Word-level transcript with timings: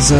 10h-11h 0.00 0.16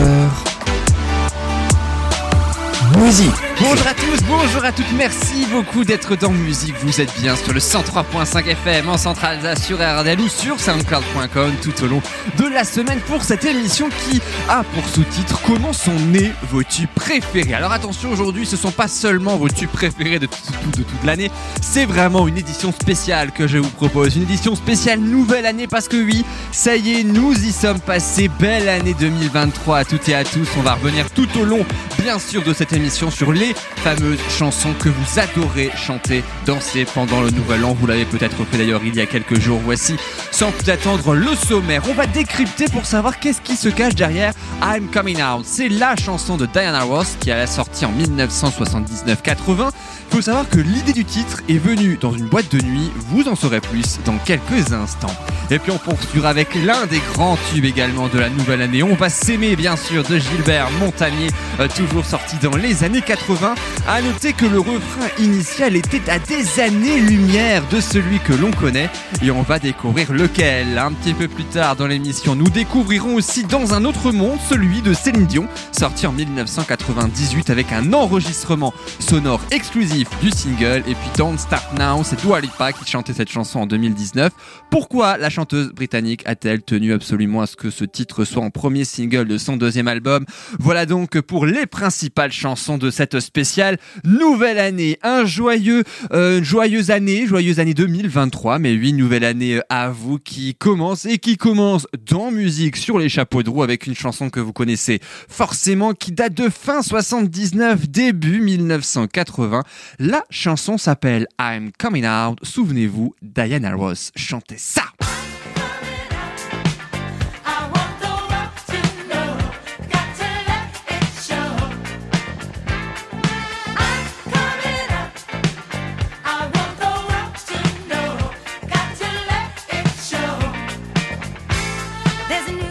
Musique 2.98 3.49
Bonjour 3.62 3.86
à 3.86 3.92
tous, 3.92 4.22
bonjour 4.26 4.64
à 4.64 4.72
toutes, 4.72 4.90
merci 4.96 5.44
beaucoup 5.50 5.84
d'être 5.84 6.16
dans 6.16 6.30
Musique. 6.30 6.74
Vous 6.82 6.98
êtes 6.98 7.12
bien 7.20 7.36
sur 7.36 7.52
le 7.52 7.60
103.5 7.60 8.46
FM 8.46 8.88
en 8.88 8.96
centrale 8.96 9.38
sur 9.58 9.76
RDL 9.76 10.18
ou 10.18 10.28
sur 10.28 10.58
soundcloud.com 10.58 11.52
tout 11.62 11.84
au 11.84 11.86
long 11.86 12.00
de 12.38 12.46
la 12.46 12.64
semaine 12.64 13.00
pour 13.00 13.22
cette 13.22 13.44
émission 13.44 13.90
qui 13.90 14.22
a 14.48 14.64
pour 14.64 14.88
sous-titre 14.88 15.42
Comment 15.46 15.74
sont 15.74 15.94
nés 15.94 16.32
vos 16.50 16.62
tubes 16.62 16.88
préférés? 16.94 17.52
Alors 17.52 17.72
attention, 17.72 18.10
aujourd'hui 18.10 18.46
ce 18.46 18.56
sont 18.56 18.70
pas 18.70 18.88
seulement 18.88 19.36
vos 19.36 19.50
tubes 19.50 19.68
préférés 19.68 20.18
de 20.18 20.26
toute 20.26 21.04
l'année, 21.04 21.30
c'est 21.60 21.84
vraiment 21.84 22.28
une 22.28 22.38
édition 22.38 22.72
spéciale 22.72 23.30
que 23.30 23.46
je 23.46 23.58
vous 23.58 23.68
propose. 23.68 24.16
Une 24.16 24.22
édition 24.22 24.54
spéciale 24.54 25.00
nouvelle 25.00 25.44
année 25.44 25.66
parce 25.66 25.86
que 25.86 26.02
oui, 26.02 26.24
ça 26.50 26.76
y 26.76 26.94
est, 26.94 27.04
nous 27.04 27.34
y 27.34 27.52
sommes 27.52 27.80
passés. 27.80 28.30
Belle 28.40 28.70
année 28.70 28.94
2023 28.98 29.78
à 29.78 29.84
toutes 29.84 30.08
et 30.08 30.14
à 30.14 30.24
tous. 30.24 30.48
On 30.56 30.62
va 30.62 30.74
revenir 30.74 31.10
tout 31.10 31.28
au 31.38 31.44
long, 31.44 31.66
bien 32.00 32.18
sûr, 32.18 32.42
de 32.42 32.54
cette 32.54 32.72
émission 32.72 33.10
sur 33.10 33.32
les 33.32 33.49
fameuses 33.54 34.18
chansons 34.28 34.72
que 34.78 34.88
vous 34.88 35.18
adorez 35.18 35.70
chanter, 35.76 36.22
danser 36.46 36.84
pendant 36.84 37.20
le 37.20 37.30
nouvel 37.30 37.64
an. 37.64 37.74
Vous 37.78 37.86
l'avez 37.86 38.04
peut-être 38.04 38.44
fait 38.44 38.58
d'ailleurs 38.58 38.82
il 38.84 38.94
y 38.94 39.00
a 39.00 39.06
quelques 39.06 39.38
jours. 39.38 39.60
Voici, 39.64 39.96
sans 40.30 40.50
plus 40.52 40.70
attendre, 40.70 41.14
le 41.14 41.34
sommaire. 41.34 41.82
On 41.88 41.94
va 41.94 42.06
décrypter 42.06 42.66
pour 42.66 42.86
savoir 42.86 43.18
qu'est-ce 43.18 43.40
qui 43.40 43.56
se 43.56 43.68
cache 43.68 43.94
derrière 43.94 44.32
I'm 44.62 44.88
Coming 44.90 45.22
Out. 45.22 45.44
C'est 45.44 45.68
la 45.68 45.96
chanson 45.96 46.36
de 46.36 46.46
Diana 46.46 46.82
Ross 46.82 47.16
qui 47.20 47.30
a 47.30 47.46
sorti 47.46 47.84
en 47.84 47.92
1979-80. 47.92 49.70
Il 50.12 50.16
faut 50.16 50.22
savoir 50.22 50.48
que 50.48 50.58
l'idée 50.58 50.92
du 50.92 51.04
titre 51.04 51.40
est 51.48 51.58
venue 51.58 51.96
dans 51.96 52.12
une 52.12 52.26
boîte 52.26 52.50
de 52.50 52.60
nuit. 52.60 52.90
Vous 52.96 53.28
en 53.28 53.36
saurez 53.36 53.60
plus 53.60 54.00
dans 54.04 54.18
quelques 54.18 54.72
instants. 54.72 55.14
Et 55.52 55.60
puis 55.60 55.70
on 55.70 55.78
poursuivra 55.78 56.30
avec 56.30 56.52
l'un 56.56 56.86
des 56.86 57.00
grands 57.12 57.38
tubes 57.52 57.64
également 57.64 58.08
de 58.08 58.18
la 58.18 58.28
nouvelle 58.28 58.60
année. 58.62 58.82
On 58.82 58.94
va 58.94 59.08
s'aimer 59.08 59.54
bien 59.54 59.76
sûr 59.76 60.02
de 60.02 60.18
Gilbert 60.18 60.68
Montagnier, 60.80 61.28
euh, 61.60 61.68
toujours 61.68 62.04
sorti 62.04 62.36
dans 62.42 62.56
les 62.56 62.82
années 62.82 63.02
80. 63.02 63.54
À 63.86 64.02
noter 64.02 64.32
que 64.32 64.46
le 64.46 64.58
refrain 64.58 65.08
initial 65.20 65.76
était 65.76 66.10
à 66.10 66.18
des 66.18 66.60
années-lumière 66.60 67.62
de 67.70 67.80
celui 67.80 68.18
que 68.18 68.32
l'on 68.32 68.50
connaît. 68.50 68.90
Et 69.22 69.30
on 69.30 69.42
va 69.42 69.60
découvrir 69.60 70.12
lequel. 70.12 70.76
Un 70.76 70.92
petit 70.92 71.14
peu 71.14 71.28
plus 71.28 71.44
tard 71.44 71.76
dans 71.76 71.86
l'émission, 71.86 72.34
nous 72.34 72.50
découvrirons 72.50 73.14
aussi 73.14 73.44
dans 73.44 73.74
un 73.74 73.84
autre 73.84 74.10
monde 74.10 74.38
celui 74.48 74.82
de 74.82 74.92
Céline 74.92 75.26
Dion, 75.26 75.46
sorti 75.70 76.08
en 76.08 76.12
1998 76.12 77.50
avec 77.50 77.72
un 77.72 77.92
enregistrement 77.92 78.74
sonore 78.98 79.40
exclusif 79.52 79.99
du 80.20 80.30
single. 80.30 80.82
Et 80.86 80.94
puis 80.94 81.10
Don't 81.16 81.36
Start 81.38 81.78
Now, 81.78 82.02
c'est 82.04 82.20
Dua 82.20 82.40
Lipa 82.40 82.72
qui 82.72 82.88
chantait 82.88 83.12
cette 83.12 83.30
chanson 83.30 83.60
en 83.60 83.66
2019. 83.66 84.32
Pourquoi 84.70 85.18
la 85.18 85.30
chanteuse 85.30 85.72
britannique 85.72 86.22
a-t-elle 86.26 86.62
tenu 86.62 86.92
absolument 86.92 87.42
à 87.42 87.46
ce 87.46 87.56
que 87.56 87.70
ce 87.70 87.84
titre 87.84 88.24
soit 88.24 88.42
en 88.42 88.50
premier 88.50 88.84
single 88.84 89.26
de 89.26 89.38
son 89.38 89.56
deuxième 89.56 89.88
album? 89.88 90.24
Voilà 90.58 90.86
donc 90.86 91.20
pour 91.20 91.46
les 91.46 91.66
principales 91.66 92.32
chansons 92.32 92.78
de 92.78 92.90
cette 92.90 93.20
spéciale 93.20 93.78
nouvelle 94.04 94.58
année. 94.58 94.98
Un 95.02 95.24
joyeux, 95.24 95.84
euh, 96.12 96.42
joyeuse 96.42 96.90
année, 96.90 97.26
joyeuse 97.26 97.60
année 97.60 97.74
2023, 97.74 98.58
mais 98.58 98.72
oui, 98.74 98.92
nouvelle 98.92 99.24
année 99.24 99.60
à 99.68 99.90
vous 99.90 100.18
qui 100.18 100.54
commence 100.54 101.04
et 101.04 101.18
qui 101.18 101.36
commence 101.36 101.86
dans 102.06 102.30
musique 102.30 102.76
sur 102.76 102.98
les 102.98 103.08
chapeaux 103.08 103.42
de 103.42 103.50
roue 103.50 103.62
avec 103.62 103.86
une 103.86 103.94
chanson 103.94 104.30
que 104.30 104.40
vous 104.40 104.52
connaissez 104.52 105.00
forcément 105.28 105.92
qui 105.92 106.12
date 106.12 106.34
de 106.34 106.48
fin 106.48 106.82
79, 106.82 107.88
début 107.88 108.40
1980. 108.40 109.62
La 109.98 110.24
chanson 110.30 110.78
s'appelle 110.78 111.26
I'm 111.40 111.72
Coming 111.78 112.06
Out. 112.06 112.38
Souvenez-vous, 112.42 113.14
Diana 113.22 113.74
Ross 113.74 114.12
chantait 114.16 114.58
ça. 114.58 114.84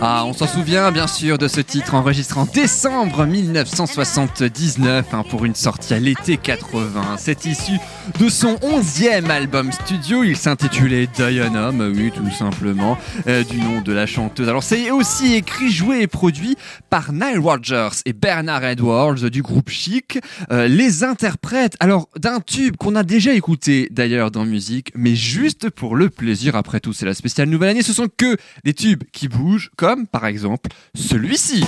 Ah, 0.02 0.24
on 0.26 0.32
s'en 0.32 0.48
souvient 0.48 0.94
bien 0.94 1.08
sûr 1.08 1.38
de 1.38 1.50
ce 1.50 1.60
titre 1.60 1.94
enregistré 1.94 2.40
en 2.40 2.46
décembre 2.46 3.26
1979 3.26 5.08
hein, 5.12 5.24
pour 5.30 5.44
une 5.44 5.56
sortie 5.56 5.94
à 5.94 6.00
l'été 6.00 6.38
80. 6.38 7.18
C'est 7.18 7.46
issu 7.46 7.74
de 8.18 8.30
son 8.30 8.54
11e 8.56 9.30
album 9.30 9.74
studio. 9.74 10.24
Il 10.24 10.38
s'intitulait 10.38 11.08
Diana, 11.14 11.74
bah 11.74 11.88
oui, 11.94 12.14
tout 12.16 12.32
simplement, 12.32 12.98
euh, 13.28 13.44
du 13.44 13.60
nom 13.60 13.82
de 13.82 13.92
la 13.92 14.06
chanteuse. 14.06 14.48
Alors, 14.48 14.64
c'est 14.64 14.90
aussi 14.90 15.36
écrit, 15.36 15.70
joué 15.70 16.04
et 16.04 16.08
produit 16.08 16.56
par 16.90 17.12
Nile 17.12 17.40
Rodgers 17.40 17.90
et 18.06 18.14
Bernard 18.14 18.64
Edwards 18.64 19.30
du 19.30 19.42
groupe 19.42 19.70
Chic. 19.70 20.18
Euh, 20.50 20.70
les 20.70 21.04
interprètes, 21.04 21.76
alors, 21.82 22.08
d'un 22.18 22.40
tube 22.40 22.78
qu'on 22.78 22.96
a 22.96 23.04
déjà 23.04 23.34
écouté 23.34 23.90
d'ailleurs 23.92 24.32
dans 24.32 24.46
musique, 24.46 24.94
mais 24.96 25.18
juste 25.18 25.70
pour 25.70 25.98
le 25.98 26.10
plaisir. 26.10 26.56
Après 26.56 26.80
tout, 26.80 26.94
c'est 26.94 27.06
la 27.06 27.14
spéciale 27.14 27.50
nouvelle 27.50 27.72
année. 27.72 27.84
Ce 27.84 27.92
sont 27.92 28.08
que 28.08 28.38
des 28.64 28.74
tubes 28.74 29.04
qui 29.12 29.28
bougent, 29.28 29.72
par 29.96 30.26
exemple 30.26 30.70
celui-ci. 30.96 31.64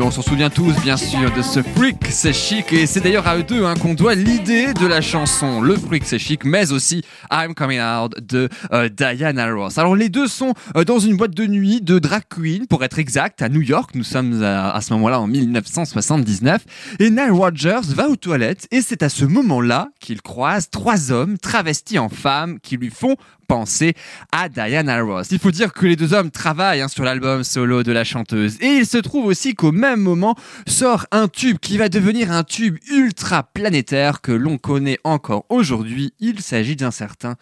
On 0.00 0.10
s'en 0.10 0.22
souvient 0.22 0.48
tous, 0.48 0.74
bien 0.82 0.96
sûr, 0.96 1.30
de 1.36 1.42
ce 1.42 1.60
Freak, 1.62 1.96
c'est 2.08 2.32
chic. 2.32 2.72
Et 2.72 2.86
c'est 2.86 3.00
d'ailleurs 3.00 3.26
à 3.26 3.36
eux 3.36 3.42
deux 3.42 3.64
hein, 3.64 3.74
qu'on 3.74 3.92
doit 3.92 4.14
l'idée 4.14 4.72
de 4.72 4.86
la 4.86 5.02
chanson. 5.02 5.60
Le 5.60 5.76
Freak, 5.76 6.04
c'est 6.06 6.18
chic, 6.18 6.44
mais 6.44 6.72
aussi 6.72 7.02
I'm 7.30 7.54
Coming 7.54 7.80
Out 7.80 8.14
de 8.20 8.48
euh, 8.72 8.88
Diana 8.88 9.52
Ross. 9.52 9.76
Alors 9.76 9.94
les 9.94 10.08
deux 10.08 10.26
sont 10.26 10.54
euh, 10.76 10.84
dans 10.84 10.98
une 10.98 11.16
boîte 11.16 11.34
de 11.34 11.46
nuit 11.46 11.82
de 11.82 11.98
drag 11.98 12.22
queen, 12.30 12.66
pour 12.66 12.82
être 12.82 12.98
exact, 12.98 13.42
à 13.42 13.50
New 13.50 13.60
York. 13.60 13.90
Nous 13.94 14.04
sommes 14.04 14.42
à, 14.42 14.80
ce 14.80 14.94
moment-là 14.94 15.20
en 15.20 15.26
1979. 15.26 16.62
Et 17.00 17.10
Nile 17.10 17.32
Rodgers 17.32 17.80
va 17.88 18.08
aux 18.08 18.16
toilettes 18.16 18.66
et 18.70 18.80
c'est 18.80 19.02
à 19.02 19.10
ce 19.10 19.26
moment-là 19.26 19.88
qu'il 20.00 20.22
croise 20.22 20.70
trois 20.70 21.12
hommes 21.12 21.36
travestis 21.36 21.98
en 21.98 22.08
femmes 22.08 22.58
qui 22.60 22.78
lui 22.78 22.90
font 22.90 23.16
penser 23.46 23.94
à 24.32 24.48
Diana 24.48 25.00
Ross. 25.02 25.28
Il 25.30 25.38
faut 25.38 25.50
dire 25.50 25.72
que 25.72 25.86
les 25.86 25.96
deux 25.96 26.14
hommes 26.14 26.30
travaillent 26.30 26.80
hein, 26.80 26.88
sur 26.88 27.04
l'album 27.04 27.44
solo 27.44 27.82
de 27.82 27.92
la 27.92 28.04
chanteuse. 28.04 28.56
Et 28.60 28.78
il 28.78 28.86
se 28.86 28.98
trouve 28.98 29.26
aussi 29.26 29.54
qu'au 29.54 29.72
même 29.72 30.00
moment 30.00 30.34
sort 30.66 31.06
un 31.10 31.28
tube 31.28 31.58
qui 31.58 31.78
va 31.78 31.88
devenir 31.88 32.32
un 32.32 32.44
tube 32.44 32.78
ultra 32.90 33.42
planétaire 33.42 34.20
que 34.20 34.32
l'on 34.32 34.58
connaît 34.58 34.98
encore 35.04 35.46
aujourd'hui. 35.48 36.12
Il 36.20 36.40
s'agit 36.40 36.76
d'un 36.76 36.90
certain 36.90 37.36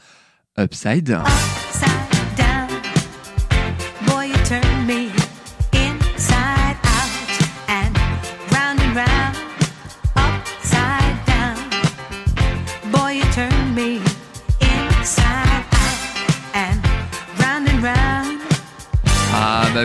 Upside 0.59 1.05
Down. 1.05 1.25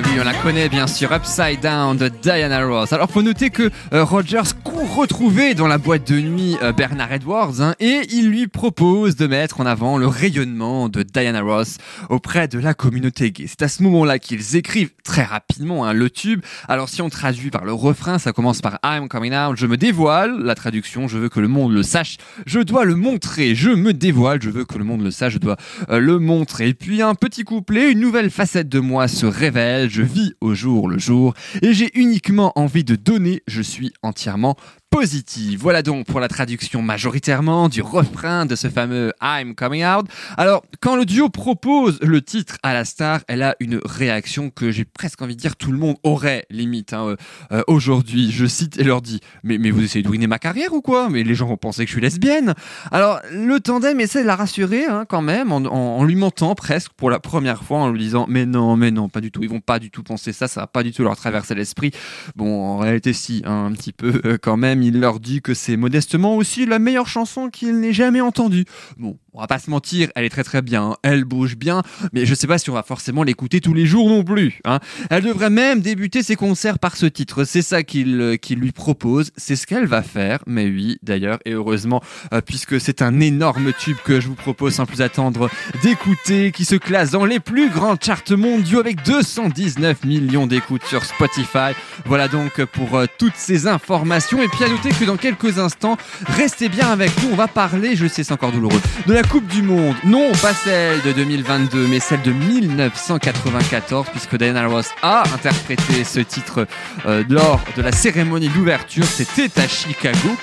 Oui, 0.03 0.11
on 0.19 0.23
la 0.23 0.33
connaît 0.33 0.69
bien 0.69 0.85
sûr, 0.85 1.11
Upside 1.11 1.61
Down 1.61 1.97
de 1.97 2.09
Diana 2.09 2.65
Ross. 2.65 2.93
Alors 2.93 3.09
faut 3.09 3.21
noter 3.21 3.49
que 3.49 3.71
euh, 3.93 4.03
Rogers 4.03 4.53
court 4.63 4.95
retrouver 4.95 5.55
dans 5.55 5.67
la 5.67 5.77
boîte 5.77 6.11
de 6.11 6.19
nuit 6.19 6.57
euh, 6.61 6.71
Bernard 6.71 7.11
Edwards 7.11 7.61
hein, 7.61 7.73
et 7.79 8.01
il 8.11 8.29
lui 8.29 8.47
propose 8.47 9.15
de 9.15 9.27
mettre 9.27 9.59
en 9.59 9.65
avant 9.65 9.97
le 9.97 10.07
rayonnement 10.07 10.89
de 10.89 11.03
Diana 11.03 11.41
Ross 11.41 11.77
auprès 12.09 12.47
de 12.47 12.59
la 12.59 12.73
communauté 12.73 13.31
gay. 13.31 13.45
C'est 13.47 13.63
à 13.63 13.67
ce 13.67 13.81
moment-là 13.83 14.19
qu'ils 14.19 14.55
écrivent 14.55 14.91
très 15.03 15.23
rapidement 15.23 15.85
hein, 15.85 15.93
le 15.93 16.09
tube. 16.09 16.41
Alors 16.67 16.89
si 16.89 17.01
on 17.01 17.09
traduit 17.09 17.49
par 17.49 17.65
le 17.65 17.73
refrain, 17.73 18.19
ça 18.19 18.33
commence 18.33 18.61
par 18.61 18.79
I'm 18.83 19.07
coming 19.07 19.33
out, 19.33 19.57
je 19.57 19.65
me 19.65 19.77
dévoile. 19.77 20.37
La 20.43 20.55
traduction, 20.55 21.07
je 21.07 21.17
veux 21.17 21.29
que 21.29 21.39
le 21.39 21.47
monde 21.47 21.73
le 21.73 21.83
sache, 21.83 22.17
je 22.45 22.59
dois 22.59 22.85
le 22.85 22.95
montrer. 22.95 23.55
Je 23.55 23.69
me 23.69 23.93
dévoile, 23.93 24.41
je 24.41 24.49
veux 24.49 24.65
que 24.65 24.77
le 24.77 24.83
monde 24.83 25.01
le 25.01 25.11
sache, 25.11 25.33
je 25.33 25.39
dois 25.39 25.57
euh, 25.89 25.99
le 25.99 26.19
montrer. 26.19 26.69
Et 26.69 26.73
puis 26.73 27.01
un 27.01 27.15
petit 27.15 27.43
couplet, 27.43 27.91
une 27.91 27.99
nouvelle 27.99 28.29
facette 28.29 28.69
de 28.69 28.79
moi 28.79 29.07
se 29.07 29.25
révèle, 29.25 29.86
je 29.89 30.01
vis 30.01 30.33
au 30.41 30.53
jour 30.53 30.87
le 30.87 30.97
jour 30.97 31.33
et 31.61 31.73
j'ai 31.73 31.97
uniquement 31.97 32.51
envie 32.55 32.83
de 32.83 32.95
donner, 32.95 33.43
je 33.47 33.61
suis 33.61 33.91
entièrement 34.03 34.55
positive. 34.89 35.59
Voilà 35.61 35.81
donc 35.81 36.05
pour 36.05 36.19
la 36.19 36.27
traduction 36.27 36.81
majoritairement 36.81 37.69
du 37.69 37.81
refrain 37.81 38.45
de 38.45 38.55
ce 38.55 38.69
fameux 38.69 39.11
I'm 39.21 39.53
Coming 39.55 39.85
Out. 39.85 40.07
Alors, 40.37 40.63
quand 40.79 40.95
le 40.95 41.05
duo 41.05 41.29
propose 41.29 41.99
le 42.01 42.21
titre 42.21 42.57
à 42.63 42.73
la 42.73 42.85
star, 42.85 43.21
elle 43.27 43.43
a 43.43 43.55
une 43.59 43.79
réaction 43.83 44.49
que 44.49 44.71
j'ai 44.71 44.85
presque 44.85 45.21
envie 45.21 45.35
de 45.35 45.41
dire 45.41 45.55
tout 45.55 45.71
le 45.71 45.77
monde 45.77 45.97
aurait 46.03 46.45
limite 46.49 46.93
hein, 46.93 47.07
euh, 47.07 47.15
euh, 47.51 47.63
aujourd'hui. 47.67 48.31
Je 48.31 48.45
cite 48.45 48.79
et 48.79 48.83
leur 48.83 49.01
dit 49.01 49.19
mais, 49.43 49.57
mais 49.57 49.71
vous 49.71 49.83
essayez 49.83 50.03
de 50.03 50.09
ruiner 50.09 50.27
ma 50.27 50.39
carrière 50.39 50.73
ou 50.73 50.81
quoi? 50.81 51.09
Mais 51.09 51.23
les 51.23 51.35
gens 51.35 51.47
vont 51.47 51.57
penser 51.57 51.83
que 51.83 51.89
je 51.89 51.93
suis 51.93 52.01
lesbienne. 52.01 52.53
Alors, 52.91 53.19
le 53.31 53.59
tandem 53.59 53.99
essaie 53.99 54.21
de 54.21 54.27
la 54.27 54.35
rassurer 54.35 54.85
hein, 54.85 55.05
quand 55.07 55.21
même 55.21 55.51
en, 55.51 56.03
lui 56.03 56.15
mentant 56.15 56.55
presque 56.55 56.93
pour 56.93 57.09
la 57.09 57.19
première 57.19 57.63
fois 57.63 57.79
en 57.79 57.91
lui 57.91 57.99
disant 57.99 58.25
mais 58.29 58.45
non, 58.45 58.77
mais 58.77 58.91
non, 58.91 59.09
pas 59.09 59.21
du 59.21 59.31
tout. 59.31 59.43
Ils 59.43 59.49
vont 59.49 59.61
pas 59.61 59.79
du 59.79 59.91
tout 59.91 60.03
penser 60.03 60.33
ça, 60.33 60.47
ça 60.47 60.61
va 60.61 60.67
pas 60.67 60.83
du 60.83 60.91
tout 60.91 61.03
leur 61.03 61.15
traverser 61.15 61.55
l'esprit. 61.55 61.91
Bon, 62.35 62.65
en 62.65 62.77
réalité, 62.77 63.13
si, 63.13 63.41
hein, 63.45 63.65
un 63.65 63.73
petit 63.73 63.91
peu 63.91 64.21
euh, 64.25 64.37
quand 64.41 64.57
même. 64.57 64.76
Il 64.83 64.99
leur 64.99 65.19
dit 65.19 65.41
que 65.41 65.53
c'est 65.53 65.77
modestement 65.77 66.35
aussi 66.35 66.65
la 66.65 66.79
meilleure 66.79 67.07
chanson 67.07 67.49
qu'il 67.49 67.79
n'ait 67.79 67.93
jamais 67.93 68.21
entendue. 68.21 68.65
Bon, 68.97 69.17
on 69.37 69.41
va 69.41 69.47
pas 69.47 69.59
se 69.59 69.69
mentir, 69.69 70.09
elle 70.15 70.25
est 70.25 70.29
très 70.29 70.43
très 70.43 70.63
bien, 70.63 70.83
hein. 70.83 70.95
elle 71.03 71.23
bouge 71.23 71.57
bien, 71.57 71.83
mais 72.11 72.25
je 72.25 72.33
sais 72.33 72.47
pas 72.47 72.57
si 72.57 72.71
on 72.71 72.73
va 72.73 72.81
forcément 72.81 73.21
l'écouter 73.21 73.61
tous 73.61 73.73
les 73.75 73.85
jours 73.85 74.09
non 74.09 74.23
plus. 74.23 74.59
Hein. 74.65 74.79
Elle 75.11 75.23
devrait 75.23 75.51
même 75.51 75.81
débuter 75.81 76.23
ses 76.23 76.35
concerts 76.35 76.79
par 76.79 76.97
ce 76.97 77.05
titre. 77.05 77.43
C'est 77.43 77.61
ça 77.61 77.83
qu'il 77.83 78.19
euh, 78.19 78.35
qu'il 78.37 78.57
lui 78.59 78.71
propose, 78.71 79.31
c'est 79.37 79.55
ce 79.55 79.67
qu'elle 79.67 79.85
va 79.85 80.01
faire. 80.01 80.39
Mais 80.47 80.65
oui, 80.65 80.97
d'ailleurs, 81.03 81.37
et 81.45 81.51
heureusement, 81.51 82.01
euh, 82.33 82.41
puisque 82.41 82.81
c'est 82.81 83.03
un 83.03 83.19
énorme 83.19 83.73
tube 83.73 83.97
que 84.03 84.19
je 84.19 84.27
vous 84.27 84.35
propose 84.35 84.73
sans 84.73 84.87
plus 84.87 85.01
attendre 85.01 85.51
d'écouter, 85.83 86.51
qui 86.51 86.65
se 86.65 86.75
classe 86.75 87.11
dans 87.11 87.25
les 87.25 87.39
plus 87.39 87.69
grands 87.69 87.95
charts 87.95 88.31
mondiaux 88.31 88.79
avec 88.79 89.03
219 89.03 90.03
millions 90.03 90.47
d'écoutes 90.47 90.85
sur 90.85 91.05
Spotify. 91.05 91.73
Voilà 92.05 92.27
donc 92.27 92.63
pour 92.65 92.95
euh, 92.95 93.05
toutes 93.19 93.35
ces 93.35 93.67
informations. 93.67 94.41
Et 94.41 94.47
puis 94.47 94.63
à 94.67 94.99
que 94.99 95.05
dans 95.05 95.15
quelques 95.15 95.59
instants, 95.59 95.97
restez 96.25 96.67
bien 96.67 96.91
avec 96.91 97.11
nous. 97.23 97.29
On 97.31 97.35
va 97.35 97.47
parler, 97.47 97.95
je 97.95 98.05
sais, 98.05 98.23
c'est 98.23 98.33
encore 98.33 98.51
douloureux, 98.51 98.81
de 99.05 99.13
la 99.13 99.23
Coupe 99.23 99.47
du 99.47 99.61
Monde. 99.61 99.95
Non, 100.03 100.31
pas 100.41 100.53
celle 100.53 101.01
de 101.03 101.13
2022, 101.13 101.87
mais 101.87 102.01
celle 102.01 102.21
de 102.21 102.31
1994, 102.33 104.07
puisque 104.11 104.37
Diana 104.37 104.67
Ross 104.67 104.89
a 105.01 105.23
interprété 105.33 106.03
ce 106.03 106.19
titre 106.19 106.67
euh, 107.05 107.23
lors 107.29 107.61
de 107.77 107.81
la 107.81 107.93
cérémonie 107.93 108.49
d'ouverture. 108.49 109.05
C'était 109.05 109.61
à 109.61 109.67
Chicago. 109.69 110.35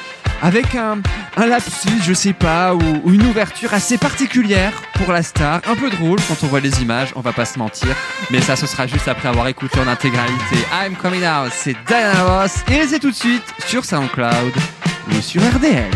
Avec 0.43 0.75
un, 0.75 0.99
un 1.37 1.47
lapsus, 1.47 2.03
je 2.03 2.13
sais 2.13 2.33
pas, 2.33 2.75
ou, 2.75 2.81
ou 3.05 3.13
une 3.13 3.25
ouverture 3.27 3.73
assez 3.73 3.97
particulière 3.99 4.73
pour 4.95 5.13
la 5.13 5.23
star, 5.23 5.61
un 5.67 5.75
peu 5.75 5.91
drôle 5.91 6.19
quand 6.29 6.37
on 6.43 6.47
voit 6.49 6.61
les 6.61 6.83
images, 6.83 7.13
on 7.17 7.21
va 7.21 7.33
pas 7.33 7.45
se 7.45 7.59
mentir, 7.59 7.95
mais 8.31 8.41
ça 8.41 8.57
ce 8.57 8.67
sera 8.67 8.87
juste 8.87 9.09
après 9.09 9.29
avoir 9.29 9.49
écouté 9.49 9.79
en 9.81 9.89
intégralité 9.89 10.57
I'm 10.73 10.95
Coming 10.97 11.23
Out, 11.23 11.53
c'est 11.53 11.77
Diana 11.87 12.23
Ross, 12.25 12.65
et 12.71 12.87
c'est 12.87 13.01
tout 13.01 13.11
de 13.11 13.17
suite 13.17 13.45
sur 13.67 13.85
SoundCloud 13.85 14.53
ou 15.11 15.21
sur 15.21 15.41
RDL. 15.43 15.91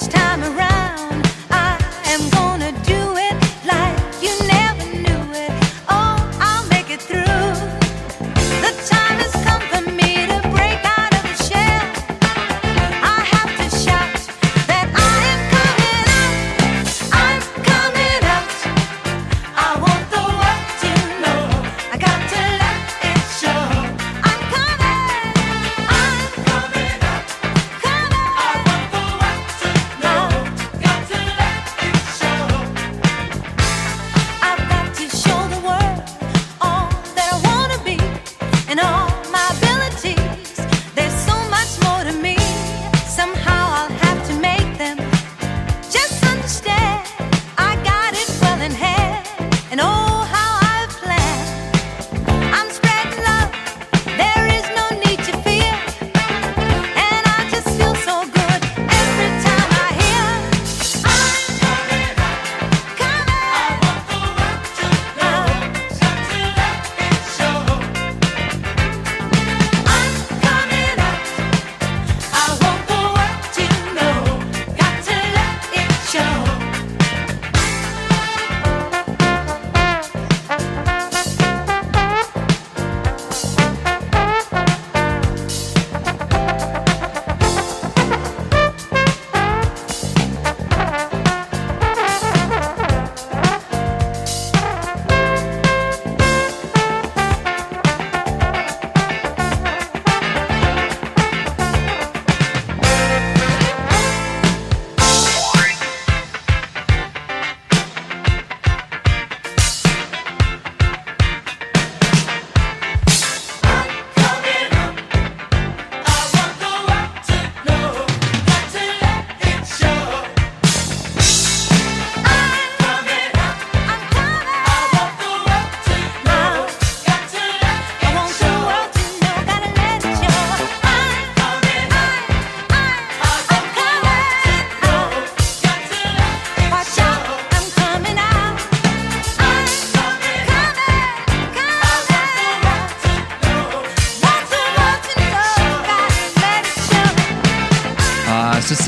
This 0.00 0.08
time 0.08 0.42
around. 0.42 0.69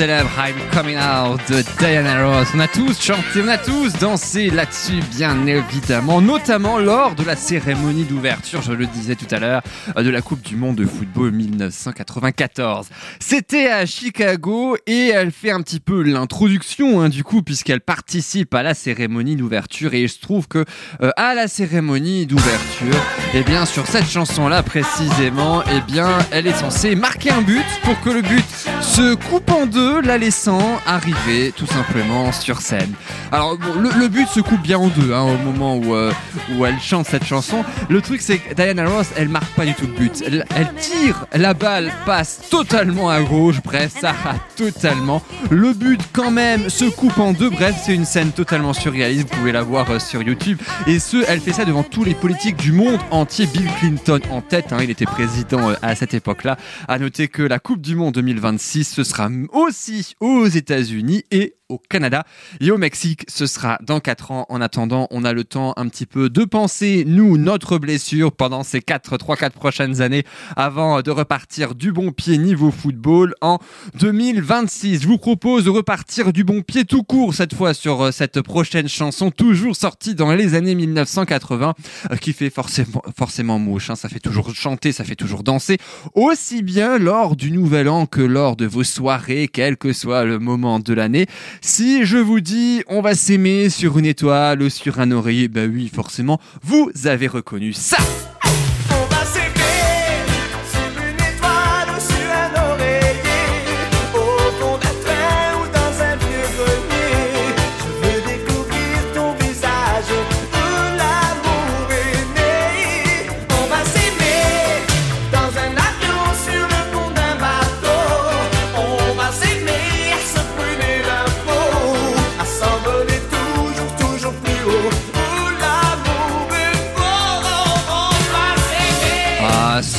Ah, 0.03 0.05
ce 0.05 0.09
célèbre 0.09 0.31
I'm 0.37 0.57
Coming 0.75 0.97
Out 0.97 1.12
de 1.49 1.63
Diana 1.79 2.27
Ross. 2.27 2.49
On 2.55 2.61
a 2.61 2.69
tous 2.69 3.01
chanté, 3.01 3.43
on 3.45 3.49
a 3.49 3.59
tous 3.59 3.93
dansé 3.95 4.51
là-dessus, 4.51 5.01
bien 5.17 5.47
évidemment, 5.47 6.21
notamment 6.21 6.79
lors 6.79 7.15
de 7.15 7.25
la 7.25 7.37
cérémonie 7.37 8.05
d'ouverture, 8.05 8.61
je 8.63 8.73
le 8.73 8.87
disais 8.87 9.15
tout 9.15 9.27
à 9.31 9.39
l'heure, 9.39 9.63
de 9.97 10.11
la 10.11 10.21
Coupe 10.21 10.43
du 10.43 10.57
Monde 10.57 10.77
de 10.77 10.85
football 10.85 11.33
1994. 11.33 12.89
C'était 13.21 13.69
à 13.69 13.87
Chicago 13.87 14.77
et 14.87 15.09
elle 15.09 15.31
fait 15.31 15.51
un 15.51 15.63
petit 15.63 15.81
peu 15.81 16.03
l'introduction, 16.03 17.01
hein, 17.01 17.09
du 17.09 17.25
coup, 17.25 17.43
puisqu'elle 17.43 17.81
participe 17.81 18.55
à 18.55 18.63
la 18.63 18.75
cérémonie 18.75 19.37
d'ouverture 19.37 19.95
et 19.95 20.03
il 20.03 20.09
se 20.09 20.21
trouve 20.21 20.49
que 20.49 20.65
euh, 21.03 21.11
à 21.17 21.35
la 21.35 21.49
cérémonie 21.49 22.27
d'ouverture, 22.27 23.01
et 23.35 23.43
bien 23.43 23.65
sur 23.65 23.87
cette 23.87 24.09
chanson-là 24.09 24.63
précisément, 24.63 25.63
et 25.65 25.81
bien 25.87 26.11
elle 26.31 26.47
est 26.47 26.55
censée 26.55 26.95
marquer 26.95 27.31
un 27.31 27.43
but 27.43 27.65
pour 27.85 28.01
que 28.01 28.11
le 28.11 28.23
but 28.23 28.45
se 28.81 29.15
coupe 29.15 29.51
en 29.51 29.67
deux, 29.67 30.01
la 30.01 30.19
laissant 30.19 30.81
arriver 30.87 31.22
tout 31.57 31.67
simplement 31.67 32.33
sur 32.33 32.61
scène. 32.61 32.93
Alors 33.31 33.57
le, 33.57 34.09
but 34.09 34.27
se 34.29 34.41
coupe 34.41 34.61
bien 34.61 34.79
en 34.79 34.89
deux 34.89 35.13
hein, 35.13 35.23
au 35.23 35.39
moment 35.39 35.77
où, 35.77 35.95
euh, 35.95 36.13
où 36.55 36.67
elle 36.67 36.81
chante 36.81 37.07
cette 37.07 37.25
chanson. 37.25 37.65
Le 37.89 38.01
truc 38.01 38.21
c'est 38.21 38.39
que 38.39 38.55
Diana 38.55 38.89
Ross, 38.89 39.07
elle 39.17 39.29
marque 39.29 39.53
pas 39.55 39.65
du 39.65 39.75
tout 39.75 39.87
le 39.87 39.93
but. 39.93 40.23
Elle, 40.27 40.45
elle 40.57 40.73
tire, 40.75 41.27
la 41.33 41.55
balle 41.55 41.93
passe 42.07 42.41
totalement 42.51 43.09
à 43.09 43.23
gauche, 43.23 43.63
bref, 43.63 43.93
ça 44.01 44.13
rate 44.13 44.41
totalement. 44.57 45.23
Le 45.51 45.73
but 45.73 46.01
quand 46.13 46.31
même 46.31 46.69
se 46.69 46.87
coupe 46.87 47.19
en 47.19 47.33
deux, 47.33 47.51
bref, 47.51 47.77
c'est 47.85 47.95
une 47.95 48.05
scène 48.05 48.33
totalement 48.33 48.73
surréaliste, 48.73 49.29
vous 49.31 49.37
pouvez 49.37 49.53
la 49.53 49.63
voir 49.63 49.91
euh, 49.91 49.99
sur 49.99 50.23
YouTube. 50.23 50.59
Et 50.87 50.99
ce, 50.99 51.25
elle 51.29 51.41
fait 51.41 51.53
ça 51.53 51.65
devant 51.65 51.85
tous 51.85 52.05
les 52.05 52.15
politiques 52.15 52.57
du 52.57 52.73
monde 52.73 53.01
entier, 53.11 53.47
Bill 53.47 53.69
Clinton 53.79 54.21
en 54.31 54.41
tête, 54.41 54.73
hein, 54.73 54.79
il 54.83 54.91
était 54.91 55.05
président 55.05 55.71
euh, 55.71 55.75
à 55.83 55.95
cette 55.95 56.15
époque-là. 56.15 56.57
À 56.89 56.99
noter 56.99 57.29
que 57.29 57.43
la 57.43 57.61
Coupe 57.61 57.81
du 57.81 57.95
Monde 57.95 58.15
2026, 58.15 58.85
ce 58.85 59.05
sera 59.05 59.29
aussi 59.53 60.17
aux 60.21 60.47
États-Unis 60.47 61.12
et 61.31 61.57
au 61.73 61.79
Canada 61.79 62.25
et 62.61 62.71
au 62.71 62.79
Mexique. 62.79 63.25
Ce 63.29 63.47
sera 63.47 63.79
dans 63.83 64.01
4 64.01 64.31
ans. 64.31 64.47
En 64.49 64.61
attendant, 64.61 65.09
on 65.11 65.25
a 65.25 65.33
le 65.33 65.45
temps 65.45 65.73
un 65.77 65.89
petit 65.89 66.07
peu 66.07 66.29
de 66.29 66.45
penser, 66.45 67.05
nous, 67.07 67.39
notre 67.39 67.79
blessure 67.79 68.33
pendant 68.33 68.63
ces 68.63 68.81
4, 68.81 69.17
3, 69.17 69.37
4 69.37 69.53
prochaines 69.55 70.03
années 70.03 70.25
avant 70.57 71.01
de 71.01 71.11
repartir 71.11 71.75
du 71.75 71.93
bon 71.93 72.13
pied 72.13 72.39
niveau 72.39 72.71
football 72.71 73.35
en 73.41 73.59
2026. 73.99 75.03
Je 75.03 75.09
vous 75.09 75.19
propose 75.19 75.65
de 75.65 75.71
repartir 75.71 76.33
du 76.33 76.45
bon 76.45 76.63
pied 76.63 76.85
tout 76.85 77.03
court 77.03 77.35
cette 77.35 77.55
fois 77.55 77.73
sur 77.75 78.03
euh, 78.03 78.11
cette 78.13 78.43
prochaine 78.43 78.89
chanson, 78.89 79.31
toujours 79.31 79.77
sortie 79.77 80.15
dans 80.15 80.33
les 80.33 80.55
années 80.55 80.75
1980, 80.75 81.75
euh, 82.11 82.17
qui 82.17 82.33
fait 82.33 82.51
forcément, 82.51 83.03
forcément 83.17 83.59
mouche. 83.59 83.91
hein. 83.91 83.97
Ça 83.97 84.09
fait 84.09 84.21
toujours 84.21 84.55
chanter, 84.55 84.93
ça 84.93 85.05
fait 85.05 85.15
toujours 85.15 85.43
danser, 85.43 85.79
aussi 86.15 86.63
bien 86.63 86.99
lors 86.99 87.37
du 87.37 87.51
nouvel 87.51 87.89
an 87.89 88.07
que 88.07 88.21
lors 88.21 88.57
de 88.57 88.67
vos 88.67 88.85
soirées, 88.85 89.49
quel 89.49 89.77
que 89.77 89.93
soit 89.93 90.25
le 90.25 90.39
moment 90.39 90.79
de 90.79 90.93
l'année. 90.93 91.27
Si 91.65 92.05
je 92.05 92.19
vous 92.19 92.41
dis 92.41 92.83
on 92.89 93.01
va 93.01 93.15
s'aimer 93.15 93.71
sur 93.71 93.97
une 93.97 94.05
étoile 94.05 94.63
ou 94.63 94.69
sur 94.69 94.99
un 94.99 95.13
oreiller, 95.13 95.47
bah 95.47 95.67
oui, 95.73 95.89
forcément, 95.95 96.41
vous 96.65 96.91
avez 97.05 97.29
reconnu 97.29 97.73
ça. 97.73 97.99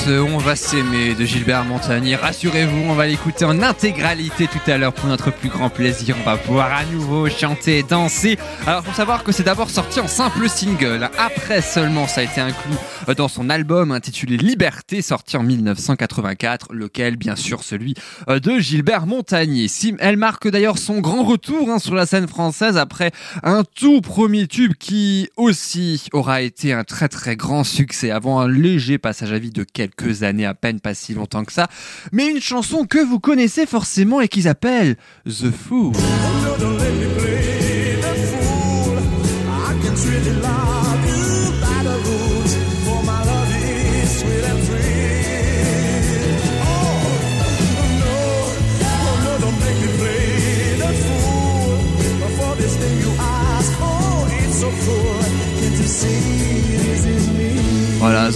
On 0.06 0.38
va 0.38 0.58
s'aimer 0.58 1.16
de 1.16 1.24
Gilbert 1.24 1.64
Montagnier. 1.64 2.16
Rassurez-vous, 2.18 2.90
on 2.90 2.94
va 2.94 3.08
l'écouter 3.08 3.46
en 3.46 3.62
intégralité 3.62 4.48
tout 4.48 4.60
à 4.70 4.78
l'heure 4.78 4.92
pour 4.92 5.08
notre 5.08 5.32
plus 5.32 5.48
grand 5.48 5.70
plaisir. 5.70 6.18
On 6.20 6.26
va 6.26 6.36
pouvoir 6.36 6.74
à 6.74 6.84
nouveau 6.84 7.30
chanter 7.30 7.78
et 7.78 7.84
danser. 7.84 8.38
Alors, 8.68 8.84
faut 8.84 8.94
savoir 8.94 9.24
que 9.24 9.32
c'est 9.32 9.44
d'abord 9.44 9.70
sorti 9.70 10.02
en 10.02 10.08
simple 10.08 10.50
single. 10.50 11.10
Après 11.18 11.62
seulement, 11.62 12.06
ça 12.06 12.20
a 12.20 12.24
été 12.26 12.42
inclus 12.42 12.76
dans 13.16 13.30
son 13.30 13.50
album 13.50 13.92
intitulé 13.92 14.36
Liberté, 14.36 15.02
sorti 15.02 15.38
en 15.38 15.44
1984, 15.44 16.74
lequel, 16.74 17.16
bien 17.16 17.38
sûr, 17.38 17.64
celui 17.64 17.96
de 18.28 18.60
Gilbert 18.60 19.06
Montagnier. 19.06 19.68
Elle 20.00 20.18
marque 20.18 20.50
d'ailleurs 20.50 20.80
son 20.80 21.00
grand 21.00 21.24
retour 21.24 21.70
hein, 21.70 21.80
sur 21.80 21.96
la 21.96 22.06
scène 22.06 22.28
française 22.28 22.78
après 22.78 23.12
un 23.42 23.64
tout 23.64 24.02
premier 24.02 24.48
tube 24.48 24.74
qui 24.74 25.30
aussi 25.38 26.08
aura 26.12 26.42
été 26.42 26.74
un 26.74 26.84
très 26.84 27.08
très 27.08 27.38
grand 27.38 27.64
succès 27.64 28.12
avant 28.12 28.42
un 28.42 28.50
léger 28.50 28.98
passage 28.98 29.32
à 29.32 29.40
vide 29.40 29.54
de 29.54 29.64
quelques 29.64 29.93
années 30.24 30.46
à 30.46 30.54
peine, 30.54 30.80
pas 30.80 30.94
si 30.94 31.14
longtemps 31.14 31.44
que 31.44 31.54
ça. 31.54 31.68
Mais 32.12 32.28
une 32.28 32.42
chanson 32.42 32.86
que 32.86 33.00
vous 33.00 33.20
connaissez 33.20 33.66
forcément 33.66 34.22
et 34.22 34.28
qu'ils 34.28 34.48
appellent 34.48 34.98
The 35.26 35.52
Fool. 35.52 35.94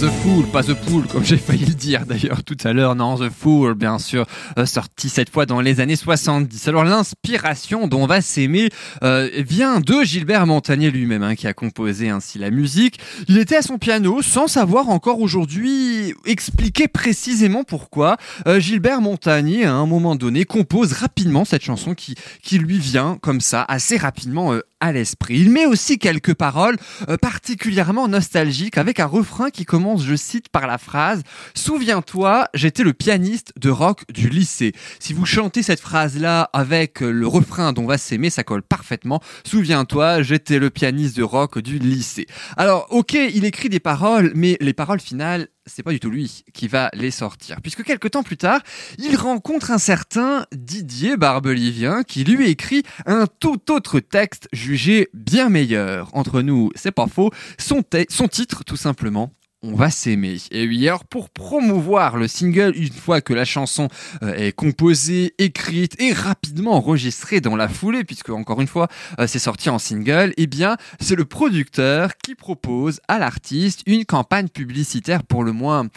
The 0.00 0.10
Fool, 0.22 0.46
pas 0.46 0.62
The 0.62 0.74
Pool, 0.74 1.08
comme 1.08 1.24
j'ai 1.24 1.36
failli 1.36 1.64
le 1.64 1.74
dire 1.74 2.06
d'ailleurs 2.06 2.44
tout 2.44 2.56
à 2.62 2.72
l'heure. 2.72 2.94
Non, 2.94 3.16
The 3.16 3.30
Fool, 3.30 3.74
bien 3.74 3.98
sûr, 3.98 4.26
euh, 4.56 4.64
sorti 4.64 5.08
cette 5.08 5.28
fois 5.28 5.44
dans 5.44 5.60
les 5.60 5.80
années 5.80 5.96
70. 5.96 6.68
Alors 6.68 6.84
l'inspiration 6.84 7.88
dont 7.88 8.02
on 8.02 8.06
va 8.06 8.20
s'aimer 8.20 8.68
euh, 9.02 9.28
vient 9.38 9.80
de 9.80 10.04
Gilbert 10.04 10.46
Montagnier 10.46 10.92
lui-même, 10.92 11.24
hein, 11.24 11.34
qui 11.34 11.48
a 11.48 11.52
composé 11.52 12.10
ainsi 12.10 12.38
la 12.38 12.52
musique. 12.52 13.00
Il 13.26 13.38
était 13.38 13.56
à 13.56 13.62
son 13.62 13.78
piano 13.78 14.22
sans 14.22 14.46
savoir 14.46 14.88
encore 14.88 15.20
aujourd'hui 15.20 16.14
expliquer 16.26 16.86
précisément 16.86 17.64
pourquoi. 17.64 18.18
Euh, 18.46 18.60
Gilbert 18.60 19.00
Montagnier, 19.00 19.64
à 19.64 19.74
un 19.74 19.86
moment 19.86 20.14
donné, 20.14 20.44
compose 20.44 20.92
rapidement 20.92 21.44
cette 21.44 21.64
chanson 21.64 21.96
qui, 21.96 22.14
lui 22.56 22.78
vient 22.78 23.18
comme 23.20 23.40
ça, 23.40 23.64
assez 23.66 23.96
rapidement 23.96 24.52
à 24.80 24.92
l'esprit. 24.92 25.40
Il 25.40 25.50
met 25.50 25.66
aussi 25.66 25.98
quelques 25.98 26.34
paroles 26.34 26.76
particulièrement 27.20 28.06
nostalgiques 28.06 28.78
avec 28.78 29.00
un 29.00 29.06
refrain 29.06 29.50
qui 29.50 29.64
commence, 29.64 29.87
je 29.96 30.14
cite, 30.14 30.48
par 30.48 30.66
la 30.66 30.78
phrase 30.78 31.22
Souviens-toi, 31.54 32.48
j'étais 32.54 32.82
le 32.82 32.92
pianiste 32.92 33.52
de 33.56 33.70
rock 33.70 34.04
du 34.12 34.28
lycée. 34.28 34.72
Si 35.00 35.12
vous 35.12 35.26
chantez 35.26 35.62
cette 35.62 35.80
phrase-là 35.80 36.50
avec 36.52 37.00
le 37.00 37.26
refrain 37.26 37.72
dont 37.72 37.86
va 37.86 37.98
s'aimer, 37.98 38.30
ça 38.30 38.44
colle 38.44 38.62
parfaitement. 38.62 39.20
Souviens-toi, 39.44 40.22
j'étais 40.22 40.58
le 40.58 40.70
pianiste 40.70 41.16
de 41.16 41.22
rock 41.22 41.58
du 41.58 41.78
lycée. 41.78 42.26
Alors, 42.56 42.86
ok, 42.90 43.14
il 43.14 43.44
écrit 43.44 43.68
des 43.68 43.80
paroles, 43.80 44.32
mais 44.34 44.56
les 44.60 44.72
paroles 44.72 45.00
finales, 45.00 45.48
c'est 45.68 45.82
pas 45.82 45.92
du 45.92 46.00
tout 46.00 46.10
lui 46.10 46.44
qui 46.52 46.66
va 46.66 46.90
les 46.94 47.10
sortir. 47.10 47.60
Puisque 47.62 47.84
quelques 47.84 48.10
temps 48.10 48.22
plus 48.22 48.36
tard, 48.36 48.60
il 48.98 49.16
rencontre 49.16 49.70
un 49.70 49.78
certain 49.78 50.46
Didier 50.52 51.16
Barbelivien 51.16 52.02
qui 52.02 52.24
lui 52.24 52.48
écrit 52.48 52.82
un 53.06 53.26
tout 53.26 53.70
autre 53.70 54.00
texte 54.00 54.48
jugé 54.52 55.08
bien 55.14 55.48
meilleur. 55.48 56.10
Entre 56.14 56.42
nous, 56.42 56.70
c'est 56.74 56.92
pas 56.92 57.06
faux. 57.06 57.30
Son 57.58 57.82
titre, 58.28 58.64
tout 58.64 58.76
simplement. 58.76 59.32
On 59.60 59.74
va 59.74 59.90
s'aimer. 59.90 60.36
Et 60.52 60.68
oui, 60.68 60.86
alors 60.86 61.04
pour 61.04 61.30
promouvoir 61.30 62.16
le 62.16 62.28
single, 62.28 62.74
une 62.76 62.92
fois 62.92 63.20
que 63.20 63.34
la 63.34 63.44
chanson 63.44 63.88
euh, 64.22 64.32
est 64.34 64.52
composée, 64.52 65.34
écrite 65.38 66.00
et 66.00 66.12
rapidement 66.12 66.74
enregistrée 66.74 67.40
dans 67.40 67.56
la 67.56 67.68
foulée, 67.68 68.04
puisque 68.04 68.30
encore 68.30 68.60
une 68.60 68.68
fois, 68.68 68.86
euh, 69.18 69.26
c'est 69.26 69.40
sorti 69.40 69.68
en 69.68 69.80
single, 69.80 70.32
eh 70.36 70.46
bien, 70.46 70.76
c'est 71.00 71.16
le 71.16 71.24
producteur 71.24 72.16
qui 72.18 72.36
propose 72.36 73.00
à 73.08 73.18
l'artiste 73.18 73.82
une 73.86 74.04
campagne 74.04 74.48
publicitaire 74.48 75.24
pour 75.24 75.42
le 75.42 75.50
moins 75.50 75.88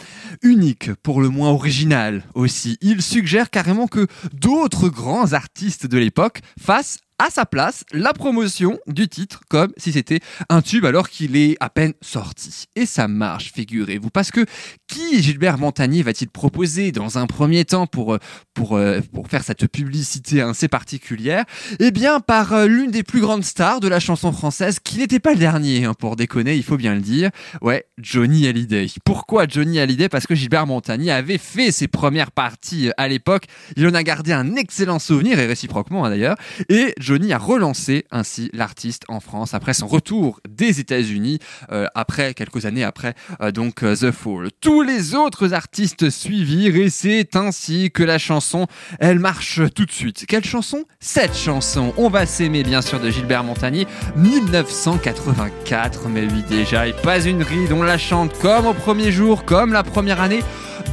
unique, 0.42 0.92
pour 0.94 1.20
le 1.20 1.28
moins 1.28 1.50
original 1.50 2.24
aussi. 2.34 2.78
Il 2.80 3.00
suggère 3.00 3.48
carrément 3.48 3.86
que 3.86 4.08
d'autres 4.32 4.88
grands 4.88 5.34
artistes 5.34 5.86
de 5.86 5.98
l'époque 5.98 6.40
fassent 6.60 6.98
à 7.18 7.30
sa 7.30 7.46
place 7.46 7.84
la 7.92 8.12
promotion 8.12 8.78
du 8.86 9.08
titre 9.08 9.40
comme 9.48 9.72
si 9.76 9.92
c'était 9.92 10.20
un 10.48 10.62
tube 10.62 10.84
alors 10.84 11.08
qu'il 11.08 11.36
est 11.36 11.56
à 11.60 11.70
peine 11.70 11.92
sorti. 12.00 12.66
Et 12.76 12.86
ça 12.86 13.08
marche, 13.08 13.52
figurez-vous, 13.52 14.10
parce 14.10 14.30
que 14.30 14.44
qui 14.88 15.22
Gilbert 15.22 15.58
Montagnier 15.58 16.02
va-t-il 16.02 16.28
proposer 16.28 16.92
dans 16.92 17.18
un 17.18 17.26
premier 17.26 17.64
temps 17.64 17.86
pour, 17.86 18.14
euh, 18.14 18.18
pour, 18.54 18.76
euh, 18.76 19.00
pour 19.12 19.28
faire 19.28 19.44
cette 19.44 19.66
publicité 19.66 20.40
assez 20.40 20.68
particulière? 20.68 21.44
Eh 21.78 21.90
bien, 21.90 22.20
par 22.20 22.52
euh, 22.52 22.66
l'une 22.66 22.90
des 22.90 23.02
plus 23.02 23.20
grandes 23.20 23.44
stars 23.44 23.80
de 23.80 23.88
la 23.88 24.00
chanson 24.00 24.32
française, 24.32 24.78
qui 24.82 24.98
n'était 24.98 25.20
pas 25.20 25.32
le 25.32 25.38
dernier, 25.38 25.84
hein, 25.84 25.94
pour 25.94 26.16
déconner, 26.16 26.56
il 26.56 26.62
faut 26.62 26.76
bien 26.76 26.94
le 26.94 27.00
dire. 27.00 27.30
Ouais, 27.60 27.86
Johnny 27.98 28.46
Hallyday. 28.46 28.88
Pourquoi 29.04 29.46
Johnny 29.48 29.78
Hallyday? 29.78 30.08
Parce 30.08 30.26
que 30.26 30.34
Gilbert 30.34 30.66
Montagnier 30.66 31.12
avait 31.12 31.38
fait 31.38 31.72
ses 31.72 31.88
premières 31.88 32.32
parties 32.32 32.90
à 32.96 33.08
l'époque. 33.08 33.44
Il 33.76 33.86
en 33.86 33.94
a 33.94 34.02
gardé 34.02 34.32
un 34.32 34.56
excellent 34.56 34.98
souvenir, 34.98 35.38
et 35.38 35.46
réciproquement 35.46 36.04
hein, 36.04 36.10
d'ailleurs. 36.10 36.36
Et 36.68 36.94
a 37.32 37.38
relancé 37.38 38.04
ainsi 38.10 38.50
l'artiste 38.52 39.04
en 39.08 39.20
France 39.20 39.54
après 39.54 39.74
son 39.74 39.86
retour 39.86 40.40
des 40.48 40.80
États-Unis, 40.80 41.38
euh, 41.70 41.86
après 41.94 42.34
quelques 42.34 42.66
années 42.66 42.84
après 42.84 43.14
euh, 43.40 43.52
donc 43.52 43.82
euh, 43.82 43.94
The 43.94 44.10
Fall. 44.10 44.50
Tous 44.60 44.82
les 44.82 45.14
autres 45.14 45.52
artistes 45.52 46.10
suivirent 46.10 46.76
et 46.76 46.90
c'est 46.90 47.36
ainsi 47.36 47.90
que 47.92 48.02
la 48.02 48.18
chanson, 48.18 48.66
elle 48.98 49.18
marche 49.18 49.60
tout 49.74 49.84
de 49.84 49.90
suite. 49.90 50.24
Quelle 50.26 50.44
chanson? 50.44 50.84
Cette 51.00 51.36
chanson, 51.36 51.92
On 51.96 52.08
va 52.08 52.26
s'aimer 52.26 52.62
bien 52.62 52.82
sûr 52.82 52.98
de 52.98 53.10
Gilbert 53.10 53.44
Montagnier, 53.44 53.86
1984, 54.16 56.08
mais 56.08 56.24
oui 56.24 56.42
déjà, 56.48 56.86
et 56.86 56.92
pas 56.92 57.20
une 57.20 57.42
ride, 57.42 57.72
on 57.72 57.82
la 57.82 57.98
chante 57.98 58.36
comme 58.38 58.66
au 58.66 58.74
premier 58.74 59.12
jour, 59.12 59.44
comme 59.44 59.72
la 59.72 59.82
première 59.82 60.20
année. 60.20 60.40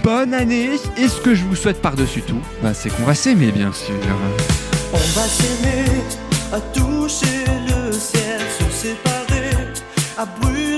Bonne 0.04 0.34
année 0.34 0.70
Et 0.98 1.08
ce 1.08 1.20
que 1.22 1.34
je 1.36 1.44
vous 1.44 1.56
souhaite 1.56 1.82
par-dessus 1.82 2.22
tout, 2.22 2.42
bah, 2.62 2.74
c'est 2.74 2.90
qu'on 2.90 3.04
va 3.04 3.16
s'aimer 3.16 3.52
bien 3.52 3.72
sûr. 3.74 3.96
On 4.92 4.98
va 4.98 5.28
s'aimer, 5.28 5.86
à 6.52 6.60
toucher 6.74 7.46
le 7.68 7.92
ciel, 7.92 8.42
se 8.58 8.88
séparer, 8.88 9.52
à 10.18 10.26
brûler 10.26 10.69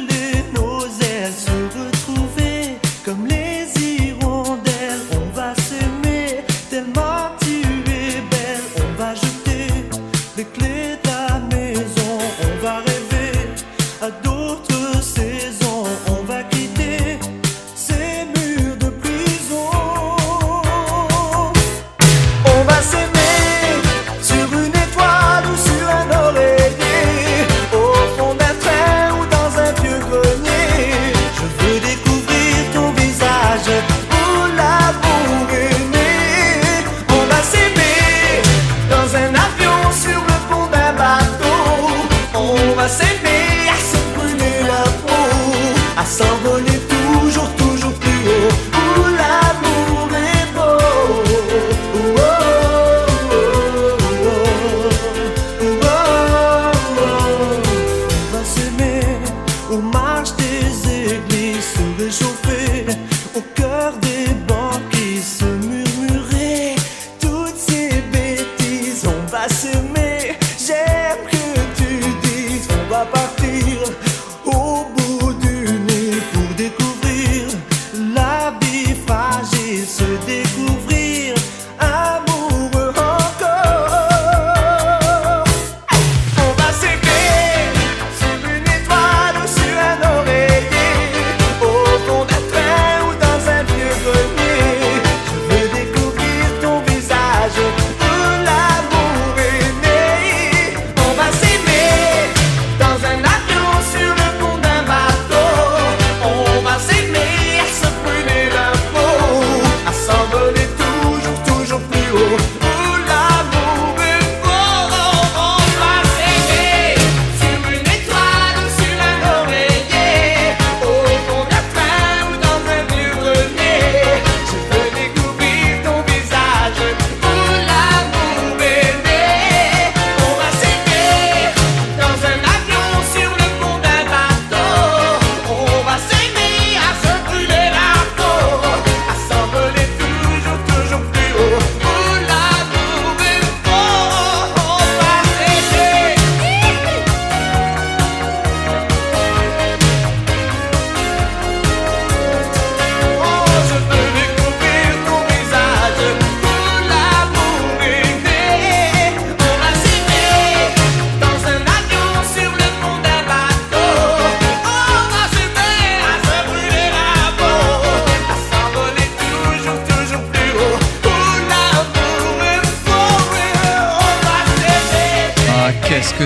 aux 59.72 59.82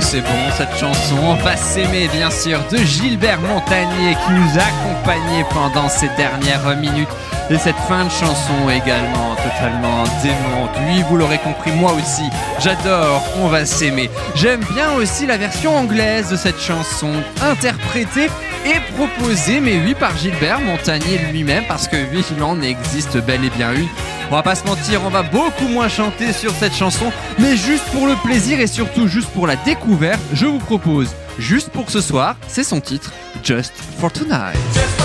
c'est 0.01 0.21
bon 0.21 0.51
cette 0.57 0.75
chanson 0.77 1.15
On 1.23 1.35
va 1.35 1.55
s'aimer 1.55 2.07
bien 2.09 2.29
sûr 2.29 2.59
de 2.71 2.77
Gilbert 2.77 3.39
Montagnier 3.39 4.15
qui 4.25 4.31
nous 4.31 4.59
a 4.59 4.63
accompagnés 4.63 5.45
pendant 5.51 5.87
ces 5.89 6.09
dernières 6.17 6.75
minutes. 6.77 7.09
Et 7.49 7.57
cette 7.57 7.77
fin 7.87 8.05
de 8.05 8.09
chanson 8.09 8.69
également 8.69 9.35
totalement 9.35 10.03
démente. 10.23 10.71
Oui, 10.87 11.03
vous 11.07 11.17
l'aurez 11.17 11.37
compris, 11.37 11.71
moi 11.71 11.93
aussi, 11.93 12.23
j'adore 12.59 13.21
On 13.39 13.47
va 13.47 13.65
s'aimer. 13.65 14.09
J'aime 14.33 14.63
bien 14.73 14.93
aussi 14.93 15.27
la 15.27 15.37
version 15.37 15.75
anglaise 15.75 16.29
de 16.29 16.35
cette 16.35 16.59
chanson, 16.59 17.11
interprétée 17.41 18.29
et 18.65 18.79
proposée, 18.95 19.59
mais 19.59 19.79
oui, 19.85 19.93
par 19.93 20.17
Gilbert 20.17 20.59
Montagnier 20.59 21.19
lui-même, 21.31 21.63
parce 21.67 21.87
que 21.87 21.97
oui, 22.11 22.23
il 22.35 22.41
en 22.41 22.61
existe 22.61 23.17
bel 23.17 23.45
et 23.45 23.51
bien 23.51 23.73
une. 23.73 23.87
On 24.31 24.35
va 24.35 24.43
pas 24.43 24.55
se 24.55 24.65
mentir, 24.65 25.01
on 25.05 25.09
va 25.09 25.23
beaucoup 25.23 25.67
moins 25.67 25.87
chanter 25.87 26.33
sur 26.33 26.51
cette 26.51 26.73
chanson, 26.73 27.11
mais 27.37 27.55
juste 27.55 27.85
pour 27.91 28.07
le 28.07 28.15
plaisir 28.23 28.59
et 28.59 28.67
surtout 28.67 29.07
juste 29.07 29.29
pour 29.29 29.45
la 29.45 29.55
découverte, 29.55 30.21
je 30.33 30.45
vous 30.47 30.59
propose, 30.59 31.09
juste 31.37 31.69
pour 31.69 31.89
ce 31.89 32.01
soir, 32.01 32.35
c'est 32.47 32.63
son 32.63 32.81
titre, 32.81 33.11
Just 33.43 33.73
for 33.99 34.11
Tonight. 34.11 35.04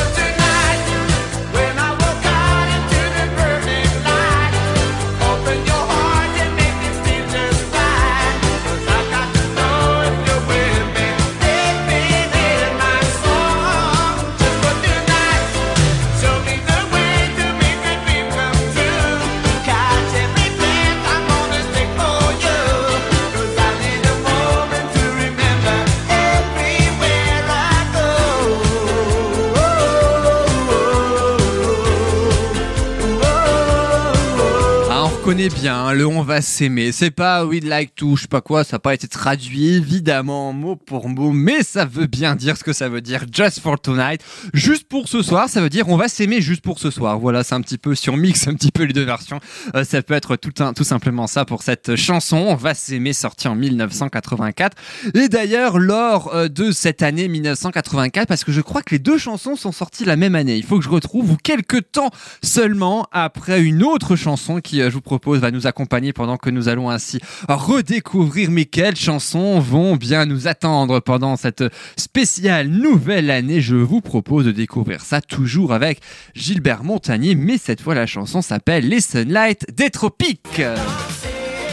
Connaît 35.31 35.49
bien, 35.49 35.77
hein, 35.77 35.93
le 35.93 36.09
on 36.09 36.23
va 36.23 36.43
s'aimer. 36.43 36.91
C'est 36.91 37.13
pas 37.13 37.45
we'd 37.45 37.63
like 37.63 37.95
to, 37.95 38.17
je 38.17 38.23
sais 38.23 38.27
pas 38.27 38.41
quoi, 38.41 38.65
ça 38.65 38.75
n'a 38.75 38.79
pas 38.81 38.95
été 38.95 39.07
traduit 39.07 39.75
évidemment 39.75 40.53
mot 40.53 40.75
pour 40.75 41.09
mot, 41.09 41.31
mais 41.31 41.63
ça 41.63 41.85
veut 41.85 42.09
bien 42.09 42.35
dire 42.35 42.57
ce 42.57 42.65
que 42.65 42.73
ça 42.73 42.89
veut 42.89 43.01
dire. 43.01 43.27
Just 43.31 43.61
for 43.61 43.81
tonight, 43.81 44.25
juste 44.55 44.89
pour 44.89 45.07
ce 45.07 45.23
soir, 45.23 45.49
ça 45.49 45.61
veut 45.61 45.69
dire 45.69 45.89
on 45.89 45.97
va 45.97 46.09
s'aimer 46.09 46.41
juste 46.41 46.63
pour 46.63 46.81
ce 46.81 46.91
soir. 46.91 47.21
Voilà, 47.21 47.45
c'est 47.45 47.55
un 47.55 47.61
petit 47.61 47.79
peu 47.79 47.95
sur 47.95 48.17
mix, 48.17 48.49
un 48.49 48.55
petit 48.55 48.73
peu 48.73 48.83
les 48.83 48.93
deux 48.93 49.05
versions. 49.05 49.39
Euh, 49.77 49.85
ça 49.85 50.03
peut 50.03 50.15
être 50.15 50.35
tout, 50.35 50.65
un, 50.65 50.73
tout 50.73 50.83
simplement 50.83 51.29
ça 51.29 51.45
pour 51.45 51.63
cette 51.63 51.95
chanson. 51.95 52.39
On 52.49 52.57
va 52.57 52.75
s'aimer, 52.75 53.13
sortie 53.13 53.47
en 53.47 53.55
1984. 53.55 54.77
Et 55.15 55.29
d'ailleurs, 55.29 55.79
lors 55.79 56.35
euh, 56.35 56.49
de 56.49 56.73
cette 56.73 57.03
année 57.05 57.29
1984, 57.29 58.27
parce 58.27 58.43
que 58.43 58.51
je 58.51 58.63
crois 58.63 58.83
que 58.83 58.91
les 58.91 58.99
deux 58.99 59.17
chansons 59.17 59.55
sont 59.55 59.71
sorties 59.71 60.05
la 60.05 60.17
même 60.17 60.35
année. 60.35 60.57
Il 60.57 60.65
faut 60.65 60.79
que 60.79 60.85
je 60.85 60.91
retrouve 60.91 61.31
ou 61.31 61.37
quelques 61.37 61.93
temps 61.93 62.11
seulement 62.43 63.07
après 63.13 63.63
une 63.63 63.85
autre 63.85 64.17
chanson 64.17 64.61
qui, 64.61 64.83
euh, 64.83 64.91
je 64.91 64.97
vous 64.97 65.01
propose, 65.01 65.20
va 65.29 65.51
nous 65.51 65.67
accompagner 65.67 66.13
pendant 66.13 66.37
que 66.37 66.51
nous 66.51 66.69
allons 66.69 66.91
ainsi 66.91 67.21
redécouvrir 67.49 68.51
mais 68.51 68.65
quelles 68.65 68.97
chansons 68.97 69.61
vont 69.61 69.97
bien 69.97 70.27
nous 70.27 70.49
attendre 70.49 71.01
pendant 71.01 71.37
cette 71.37 71.65
spéciale 71.97 72.69
nouvelle 72.69 73.31
année. 73.31 73.61
Je 73.61 73.77
vous 73.77 74.01
propose 74.01 74.47
de 74.47 74.53
découvrir 74.53 75.03
ça 75.03 75.21
toujours 75.21 75.73
avec 75.73 76.01
Gilbert 76.35 76.85
Montagnier, 76.85 77.35
mais 77.35 77.59
cette 77.59 77.81
fois 77.81 77.95
la 77.95 78.07
chanson 78.07 78.43
s'appelle 78.43 78.89
Les 78.89 79.01
Sunlight 79.01 79.67
des 79.75 79.91
Tropiques. 79.91 80.63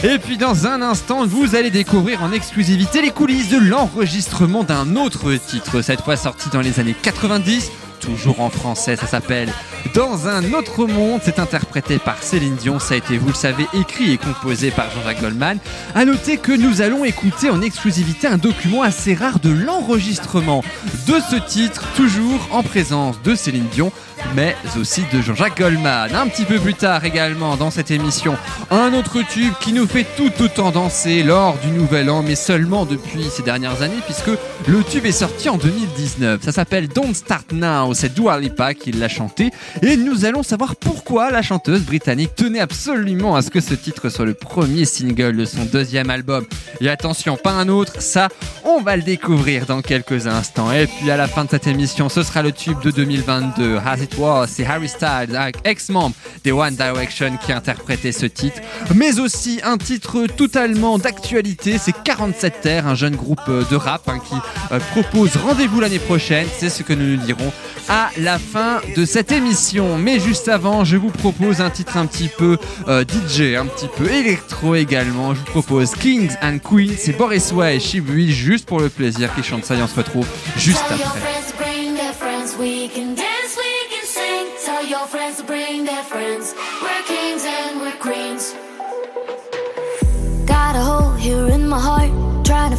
Et 0.04 0.18
puis 0.18 0.36
dans 0.36 0.66
un 0.66 0.80
instant, 0.80 1.26
vous 1.26 1.56
allez 1.56 1.70
découvrir 1.70 2.22
en 2.22 2.30
exclusivité 2.30 3.02
les 3.02 3.10
coulisses 3.10 3.48
de 3.48 3.58
l'enregistrement 3.58 4.62
d'un 4.62 4.94
autre 4.94 5.34
titre, 5.34 5.82
cette 5.82 6.02
fois 6.02 6.16
sorti 6.16 6.50
dans 6.50 6.60
les 6.60 6.78
années 6.78 6.94
90 7.02 7.87
toujours 7.98 8.40
en 8.40 8.50
français, 8.50 8.96
ça 8.96 9.06
s'appelle 9.06 9.52
Dans 9.94 10.28
un 10.28 10.52
autre 10.52 10.86
monde, 10.86 11.20
c'est 11.22 11.38
interprété 11.38 11.98
par 11.98 12.22
Céline 12.22 12.56
Dion, 12.56 12.78
ça 12.78 12.94
a 12.94 12.96
été, 12.96 13.18
vous 13.18 13.28
le 13.28 13.34
savez, 13.34 13.66
écrit 13.74 14.12
et 14.12 14.18
composé 14.18 14.70
par 14.70 14.90
Jean-Jacques 14.90 15.20
Goldman. 15.20 15.58
À 15.94 16.04
noter 16.04 16.36
que 16.36 16.52
nous 16.52 16.82
allons 16.82 17.04
écouter 17.04 17.50
en 17.50 17.60
exclusivité 17.60 18.26
un 18.26 18.38
document 18.38 18.82
assez 18.82 19.14
rare 19.14 19.40
de 19.40 19.50
l'enregistrement 19.50 20.62
de 21.06 21.14
ce 21.30 21.36
titre, 21.36 21.84
toujours 21.96 22.48
en 22.50 22.62
présence 22.62 23.20
de 23.22 23.34
Céline 23.34 23.68
Dion, 23.72 23.92
mais 24.34 24.56
aussi 24.78 25.02
de 25.12 25.20
Jean-Jacques 25.20 25.58
Goldman. 25.58 26.14
Un 26.14 26.28
petit 26.28 26.44
peu 26.44 26.58
plus 26.58 26.74
tard 26.74 27.04
également 27.04 27.56
dans 27.56 27.70
cette 27.70 27.90
émission, 27.90 28.36
un 28.70 28.92
autre 28.94 29.18
tube 29.28 29.52
qui 29.60 29.72
nous 29.72 29.86
fait 29.86 30.06
tout 30.16 30.32
autant 30.40 30.70
danser 30.70 31.22
lors 31.22 31.56
du 31.58 31.68
Nouvel 31.68 32.10
An, 32.10 32.22
mais 32.22 32.34
seulement 32.34 32.86
depuis 32.86 33.24
ces 33.30 33.42
dernières 33.42 33.82
années, 33.82 34.00
puisque 34.04 34.30
le 34.66 34.82
tube 34.84 35.06
est 35.06 35.12
sorti 35.12 35.48
en 35.48 35.56
2019. 35.56 36.42
Ça 36.42 36.52
s'appelle 36.52 36.88
Don't 36.88 37.14
Start 37.14 37.52
Now, 37.52 37.94
c'est 37.94 38.14
Dua 38.14 38.38
Lipa 38.38 38.74
qui 38.74 38.92
l'a 38.92 39.08
chanté, 39.08 39.50
et 39.82 39.96
nous 39.96 40.24
allons 40.24 40.42
savoir 40.42 40.76
pourquoi 40.76 41.30
la 41.30 41.42
chanteuse 41.42 41.82
britannique 41.82 42.34
tenait 42.34 42.60
absolument 42.60 43.36
à 43.36 43.42
ce 43.42 43.50
que 43.50 43.60
ce 43.60 43.74
titre 43.74 44.08
soit 44.08 44.24
le 44.24 44.34
premier 44.34 44.84
single 44.84 45.36
de 45.36 45.44
son 45.44 45.64
deuxième 45.64 46.10
album. 46.10 46.44
Et 46.80 46.88
attention, 46.88 47.36
pas 47.36 47.52
un 47.52 47.68
autre, 47.68 48.00
ça, 48.00 48.28
on 48.64 48.80
va 48.80 48.96
le 48.96 49.02
découvrir 49.02 49.66
dans 49.66 49.82
quelques 49.82 50.26
instants. 50.26 50.70
Et 50.72 50.86
puis 50.86 51.10
à 51.10 51.16
la 51.16 51.26
fin 51.26 51.44
de 51.44 51.50
cette 51.50 51.66
émission, 51.66 52.08
ce 52.08 52.22
sera 52.22 52.42
le 52.42 52.52
tube 52.52 52.80
de 52.82 52.90
2022, 52.90 53.78
As 53.84 54.07
Was, 54.16 54.46
c'est 54.48 54.64
Harry 54.64 54.88
Styles, 54.88 55.38
ex-membre 55.64 56.14
des 56.44 56.52
One 56.52 56.74
Direction 56.74 57.36
qui 57.44 57.52
interprétait 57.52 58.12
ce 58.12 58.26
titre, 58.26 58.60
mais 58.94 59.18
aussi 59.18 59.60
un 59.64 59.76
titre 59.76 60.26
totalement 60.26 60.98
d'actualité, 60.98 61.78
c'est 61.78 61.94
47 62.04 62.60
Terres, 62.60 62.86
un 62.86 62.94
jeune 62.94 63.16
groupe 63.16 63.40
euh, 63.48 63.64
de 63.70 63.76
rap 63.76 64.08
hein, 64.08 64.18
qui 64.18 64.36
euh, 64.72 64.80
propose 64.92 65.36
rendez-vous 65.36 65.80
l'année 65.80 65.98
prochaine, 65.98 66.46
c'est 66.58 66.68
ce 66.68 66.82
que 66.82 66.92
nous 66.92 67.16
nous 67.16 67.24
dirons 67.24 67.52
à 67.88 68.10
la 68.18 68.38
fin 68.38 68.80
de 68.96 69.04
cette 69.04 69.32
émission. 69.32 69.96
Mais 69.98 70.20
juste 70.20 70.48
avant, 70.48 70.84
je 70.84 70.96
vous 70.96 71.10
propose 71.10 71.60
un 71.60 71.70
titre 71.70 71.96
un 71.96 72.06
petit 72.06 72.28
peu 72.28 72.58
euh, 72.86 73.04
DJ, 73.04 73.56
un 73.56 73.66
petit 73.66 73.88
peu 73.96 74.10
électro 74.10 74.74
également. 74.74 75.34
Je 75.34 75.40
vous 75.40 75.46
propose 75.46 75.92
Kings 75.92 76.32
and 76.42 76.58
Queens, 76.58 76.94
c'est 76.98 77.16
Boris 77.16 77.52
Way 77.52 77.76
et 77.76 77.80
Shibui, 77.80 78.32
juste 78.32 78.66
pour 78.66 78.80
le 78.80 78.88
plaisir 78.88 79.34
qui 79.34 79.42
chante 79.42 79.64
ça 79.64 79.74
et 79.74 79.82
on 79.82 79.88
se 79.88 79.96
retrouve 79.96 80.26
juste 80.56 80.84
après. 80.90 81.20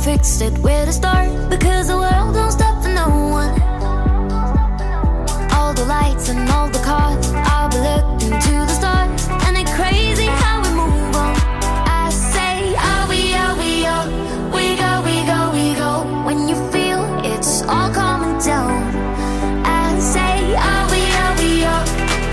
Trying 0.02 0.18
to 0.18 0.24
fix 0.24 0.42
it 0.42 0.58
where 0.60 0.86
to 0.86 0.94
start. 0.94 1.50
Because 1.50 1.88
the 1.88 1.98
world 1.98 2.34
don't 2.34 2.52
stop 2.52 2.82
for 2.82 2.90
no 2.90 3.10
one. 3.10 3.62
All 5.52 5.74
the 5.74 5.86
lights 5.86 6.30
and 6.30 6.50
all 6.50 6.70
the 6.70 6.80
cars. 6.80 7.32
I'll 7.34 7.70
be 7.70 7.78
looking 7.80 8.40
to 8.40 8.52
the 8.52 8.68
stars. 8.68 9.28
And 9.46 9.58
it's 9.58 9.74
crazy 9.76 10.26
how 10.26 10.62
we 10.62 10.70
move 10.70 11.16
on. 11.16 11.36
I 11.88 12.10
say, 12.12 12.76
are 12.76 13.08
we, 13.10 13.34
are 13.36 13.56
we, 13.58 13.86
are 13.86 14.08
we 14.56 14.76
go, 14.78 15.02
we 15.04 15.26
go, 15.26 15.52
we 15.54 15.76
go. 15.76 16.24
When 16.26 16.48
you 16.48 16.56
feel 16.72 17.04
it's 17.26 17.62
all 17.64 17.92
coming 17.92 18.38
down. 18.40 18.72
I 19.66 20.00
say, 20.00 20.56
are 20.56 20.88
we, 20.92 21.02
are 21.24 21.36
we, 21.42 21.66
are 21.66 21.84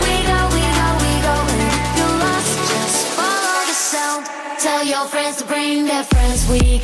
we 0.04 0.14
go, 0.30 0.38
we 0.54 0.62
go, 0.78 0.88
we 1.02 1.12
go. 1.26 1.34
And 1.50 1.62
if 1.66 1.96
you're 1.98 2.16
lost, 2.22 2.52
just 2.70 3.06
follow 3.18 3.58
the 3.66 3.74
sound. 3.74 4.26
Tell 4.60 4.84
your 4.84 5.06
friends 5.06 5.38
to 5.38 5.44
bring 5.46 5.84
their 5.86 6.04
friends. 6.04 6.48
We 6.48 6.75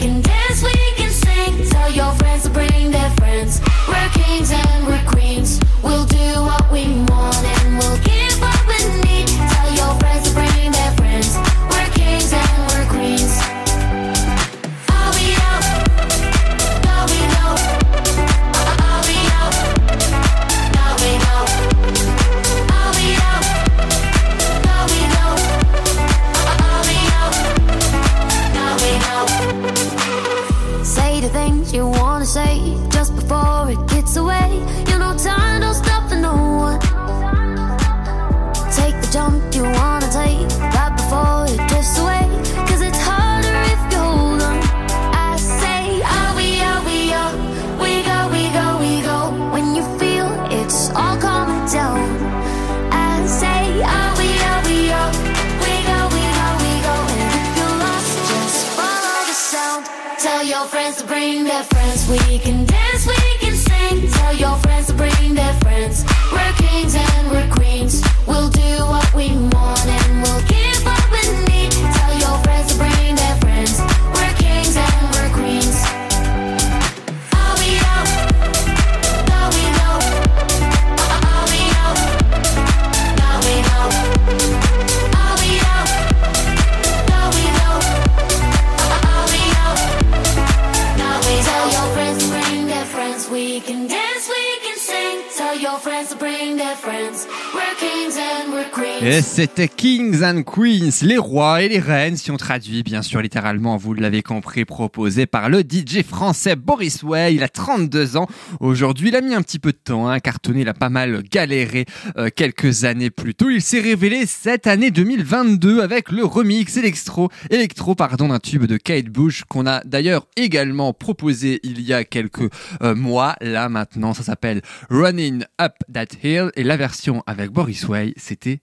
Et 99.12 99.20
c'était 99.20 99.68
Kings 99.68 100.24
and 100.24 100.42
Queens, 100.42 101.02
les 101.02 101.18
rois 101.18 101.60
et 101.60 101.68
les 101.68 101.80
reines, 101.80 102.16
si 102.16 102.30
on 102.30 102.38
traduit 102.38 102.82
bien 102.82 103.02
sûr 103.02 103.20
littéralement, 103.20 103.76
vous 103.76 103.92
l'avez 103.92 104.22
compris, 104.22 104.64
proposé 104.64 105.26
par 105.26 105.50
le 105.50 105.60
DJ 105.60 106.02
français 106.02 106.56
Boris 106.56 107.02
Way. 107.02 107.34
Il 107.34 107.42
a 107.42 107.50
32 107.50 108.16
ans 108.16 108.26
aujourd'hui, 108.58 109.08
il 109.08 109.16
a 109.16 109.20
mis 109.20 109.34
un 109.34 109.42
petit 109.42 109.58
peu 109.58 109.72
de 109.72 109.76
temps 109.76 110.08
hein, 110.08 110.14
à 110.14 110.20
cartonner, 110.20 110.62
il 110.62 110.68
a 110.70 110.72
pas 110.72 110.88
mal 110.88 111.22
galéré 111.30 111.84
euh, 112.16 112.30
quelques 112.34 112.84
années 112.84 113.10
plus 113.10 113.34
tôt. 113.34 113.50
Il 113.50 113.60
s'est 113.60 113.82
révélé 113.82 114.24
cette 114.24 114.66
année 114.66 114.90
2022 114.90 115.82
avec 115.82 116.10
le 116.10 116.24
remix 116.24 116.78
électro, 116.78 117.28
électro 117.50 117.94
pardon, 117.94 118.28
d'un 118.28 118.38
tube 118.38 118.64
de 118.64 118.78
Kate 118.78 119.10
Bush 119.10 119.44
qu'on 119.46 119.66
a 119.66 119.82
d'ailleurs 119.84 120.26
également 120.36 120.94
proposé 120.94 121.60
il 121.64 121.82
y 121.82 121.92
a 121.92 122.04
quelques 122.04 122.50
euh, 122.82 122.94
mois. 122.94 123.36
Là 123.42 123.68
maintenant, 123.68 124.14
ça 124.14 124.22
s'appelle 124.22 124.62
Running 124.88 125.44
Up 125.60 125.74
That 125.92 126.16
Hill 126.24 126.50
et 126.56 126.64
la 126.64 126.78
version 126.78 127.22
avec 127.26 127.50
Boris 127.50 127.86
Way, 127.86 128.14
c'était 128.16 128.62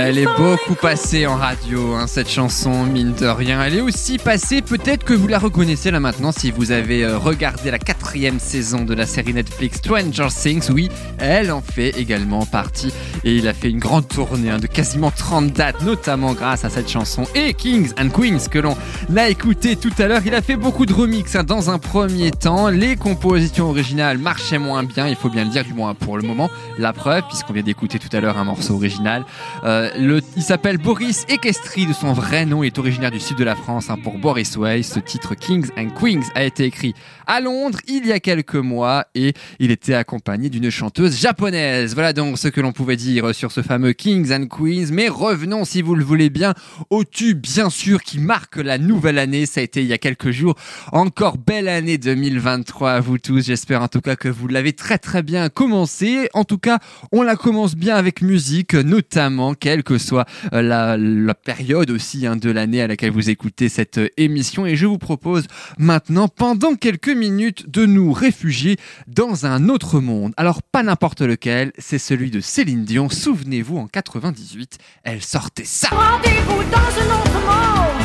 Elle 0.00 0.16
est 0.16 0.28
beaucoup 0.36 0.76
passée 0.80 1.26
en 1.26 1.34
radio, 1.34 1.94
hein, 1.94 2.06
cette 2.06 2.30
chanson, 2.30 2.84
mine 2.84 3.14
de 3.14 3.26
rien. 3.26 3.60
Elle 3.64 3.74
est 3.74 3.80
aussi 3.80 4.18
passée, 4.18 4.62
peut-être 4.62 5.02
que 5.02 5.12
vous 5.12 5.26
la 5.26 5.40
reconnaissez 5.40 5.90
là 5.90 5.98
maintenant 5.98 6.30
si 6.30 6.52
vous 6.52 6.70
avez 6.70 7.04
euh, 7.04 7.18
regardé 7.18 7.72
la 7.72 7.80
quatrième 7.80 8.38
saison 8.38 8.84
de 8.84 8.94
la 8.94 9.06
série 9.06 9.34
Netflix 9.34 9.78
Stranger 9.78 10.28
Things. 10.30 10.70
Oui, 10.70 10.88
elle 11.18 11.50
en 11.50 11.62
fait 11.62 11.98
également 11.98 12.46
partie. 12.46 12.92
Et 13.24 13.34
il 13.34 13.48
a 13.48 13.52
fait 13.52 13.70
une 13.70 13.80
grande 13.80 14.06
tournée 14.06 14.50
hein, 14.50 14.58
de 14.58 14.68
quasiment 14.68 15.10
30 15.10 15.52
dates, 15.52 15.82
notamment 15.82 16.32
grâce 16.32 16.64
à 16.64 16.70
cette 16.70 16.88
chanson. 16.88 17.24
Et 17.34 17.52
Kings 17.52 17.90
and 18.00 18.10
Queens, 18.10 18.48
que 18.48 18.60
l'on 18.60 18.76
a 19.16 19.28
écouté 19.28 19.74
tout 19.74 19.92
à 19.98 20.06
l'heure. 20.06 20.22
Il 20.24 20.34
a 20.36 20.42
fait 20.42 20.56
beaucoup 20.56 20.86
de 20.86 20.94
remix 20.94 21.34
hein, 21.34 21.42
dans 21.42 21.70
un 21.70 21.80
premier 21.80 22.30
temps. 22.30 22.68
Les 22.68 22.94
compositions 22.94 23.68
originales 23.70 24.18
marchaient 24.18 24.58
moins 24.58 24.84
bien, 24.84 25.08
il 25.08 25.16
faut 25.16 25.28
bien 25.28 25.42
le 25.42 25.50
dire, 25.50 25.64
du 25.64 25.74
moins 25.74 25.94
pour 25.94 26.16
le 26.16 26.22
moment. 26.22 26.50
La 26.78 26.92
preuve, 26.92 27.24
puisqu'on 27.28 27.52
vient 27.52 27.64
d'écouter 27.64 27.98
tout 27.98 28.16
à 28.16 28.20
l'heure 28.20 28.38
un 28.38 28.44
morceau 28.44 28.74
original. 28.74 29.24
Euh, 29.64 29.87
il 29.96 30.42
s'appelle 30.42 30.78
Boris 30.78 31.24
Ekestri 31.28 31.86
de 31.86 31.92
son 31.92 32.12
vrai 32.12 32.44
nom. 32.46 32.62
Il 32.62 32.66
est 32.68 32.78
originaire 32.78 33.10
du 33.10 33.20
sud 33.20 33.36
de 33.36 33.44
la 33.44 33.54
France. 33.54 33.90
hein, 33.90 33.96
pour 34.02 34.18
Boris 34.18 34.56
Way, 34.56 34.82
ce 34.82 34.98
titre 34.98 35.34
Kings 35.34 35.68
and 35.76 35.90
Queens 35.90 36.22
a 36.34 36.44
été 36.44 36.64
écrit 36.64 36.94
à 37.26 37.40
Londres 37.40 37.78
il 37.86 38.06
y 38.06 38.12
a 38.12 38.20
quelques 38.20 38.56
mois 38.56 39.06
et 39.14 39.34
il 39.58 39.70
était 39.70 39.94
accompagné 39.94 40.48
d'une 40.50 40.70
chanteuse 40.70 41.18
japonaise. 41.18 41.94
Voilà 41.94 42.12
donc 42.12 42.38
ce 42.38 42.48
que 42.48 42.60
l'on 42.60 42.72
pouvait 42.72 42.96
dire 42.96 43.34
sur 43.34 43.52
ce 43.52 43.62
fameux 43.62 43.92
Kings 43.92 44.32
and 44.32 44.46
Queens. 44.46 44.88
Mais 44.92 45.08
revenons, 45.08 45.64
si 45.64 45.82
vous 45.82 45.94
le 45.94 46.04
voulez 46.04 46.30
bien, 46.30 46.54
au 46.90 47.04
tube, 47.04 47.40
bien 47.40 47.70
sûr, 47.70 48.02
qui 48.02 48.18
marque 48.18 48.56
la 48.56 48.78
nouvelle 48.78 49.18
année. 49.18 49.46
Ça 49.46 49.60
a 49.60 49.62
été 49.62 49.80
il 49.82 49.86
y 49.86 49.92
a 49.92 49.98
quelques 49.98 50.30
jours. 50.30 50.54
Encore 50.92 51.38
belle 51.38 51.68
année 51.68 51.98
2023 51.98 52.92
à 52.92 53.00
vous 53.00 53.18
tous. 53.18 53.46
J'espère 53.46 53.82
en 53.82 53.88
tout 53.88 54.00
cas 54.00 54.16
que 54.16 54.28
vous 54.28 54.48
l'avez 54.48 54.72
très 54.72 54.98
très 54.98 55.22
bien 55.22 55.48
commencé. 55.48 56.28
En 56.34 56.44
tout 56.44 56.58
cas, 56.58 56.78
on 57.12 57.22
la 57.22 57.36
commence 57.36 57.74
bien 57.74 57.96
avec 57.96 58.22
musique, 58.22 58.74
notamment, 58.74 59.54
quelle 59.54 59.77
que 59.82 59.98
soit 59.98 60.26
euh, 60.52 60.62
la, 60.62 60.96
la 60.96 61.34
période 61.34 61.90
aussi 61.90 62.26
hein, 62.26 62.36
de 62.36 62.50
l'année 62.50 62.82
à 62.82 62.86
laquelle 62.86 63.10
vous 63.10 63.30
écoutez 63.30 63.68
cette 63.68 63.98
euh, 63.98 64.08
émission. 64.16 64.66
Et 64.66 64.76
je 64.76 64.86
vous 64.86 64.98
propose 64.98 65.46
maintenant, 65.78 66.28
pendant 66.28 66.74
quelques 66.74 67.08
minutes, 67.08 67.68
de 67.70 67.86
nous 67.86 68.12
réfugier 68.12 68.76
dans 69.06 69.46
un 69.46 69.68
autre 69.68 70.00
monde. 70.00 70.32
Alors, 70.36 70.62
pas 70.62 70.82
n'importe 70.82 71.22
lequel, 71.22 71.72
c'est 71.78 71.98
celui 71.98 72.30
de 72.30 72.40
Céline 72.40 72.84
Dion. 72.84 73.08
Souvenez-vous, 73.08 73.78
en 73.78 73.86
98, 73.86 74.78
elle 75.04 75.22
sortait 75.22 75.64
ça. 75.64 75.88
Rendez-vous 75.90 76.62
dans 76.70 76.78
un 76.78 77.20
autre 77.20 77.40
monde, 77.46 77.97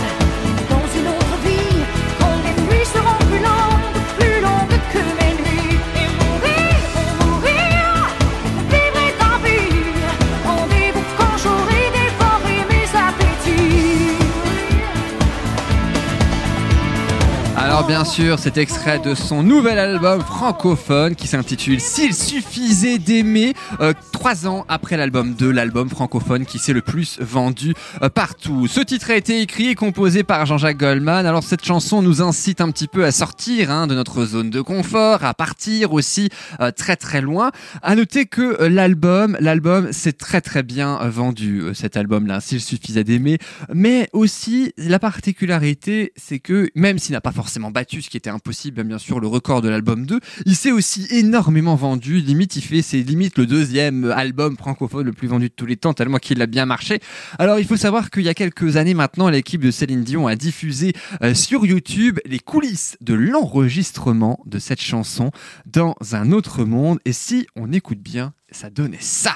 Alors 17.73 17.87
bien 17.87 18.05
sûr, 18.05 18.37
cet 18.37 18.57
extrait 18.57 18.99
de 18.99 19.15
son 19.15 19.41
nouvel 19.41 19.79
album 19.79 20.21
francophone 20.21 21.15
qui 21.15 21.25
s'intitule 21.25 21.79
S'il 21.81 22.13
suffisait 22.13 22.99
d'aimer, 22.99 23.55
euh, 23.79 23.93
trois 24.11 24.45
ans 24.47 24.63
après 24.69 24.95
l'album 24.95 25.33
2, 25.33 25.49
l'album 25.49 25.89
francophone 25.89 26.45
qui 26.45 26.59
s'est 26.59 26.71
le 26.71 26.83
plus 26.83 27.19
vendu 27.19 27.73
euh, 28.03 28.09
partout. 28.09 28.67
Ce 28.67 28.79
titre 28.79 29.09
a 29.09 29.15
été 29.15 29.41
écrit 29.41 29.69
et 29.69 29.75
composé 29.75 30.21
par 30.23 30.45
Jean-Jacques 30.45 30.77
Goldman. 30.77 31.25
Alors 31.25 31.43
cette 31.43 31.65
chanson 31.65 32.03
nous 32.03 32.21
incite 32.21 32.61
un 32.61 32.69
petit 32.69 32.87
peu 32.87 33.05
à 33.05 33.11
sortir 33.11 33.71
hein, 33.71 33.87
de 33.87 33.95
notre 33.95 34.23
zone 34.23 34.51
de 34.51 34.61
confort, 34.61 35.25
à 35.25 35.33
partir 35.33 35.93
aussi 35.93 36.29
euh, 36.61 36.69
très 36.69 36.95
très 36.95 37.21
loin. 37.21 37.51
À 37.81 37.95
noter 37.95 38.27
que 38.27 38.61
euh, 38.61 38.69
l'album, 38.69 39.35
l'album 39.39 39.91
s'est 39.91 40.13
très 40.13 40.41
très 40.41 40.61
bien 40.61 41.01
euh, 41.01 41.09
vendu, 41.09 41.63
cet 41.73 41.97
album-là, 41.97 42.39
S'il 42.39 42.61
suffisait 42.61 43.03
d'aimer. 43.03 43.39
Mais 43.73 44.09
aussi, 44.13 44.73
la 44.77 44.99
particularité, 44.99 46.13
c'est 46.15 46.39
que 46.39 46.69
même 46.75 46.99
s'il 46.99 47.13
n'a 47.13 47.21
pas 47.21 47.31
forcément 47.31 47.62
battu, 47.71 48.01
ce 48.01 48.09
qui 48.09 48.17
était 48.17 48.29
impossible, 48.29 48.83
bien 48.83 48.97
sûr, 48.97 49.19
le 49.19 49.27
record 49.27 49.61
de 49.61 49.69
l'album 49.69 50.05
2, 50.05 50.19
il 50.45 50.55
s'est 50.55 50.71
aussi 50.71 51.07
énormément 51.09 51.75
vendu. 51.75 52.19
Limite, 52.19 52.55
il 52.55 52.61
fait, 52.61 52.81
c'est 52.81 53.01
limite 53.01 53.37
le 53.37 53.45
deuxième 53.45 54.11
album 54.11 54.57
francophone 54.57 55.05
le 55.05 55.13
plus 55.13 55.27
vendu 55.27 55.49
de 55.49 55.53
tous 55.53 55.65
les 55.65 55.77
temps, 55.77 55.93
tellement 55.93 56.17
qu'il 56.17 56.41
a 56.41 56.45
bien 56.45 56.65
marché. 56.65 56.99
Alors, 57.39 57.59
il 57.59 57.65
faut 57.65 57.77
savoir 57.77 58.09
qu'il 58.09 58.23
y 58.23 58.29
a 58.29 58.33
quelques 58.33 58.77
années 58.77 58.93
maintenant, 58.93 59.29
l'équipe 59.29 59.61
de 59.61 59.71
Céline 59.71 60.03
Dion 60.03 60.27
a 60.27 60.35
diffusé 60.35 60.93
euh, 61.21 61.33
sur 61.33 61.65
YouTube 61.65 62.19
les 62.25 62.39
coulisses 62.39 62.97
de 63.01 63.13
l'enregistrement 63.13 64.39
de 64.45 64.59
cette 64.59 64.81
chanson 64.81 65.31
dans 65.65 65.95
un 66.11 66.31
autre 66.31 66.63
monde. 66.65 66.99
Et 67.05 67.13
si 67.13 67.47
on 67.55 67.71
écoute 67.71 67.99
bien, 67.99 68.33
ça 68.51 68.69
donnait 68.69 68.97
ça. 68.99 69.33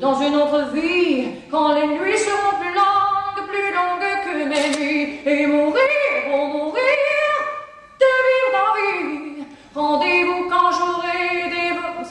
Dans 0.00 0.20
une 0.20 0.36
autre 0.36 0.72
vie, 0.72 1.24
quand 1.50 1.74
les 1.74 1.88
nuits 1.88 2.16
seront 2.16 2.47
et 4.64 5.46
mourir, 5.46 5.80
oh 6.32 6.46
mourir, 6.48 6.82
de 8.00 8.12
d'envie. 8.52 9.44
Rendez-vous 9.74 10.48
quand 10.50 10.70
j'aurai 10.72 11.07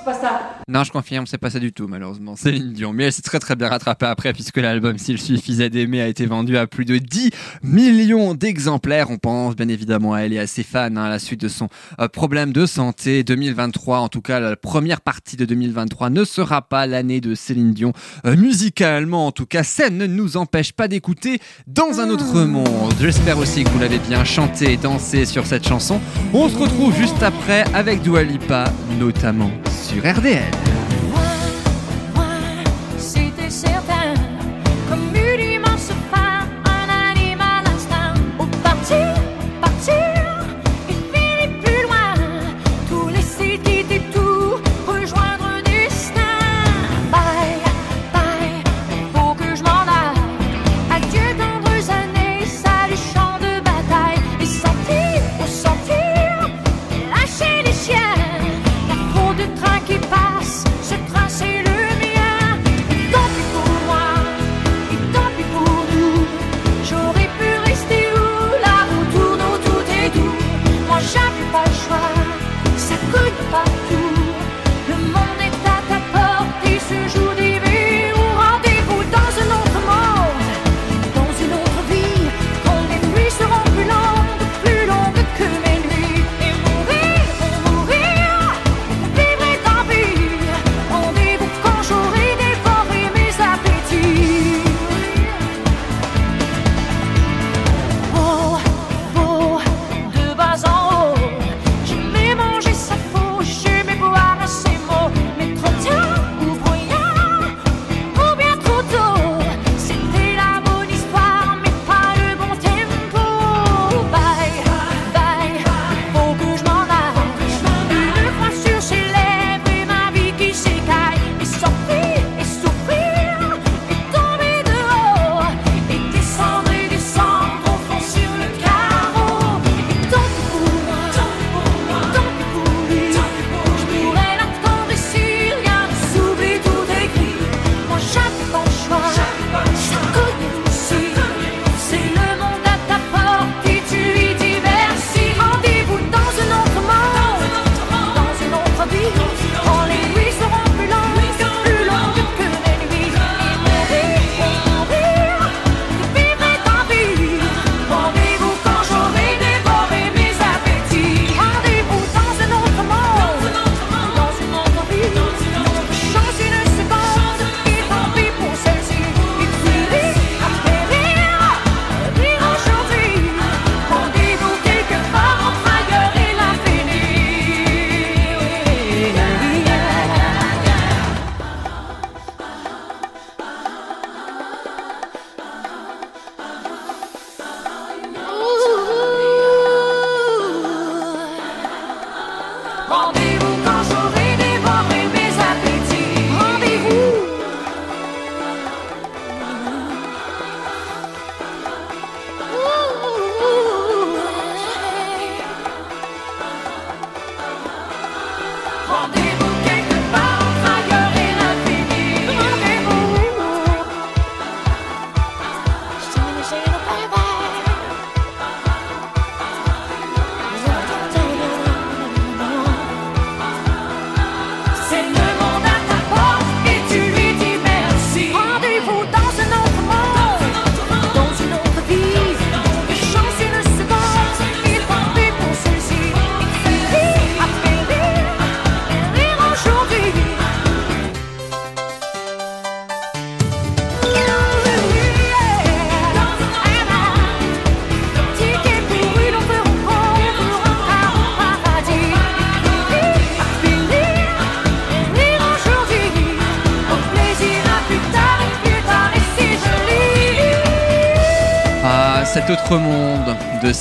pas 0.07 0.13
ça. 0.13 0.39
Non, 0.69 0.85
je 0.85 0.91
confirme, 0.91 1.27
c'est 1.27 1.37
pas 1.37 1.49
ça 1.49 1.59
du 1.59 1.73
tout, 1.73 1.87
malheureusement. 1.87 2.37
Céline 2.37 2.71
Dion. 2.71 2.93
Mais 2.93 3.05
elle 3.05 3.11
s'est 3.11 3.21
très 3.21 3.39
très 3.39 3.57
bien 3.57 3.67
rattrapée 3.67 4.05
après, 4.05 4.31
puisque 4.31 4.55
l'album 4.55 4.97
S'il 4.97 5.19
suffisait 5.19 5.69
d'aimer 5.69 6.01
a 6.01 6.07
été 6.07 6.25
vendu 6.25 6.57
à 6.57 6.65
plus 6.65 6.85
de 6.85 6.97
10 6.97 7.31
millions 7.61 8.33
d'exemplaires. 8.33 9.09
On 9.09 9.17
pense 9.17 9.57
bien 9.57 9.67
évidemment 9.67 10.13
à 10.13 10.21
elle 10.21 10.31
et 10.31 10.39
à 10.39 10.47
ses 10.47 10.63
fans 10.63 10.95
hein, 10.95 10.95
à 10.95 11.09
la 11.09 11.19
suite 11.19 11.41
de 11.41 11.49
son 11.49 11.67
euh, 11.99 12.07
problème 12.07 12.53
de 12.53 12.65
santé. 12.65 13.25
2023, 13.25 13.99
en 13.99 14.07
tout 14.07 14.21
cas, 14.21 14.39
la 14.39 14.55
première 14.55 15.01
partie 15.01 15.35
de 15.35 15.43
2023 15.43 16.09
ne 16.09 16.23
sera 16.23 16.61
pas 16.61 16.87
l'année 16.87 17.19
de 17.19 17.35
Céline 17.35 17.73
Dion. 17.73 17.91
Euh, 18.25 18.37
musicalement, 18.37 19.27
en 19.27 19.33
tout 19.33 19.45
cas, 19.45 19.63
ça 19.63 19.89
ne 19.89 20.05
nous 20.05 20.37
empêche 20.37 20.71
pas 20.71 20.87
d'écouter 20.87 21.39
dans 21.67 21.99
un 21.99 22.09
autre 22.09 22.43
monde. 22.43 22.93
J'espère 23.01 23.37
aussi 23.39 23.65
que 23.65 23.69
vous 23.69 23.79
l'avez 23.79 23.99
bien 23.99 24.23
chanté 24.23 24.71
et 24.71 24.77
dansé 24.77 25.25
sur 25.25 25.45
cette 25.45 25.67
chanson. 25.67 25.99
On 26.33 26.47
se 26.47 26.57
retrouve 26.57 26.95
juste 26.95 27.21
après 27.21 27.65
avec 27.73 28.01
Dua 28.01 28.23
Lipa, 28.23 28.71
notamment 28.99 29.51
sur 29.87 29.96
RDL. 30.03 30.86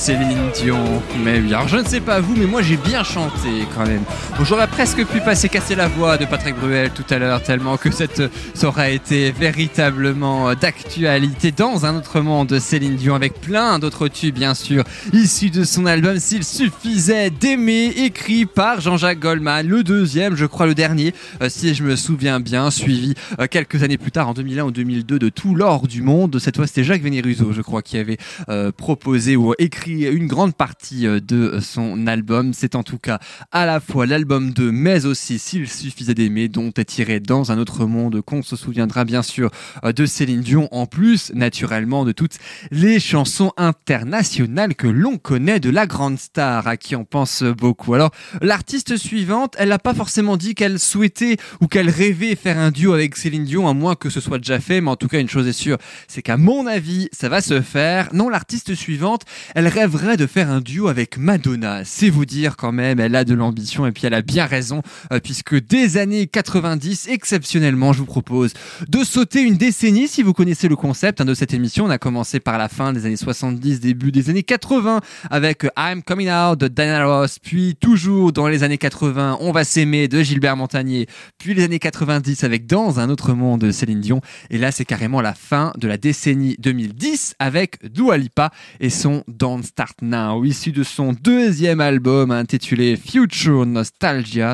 Céline 0.07 0.51
Dion. 0.53 1.03
Mais 1.21 1.39
alors 1.53 1.67
je 1.67 1.75
ne 1.75 1.83
sais 1.85 1.99
pas 1.99 2.21
vous, 2.21 2.33
mais 2.33 2.45
moi 2.45 2.61
j'ai 2.61 2.77
bien 2.77 3.03
chanté 3.03 3.67
quand 3.75 3.85
même. 3.85 4.03
Bon, 4.37 4.43
J'aurais 4.43 4.67
presque 4.67 5.03
pu 5.05 5.19
passer 5.19 5.49
casser 5.49 5.73
la 5.73 5.87
voix 5.87 6.17
de 6.17 6.25
Patrick 6.25 6.55
Bruel 6.55 6.91
tout 6.91 7.03
à 7.09 7.17
l'heure, 7.17 7.41
tellement 7.41 7.75
que 7.75 7.89
cette, 7.89 8.21
ça 8.53 8.67
aurait 8.67 8.93
été 8.93 9.31
véritablement 9.31 10.53
d'actualité 10.53 11.51
dans 11.51 11.87
un 11.87 11.97
autre 11.97 12.21
monde 12.21 12.47
de 12.47 12.59
Céline 12.59 12.95
Dion, 12.95 13.15
avec 13.15 13.41
plein 13.41 13.79
d'autres 13.79 14.07
tubes 14.07 14.35
bien 14.35 14.53
sûr, 14.53 14.83
issus 15.11 15.49
de 15.49 15.63
son 15.63 15.87
album 15.87 16.19
S'il 16.19 16.43
suffisait 16.43 17.31
d'aimer, 17.31 17.87
écrit 17.87 18.45
par 18.45 18.79
Jean-Jacques 18.79 19.19
Goldman, 19.19 19.67
le 19.67 19.83
deuxième, 19.83 20.35
je 20.35 20.45
crois 20.45 20.67
le 20.67 20.75
dernier, 20.75 21.15
euh, 21.41 21.49
si 21.49 21.73
je 21.73 21.83
me 21.83 21.95
souviens 21.95 22.39
bien, 22.39 22.69
suivi 22.69 23.15
euh, 23.39 23.47
quelques 23.49 23.81
années 23.81 23.97
plus 23.97 24.11
tard, 24.11 24.29
en 24.29 24.33
2001 24.33 24.65
ou 24.65 24.71
2002, 24.71 25.17
de 25.17 25.29
tout 25.29 25.55
l'or 25.55 25.87
du 25.87 26.03
monde. 26.03 26.37
Cette 26.37 26.57
fois, 26.57 26.67
c'était 26.67 26.83
Jacques 26.83 27.01
Vénéruso, 27.01 27.53
je 27.53 27.61
crois, 27.61 27.81
qui 27.81 27.97
avait 27.97 28.17
euh, 28.49 28.71
proposé 28.71 29.35
ou 29.35 29.55
écrit 29.57 30.03
une 30.03 30.27
grande 30.27 30.55
partie 30.55 31.07
de 31.07 31.59
son 31.59 32.05
album. 32.05 32.53
C'est 32.53 32.75
en 32.75 32.83
tout 32.83 32.99
cas 32.99 33.19
à 33.51 33.65
la 33.65 33.79
fois 33.79 34.05
l'album 34.05 34.26
2, 34.27 34.71
mais 34.71 35.05
aussi 35.05 35.39
S'il 35.39 35.67
suffisait 35.69 36.13
d'aimer, 36.13 36.49
dont 36.49 36.71
est 36.77 36.85
tiré 36.85 37.19
dans 37.19 37.51
un 37.51 37.57
autre 37.57 37.85
monde, 37.85 38.21
qu'on 38.21 38.43
se 38.43 38.55
souviendra 38.55 39.05
bien 39.05 39.23
sûr 39.23 39.49
euh, 39.83 39.93
de 39.93 40.05
Céline 40.05 40.41
Dion, 40.41 40.67
en 40.71 40.85
plus, 40.85 41.31
naturellement, 41.33 42.03
de 42.03 42.11
toutes 42.11 42.37
les 42.71 42.99
chansons 42.99 43.53
internationales 43.57 44.75
que 44.75 44.87
l'on 44.87 45.17
connaît 45.17 45.59
de 45.59 45.69
la 45.69 45.87
grande 45.87 46.19
star, 46.19 46.67
à 46.67 46.77
qui 46.77 46.95
on 46.95 47.05
pense 47.05 47.43
beaucoup. 47.43 47.93
Alors, 47.93 48.11
l'artiste 48.41 48.97
suivante, 48.97 49.55
elle 49.57 49.69
n'a 49.69 49.79
pas 49.79 49.93
forcément 49.93 50.37
dit 50.37 50.55
qu'elle 50.55 50.79
souhaitait 50.79 51.37
ou 51.61 51.67
qu'elle 51.67 51.89
rêvait 51.89 52.35
faire 52.35 52.59
un 52.59 52.71
duo 52.71 52.93
avec 52.93 53.15
Céline 53.15 53.45
Dion, 53.45 53.67
à 53.67 53.73
moins 53.73 53.95
que 53.95 54.09
ce 54.09 54.19
soit 54.19 54.39
déjà 54.39 54.59
fait, 54.59 54.81
mais 54.81 54.91
en 54.91 54.95
tout 54.95 55.07
cas, 55.07 55.19
une 55.19 55.29
chose 55.29 55.47
est 55.47 55.53
sûre, 55.53 55.77
c'est 56.07 56.21
qu'à 56.21 56.37
mon 56.37 56.67
avis, 56.67 57.07
ça 57.13 57.29
va 57.29 57.41
se 57.41 57.61
faire. 57.61 58.09
Non, 58.13 58.29
l'artiste 58.29 58.75
suivante, 58.75 59.23
elle 59.55 59.67
rêverait 59.67 60.17
de 60.17 60.27
faire 60.27 60.49
un 60.49 60.59
duo 60.59 60.89
avec 60.89 61.17
Madonna. 61.17 61.85
C'est 61.85 62.09
vous 62.09 62.25
dire 62.25 62.57
quand 62.57 62.71
même, 62.71 62.99
elle 62.99 63.15
a 63.15 63.23
de 63.23 63.33
l'ambition 63.33 63.85
et 63.85 63.91
puis 63.91 64.05
elle 64.05 64.13
a 64.13 64.16
bien 64.21 64.45
raison, 64.45 64.81
euh, 65.11 65.19
puisque 65.19 65.55
des 65.55 65.97
années 65.97 66.27
90, 66.27 67.07
exceptionnellement, 67.09 67.93
je 67.93 67.99
vous 67.99 68.05
propose 68.05 68.53
de 68.87 69.03
sauter 69.03 69.41
une 69.41 69.55
décennie, 69.55 70.07
si 70.07 70.23
vous 70.23 70.33
connaissez 70.33 70.67
le 70.67 70.75
concept 70.75 71.21
hein, 71.21 71.25
de 71.25 71.33
cette 71.33 71.53
émission. 71.53 71.85
On 71.85 71.89
a 71.89 71.97
commencé 71.97 72.39
par 72.39 72.57
la 72.57 72.69
fin 72.69 72.93
des 72.93 73.05
années 73.05 73.17
70, 73.17 73.79
début 73.79 74.11
des 74.11 74.29
années 74.29 74.43
80, 74.43 75.01
avec 75.29 75.67
I'm 75.77 76.03
Coming 76.03 76.29
Out 76.29 76.59
de 76.59 76.67
Diana 76.67 77.05
Ross, 77.05 77.39
puis 77.39 77.75
toujours 77.79 78.31
dans 78.31 78.47
les 78.47 78.63
années 78.63 78.77
80, 78.77 79.37
On 79.41 79.51
va 79.51 79.63
s'aimer 79.63 80.07
de 80.07 80.21
Gilbert 80.21 80.57
Montagnier, 80.57 81.07
puis 81.37 81.53
les 81.53 81.63
années 81.63 81.79
90 81.79 82.43
avec 82.43 82.67
Dans 82.67 82.99
un 82.99 83.09
autre 83.09 83.33
monde 83.33 83.61
de 83.61 83.71
Céline 83.71 84.01
Dion, 84.01 84.21
et 84.49 84.57
là 84.57 84.71
c'est 84.71 84.85
carrément 84.85 85.21
la 85.21 85.33
fin 85.33 85.73
de 85.77 85.87
la 85.87 85.97
décennie 85.97 86.55
2010 86.59 87.35
avec 87.39 87.79
Dua 87.91 88.17
Lipa 88.17 88.51
et 88.79 88.89
son 88.89 89.23
Don't 89.27 89.63
Start 89.63 90.01
Now, 90.01 90.43
issu 90.45 90.71
de 90.71 90.83
son 90.83 91.13
deuxième 91.13 91.81
album 91.81 92.31
intitulé 92.31 92.95
Future 92.95 93.65
Nostalgia. 93.65 94.06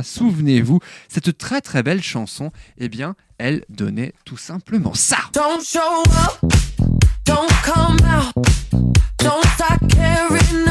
Souvenez-vous, 0.04 0.80
cette 1.08 1.38
très 1.38 1.62
très 1.62 1.84
belle 1.84 2.02
chanson, 2.02 2.52
eh 2.80 2.90
bien, 2.90 3.16
elle 3.38 3.64
donnait 3.70 4.14
tout 4.26 4.38
simplement 4.38 4.96
ça. 4.96 5.18
Don't 5.34 5.62
show 5.64 5.80
up, 5.80 6.40
don't 7.26 7.52
come 7.64 7.98
out, 8.04 8.34
don't 9.20 9.46
start 9.56 9.80
caring 9.90 10.63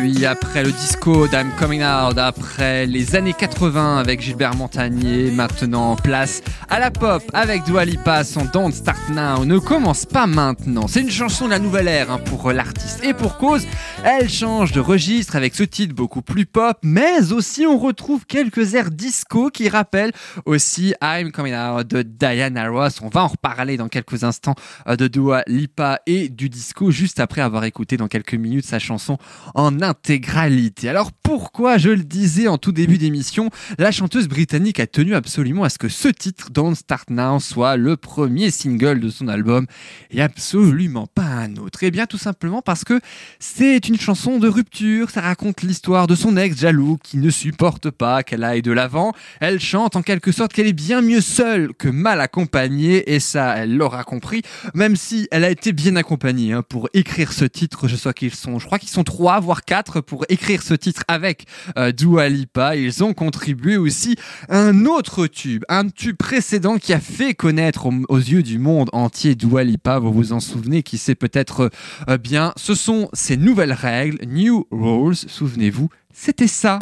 Oui, 0.00 0.24
après 0.24 0.64
le 0.64 0.72
disco 0.72 1.28
d'I'm 1.28 1.50
Coming 1.58 1.82
Out, 1.82 2.18
après 2.18 2.86
les 2.86 3.14
années 3.16 3.34
80 3.34 3.98
avec 3.98 4.20
Gilbert 4.20 4.54
Montagnier, 4.54 5.30
maintenant 5.30 5.94
place 5.96 6.42
à 6.68 6.78
la 6.80 6.90
pop 6.90 7.22
avec 7.32 7.64
Dua 7.64 7.84
Lipa, 7.84 8.24
son 8.24 8.44
Don't 8.46 8.72
Start 8.72 9.10
Now 9.10 9.44
ne 9.44 9.58
commence 9.58 10.06
pas 10.06 10.26
maintenant. 10.26 10.88
C'est 10.88 11.00
une 11.00 11.10
chanson 11.10 11.46
de 11.46 11.50
la 11.50 11.58
nouvelle 11.58 11.88
ère 11.88 12.10
hein, 12.10 12.18
pour 12.18 12.50
l'artiste 12.52 13.04
et 13.04 13.14
pour 13.14 13.36
cause, 13.36 13.66
elle 14.04 14.28
change 14.28 14.72
de 14.72 14.80
registre 14.80 15.36
avec 15.36 15.54
ce 15.54 15.62
titre 15.62 15.94
beaucoup 15.94 16.22
plus 16.22 16.46
pop, 16.46 16.78
mais 16.82 17.32
aussi 17.32 17.66
on 17.66 17.78
retrouve 17.78 18.26
quelques 18.26 18.74
airs 18.74 18.90
disco 18.90 19.50
qui 19.50 19.68
rappellent 19.68 20.12
aussi 20.44 20.94
I'm 21.02 21.30
Coming 21.30 21.54
Out 21.54 21.86
de 21.86 22.02
Diana 22.02 22.68
Ross. 22.68 23.00
On 23.02 23.08
va 23.08 23.22
en 23.24 23.28
reparler 23.28 23.76
dans 23.76 23.88
quelques 23.88 24.24
instants 24.24 24.54
euh, 24.88 24.96
de 24.96 25.08
Dua 25.08 25.42
Lipa 25.46 26.00
et 26.06 26.28
du 26.28 26.48
disco 26.48 26.90
juste 26.90 27.20
après 27.20 27.42
avoir 27.42 27.64
écouté 27.64 27.96
dans 27.96 28.08
quelques 28.08 28.34
minutes 28.34 28.66
sa 28.66 28.78
chanson 28.78 29.18
en 29.54 29.80
intégralité. 29.84 30.88
Alors 30.88 31.12
pourquoi 31.12 31.78
je 31.78 31.90
le 31.90 32.02
disais 32.02 32.48
en 32.48 32.58
tout 32.58 32.72
début 32.72 32.98
d'émission, 32.98 33.50
la 33.78 33.92
chanteuse 33.92 34.28
britannique 34.28 34.80
a 34.80 34.86
tenu 34.86 35.14
absolument 35.14 35.64
à 35.64 35.68
ce 35.68 35.78
que 35.78 35.88
ce 35.88 36.08
titre 36.08 36.50
Don't 36.50 36.74
Start 36.74 37.10
Now 37.10 37.38
soit 37.40 37.76
le 37.76 37.96
premier 37.96 38.50
single 38.50 39.00
de 39.00 39.10
son 39.10 39.28
album 39.28 39.66
et 40.10 40.22
absolument 40.22 41.06
pas 41.06 41.22
un 41.22 41.56
autre? 41.56 41.82
Et 41.82 41.90
bien 41.90 42.06
tout 42.06 42.18
simplement 42.18 42.62
parce 42.62 42.84
que 42.84 43.00
c'est 43.38 43.88
une 43.88 43.98
chanson 43.98 44.38
de 44.38 44.48
rupture, 44.48 45.10
ça 45.10 45.20
raconte 45.20 45.62
l'histoire 45.62 46.06
de 46.06 46.14
son 46.14 46.36
ex 46.36 46.58
jaloux 46.58 46.98
qui 47.02 47.18
ne 47.18 47.30
supporte 47.30 47.90
pas 47.90 48.22
qu'elle 48.22 48.44
aille 48.44 48.62
de 48.62 48.72
l'avant. 48.72 49.12
Elle 49.40 49.60
chante 49.60 49.96
en 49.96 50.02
quelque 50.02 50.32
sorte 50.32 50.52
qu'elle 50.52 50.66
est 50.66 50.72
bien 50.72 51.02
mieux 51.02 51.20
seule 51.20 51.74
que 51.74 51.88
mal 51.88 52.20
accompagnée 52.20 53.12
et 53.14 53.20
ça 53.20 53.56
elle 53.56 53.76
l'aura 53.76 54.04
compris, 54.04 54.42
même 54.74 54.96
si 54.96 55.28
elle 55.30 55.44
a 55.44 55.50
été 55.50 55.72
bien 55.72 55.96
accompagnée 55.96 56.52
hein, 56.52 56.62
pour 56.66 56.88
écrire 56.94 57.32
ce 57.32 57.44
titre. 57.44 57.88
Je 57.88 57.96
sais 57.96 58.12
qu'ils 58.14 58.34
sont, 58.34 58.58
je 58.58 58.66
crois 58.66 58.78
qu'ils 58.78 58.88
sont 58.88 59.04
trois 59.04 59.40
voire 59.40 59.64
quatre 59.64 59.73
pour 59.82 60.24
écrire 60.28 60.62
ce 60.62 60.74
titre 60.74 61.02
avec 61.08 61.46
euh, 61.76 61.90
Dua 61.92 62.28
Lipa. 62.28 62.76
Ils 62.76 63.02
ont 63.02 63.14
contribué 63.14 63.76
aussi 63.76 64.16
à 64.48 64.58
un 64.58 64.86
autre 64.86 65.26
tube, 65.26 65.64
un 65.68 65.88
tube 65.88 66.16
précédent 66.16 66.78
qui 66.78 66.92
a 66.92 67.00
fait 67.00 67.34
connaître 67.34 67.88
aux, 68.08 68.18
yeux 68.18 68.42
du 68.42 68.58
monde 68.58 68.88
entier 68.92 69.34
Dua 69.34 69.64
Lipa. 69.64 69.98
Vous 69.98 70.12
vous 70.12 70.32
en 70.32 70.40
souvenez, 70.40 70.82
qui 70.82 70.98
sait 70.98 71.14
peut-être 71.14 71.70
euh, 72.08 72.18
bien. 72.18 72.52
Ce 72.56 72.74
sont 72.74 73.08
ces 73.12 73.36
nouvelles 73.36 73.72
règles, 73.72 74.24
New 74.26 74.66
Rules. 74.70 75.16
Souvenez-vous, 75.16 75.88
c'était 76.12 76.46
ça. 76.46 76.78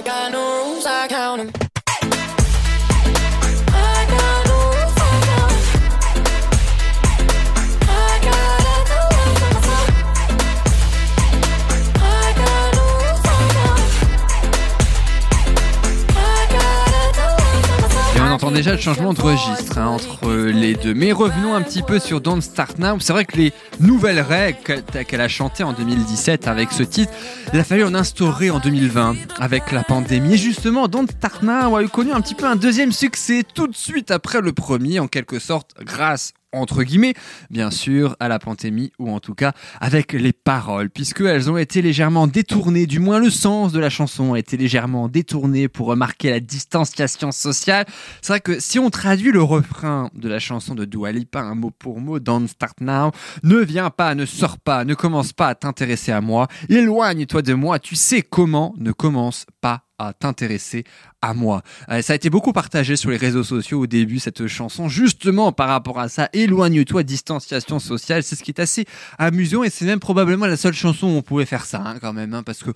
Entend 18.33 18.51
déjà 18.51 18.73
le 18.73 18.79
changement 18.79 19.13
de 19.13 19.21
registre 19.21 19.77
hein, 19.77 19.87
entre 19.87 20.31
les 20.31 20.75
deux. 20.75 20.95
Mais 20.95 21.13
revenons 21.13 21.55
un 21.55 21.61
petit 21.61 21.83
peu 21.83 21.99
sur 21.99 22.23
Don't 22.23 22.41
Start 22.41 22.79
Now. 22.79 22.99
C'est 22.99 23.13
vrai 23.13 23.27
que 23.27 23.37
les 23.37 23.53
nouvelles 23.79 24.21
règles 24.21 24.83
qu'elle 25.07 25.21
a 25.21 25.29
chantées 25.29 25.65
en 25.65 25.75
2017 25.75 26.49
avec 26.49 26.73
ce 26.73 26.83
titre, 26.83 27.13
il 27.53 27.61
a 27.61 27.65
fallu 27.65 27.85
en 27.85 27.95
instaurer 27.95 28.51
en 28.51 28.59
2020 28.59 29.17
avec 29.39 29.71
la 29.71 29.85
pandémie. 29.85 30.35
Et 30.35 30.39
justement, 30.39 30.89
Don't 30.89 31.09
Start 31.09 31.43
Now 31.43 31.77
a 31.77 31.83
eu 31.83 31.89
connu 31.89 32.13
un 32.13 32.23
petit 32.23 32.35
peu 32.35 32.47
un 32.47 32.57
deuxième 32.57 32.93
succès 32.93 33.43
tout 33.55 33.67
de 33.67 33.77
suite 33.77 34.11
après 34.11 34.41
le 34.41 34.53
premier, 34.53 34.99
en 34.99 35.09
quelque 35.09 35.39
sorte, 35.39 35.75
grâce 35.83 36.33
entre 36.53 36.83
guillemets, 36.83 37.15
bien 37.51 37.71
sûr, 37.71 38.17
à 38.21 38.29
la 38.29 38.39
pandémie, 38.39 38.93
ou 38.99 39.11
en 39.11 39.21
tout 39.21 39.35
cas 39.35 39.53
avec 39.81 40.13
les 40.13 40.33
paroles, 40.33 40.91
puisque 40.91 41.21
elles 41.21 41.51
ont 41.51 41.57
été 41.57 41.83
légèrement 41.83 42.27
détournées, 42.27 42.87
du 42.87 42.99
moins 42.99 43.19
le 43.19 43.31
sens 43.31 43.73
de 43.73 43.81
la 43.81 43.91
chanson 43.91 44.35
a 44.35 44.39
été 44.39 44.57
légèrement 44.57 45.09
détourné 45.09 45.69
pour 45.69 45.97
marquer 45.97 46.31
la 46.31 46.41
distanciation 46.41 47.33
sociale. 47.33 47.87
C'est 48.21 48.33
vrai 48.33 48.41
que 48.41 48.61
si 48.61 48.79
on 48.79 48.91
traduit 48.91 49.33
le 49.33 49.43
refrain 49.43 50.11
de 50.15 50.29
la 50.29 50.39
chanson 50.39 50.75
de 50.75 50.85
Dua 50.85 51.13
Lipa, 51.13 51.41
un 51.41 51.55
mot 51.55 51.71
pour 51.71 52.01
mot, 52.01 52.19
Don't 52.19 52.49
Start 52.49 52.81
Now, 52.81 53.11
ne 53.43 53.59
viens 53.59 53.91
pas, 53.91 54.15
ne 54.15 54.27
sors 54.27 54.59
pas, 54.59 54.85
ne 54.85 54.95
commence 54.95 55.33
pas 55.33 55.49
à 55.49 55.55
t'intéresser 55.55 56.13
à 56.13 56.21
moi, 56.21 56.49
éloigne-toi 56.69 57.43
de 57.43 57.55
moi, 57.55 57.79
tu 57.79 57.97
sais 57.97 58.23
comment, 58.23 58.75
ne 58.79 58.93
commence 58.93 59.47
pas 59.61 59.85
t'intéresser 60.19 60.85
à 61.23 61.35
moi. 61.35 61.63
Euh, 61.89 62.03
ça 62.03 62.13
a 62.13 62.17
été 62.17 62.29
beaucoup 62.29 62.53
partagé 62.53 62.97
sur 62.97 63.11
les 63.11 63.17
réseaux 63.17 63.45
sociaux 63.45 63.81
au 63.81 63.87
début, 63.87 64.19
cette 64.19 64.49
chanson, 64.49 64.89
justement 64.89 65.53
par 65.53 65.69
rapport 65.69 66.01
à 66.01 66.09
ça, 66.09 66.29
éloigne-toi, 66.33 67.05
distanciation 67.05 67.79
sociale, 67.79 68.25
c'est 68.25 68.35
ce 68.35 68.43
qui 68.43 68.51
est 68.51 68.61
assez 68.61 68.85
amusant 69.19 69.63
et 69.63 69.71
c'est 69.71 69.85
même 69.85 70.01
probablement 70.01 70.47
la 70.47 70.57
seule 70.57 70.75
chanson 70.75 71.07
où 71.07 71.11
on 71.11 71.23
pouvait 71.23 71.47
faire 71.47 71.65
ça 71.65 71.81
hein, 71.85 71.99
quand 72.01 72.13
même, 72.13 72.35
hein, 72.35 72.43
parce 72.43 72.65
que 72.65 72.71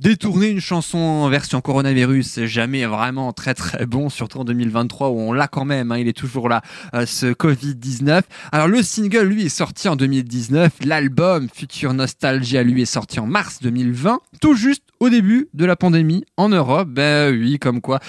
détourner 0.00 0.48
une 0.48 0.60
chanson 0.60 0.98
en 0.98 1.28
version 1.28 1.60
coronavirus, 1.60 2.26
c'est 2.26 2.48
jamais 2.48 2.84
vraiment 2.86 3.32
très 3.32 3.54
très 3.54 3.86
bon, 3.86 4.10
surtout 4.10 4.40
en 4.40 4.44
2023 4.44 5.10
où 5.10 5.20
on 5.20 5.32
l'a 5.32 5.46
quand 5.46 5.64
même, 5.64 5.92
hein, 5.92 5.98
il 5.98 6.08
est 6.08 6.16
toujours 6.16 6.48
là, 6.48 6.60
euh, 6.94 7.06
ce 7.06 7.26
Covid-19. 7.26 8.22
Alors 8.50 8.66
le 8.66 8.82
single, 8.82 9.26
lui, 9.28 9.46
est 9.46 9.48
sorti 9.48 9.88
en 9.88 9.94
2019, 9.94 10.72
l'album 10.84 11.48
Future 11.54 11.94
Nostalgia, 11.94 12.64
lui, 12.64 12.82
est 12.82 12.86
sorti 12.86 13.20
en 13.20 13.26
mars 13.26 13.58
2020, 13.62 14.18
tout 14.40 14.54
juste 14.54 14.82
au 14.98 15.08
début 15.08 15.48
de 15.54 15.64
la 15.64 15.76
pandémie 15.76 16.24
en 16.36 16.48
Europe. 16.48 16.71
Ben 16.86 17.32
oui, 17.32 17.58
comme 17.58 17.80
quoi 17.80 18.00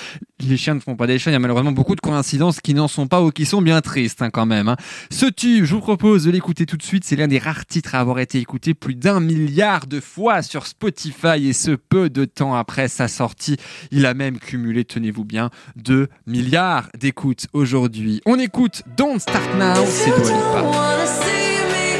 les 0.45 0.57
chiens 0.57 0.75
ne 0.75 0.79
font 0.81 0.95
pas 0.97 1.07
des 1.07 1.19
chiens. 1.19 1.31
Il 1.31 1.35
y 1.35 1.37
a 1.37 1.39
malheureusement 1.39 1.71
beaucoup 1.71 1.95
de 1.95 2.01
coïncidences 2.01 2.59
qui 2.59 2.73
n'en 2.73 2.87
sont 2.89 3.07
pas 3.07 3.21
ou 3.21 3.31
qui 3.31 3.45
sont 3.45 3.61
bien 3.61 3.79
tristes 3.81 4.21
hein, 4.21 4.29
quand 4.29 4.45
même. 4.45 4.67
hein. 4.67 4.75
Ce 5.09 5.25
tube, 5.25 5.63
je 5.63 5.73
vous 5.73 5.79
propose 5.79 6.25
de 6.25 6.31
l'écouter 6.31 6.65
tout 6.65 6.75
de 6.75 6.83
suite. 6.83 7.05
C'est 7.05 7.15
l'un 7.15 7.27
des 7.29 7.39
rares 7.39 7.65
titres 7.65 7.95
à 7.95 7.99
avoir 7.99 8.19
été 8.19 8.39
écouté 8.39 8.73
plus 8.73 8.95
d'un 8.95 9.19
milliard 9.21 9.87
de 9.87 9.99
fois 10.01 10.41
sur 10.41 10.65
Spotify 10.67 11.47
et 11.47 11.53
ce 11.53 11.71
peu 11.71 12.09
de 12.09 12.25
temps 12.25 12.55
après 12.55 12.87
sa 12.89 13.07
sortie. 13.07 13.55
Il 13.91 14.05
a 14.05 14.13
même 14.13 14.37
cumulé, 14.37 14.83
tenez-vous 14.83 15.23
bien, 15.23 15.49
2 15.77 16.07
milliards 16.27 16.89
d'écoutes 16.99 17.47
aujourd'hui. 17.53 18.19
On 18.25 18.37
écoute 18.37 18.83
Don't 18.97 19.19
Start 19.19 19.55
Now, 19.57 19.85
c'est 19.87 20.09
Dua 20.09 20.23
Lipa. 20.25 20.61
wanna 20.63 21.05
see 21.05 21.23
me. 21.69 21.93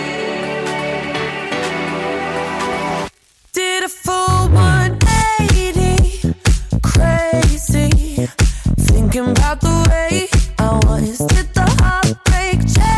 Did 3.53 3.83
a 3.83 3.87
full 3.89 4.49
180, 4.49 4.82
crazy. 7.41 8.27
Thinking 8.77 9.31
about 9.31 9.61
the 9.61 9.87
way 9.89 10.27
I 10.59 10.79
was. 10.85 11.17
Did 11.17 11.53
the 11.53 11.65
heartbreak 11.81 12.59
change 12.73 12.92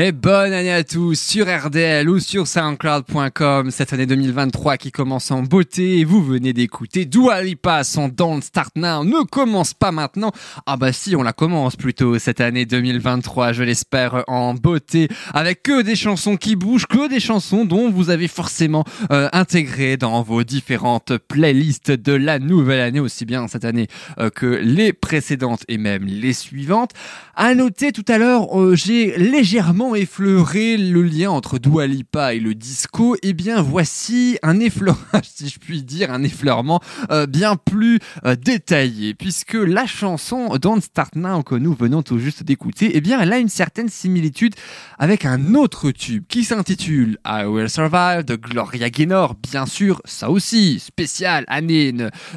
Et 0.00 0.12
bonne 0.48 0.56
année 0.56 0.72
à 0.72 0.82
tous 0.82 1.20
sur 1.20 1.46
RDL 1.46 2.08
ou 2.08 2.20
sur 2.20 2.46
soundcloud.com. 2.46 3.70
Cette 3.70 3.92
année 3.92 4.06
2023 4.06 4.78
qui 4.78 4.90
commence 4.90 5.30
en 5.30 5.42
beauté 5.42 5.98
et 5.98 6.04
vous 6.04 6.24
venez 6.24 6.54
d'écouter 6.54 7.04
Dua 7.04 7.42
Lipa, 7.42 7.84
son 7.84 8.08
Don't 8.08 8.40
Start 8.40 8.70
Now 8.74 9.04
ne 9.04 9.26
commence 9.26 9.74
pas 9.74 9.92
maintenant. 9.92 10.32
Ah 10.64 10.78
bah 10.78 10.90
si, 10.94 11.14
on 11.16 11.22
la 11.22 11.34
commence 11.34 11.76
plutôt 11.76 12.18
cette 12.18 12.40
année 12.40 12.64
2023, 12.64 13.52
je 13.52 13.62
l'espère, 13.62 14.24
en 14.26 14.54
beauté 14.54 15.08
avec 15.34 15.62
que 15.62 15.82
des 15.82 15.96
chansons 15.96 16.38
qui 16.38 16.56
bougent, 16.56 16.86
que 16.86 17.10
des 17.10 17.20
chansons 17.20 17.66
dont 17.66 17.90
vous 17.90 18.08
avez 18.08 18.26
forcément 18.26 18.84
euh, 19.12 19.28
intégré 19.34 19.98
dans 19.98 20.22
vos 20.22 20.44
différentes 20.44 21.18
playlists 21.18 21.90
de 21.90 22.12
la 22.14 22.38
nouvelle 22.38 22.80
année, 22.80 23.00
aussi 23.00 23.26
bien 23.26 23.48
cette 23.48 23.66
année 23.66 23.86
euh, 24.18 24.30
que 24.30 24.46
les 24.46 24.94
précédentes 24.94 25.64
et 25.68 25.76
même 25.76 26.06
les 26.06 26.32
suivantes. 26.32 26.92
À 27.36 27.54
noter 27.54 27.92
tout 27.92 28.04
à 28.08 28.16
l'heure, 28.16 28.58
euh, 28.58 28.74
j'ai 28.74 29.14
légèrement 29.18 29.94
effleuré 29.94 30.37
le 30.44 31.02
lien 31.02 31.30
entre 31.30 31.58
Dua 31.58 31.86
Lipa 31.86 32.32
et 32.32 32.38
le 32.38 32.54
disco. 32.54 33.16
Eh 33.22 33.32
bien, 33.32 33.60
voici 33.60 34.38
un 34.42 34.60
effleurage, 34.60 35.24
si 35.34 35.48
je 35.48 35.58
puis 35.58 35.82
dire, 35.82 36.12
un 36.12 36.22
effleurement 36.22 36.80
euh, 37.10 37.26
bien 37.26 37.56
plus 37.56 37.98
euh, 38.24 38.36
détaillé, 38.36 39.14
puisque 39.14 39.54
la 39.54 39.86
chanson 39.86 40.56
Don't 40.56 40.80
Start 40.80 41.16
Now 41.16 41.42
que 41.42 41.56
nous 41.56 41.74
venons 41.74 42.02
tout 42.02 42.18
juste 42.18 42.44
d'écouter, 42.44 42.92
eh 42.94 43.00
bien, 43.00 43.20
elle 43.20 43.32
a 43.32 43.38
une 43.38 43.48
certaine 43.48 43.88
similitude 43.88 44.54
avec 44.98 45.24
un 45.24 45.54
autre 45.54 45.90
tube 45.90 46.24
qui 46.28 46.44
s'intitule 46.44 47.18
I 47.26 47.44
Will 47.44 47.68
Survive 47.68 48.24
de 48.24 48.36
Gloria 48.36 48.90
Gaynor. 48.90 49.34
Bien 49.42 49.66
sûr, 49.66 50.00
ça 50.04 50.30
aussi, 50.30 50.78
spécial 50.78 51.44
année 51.48 51.92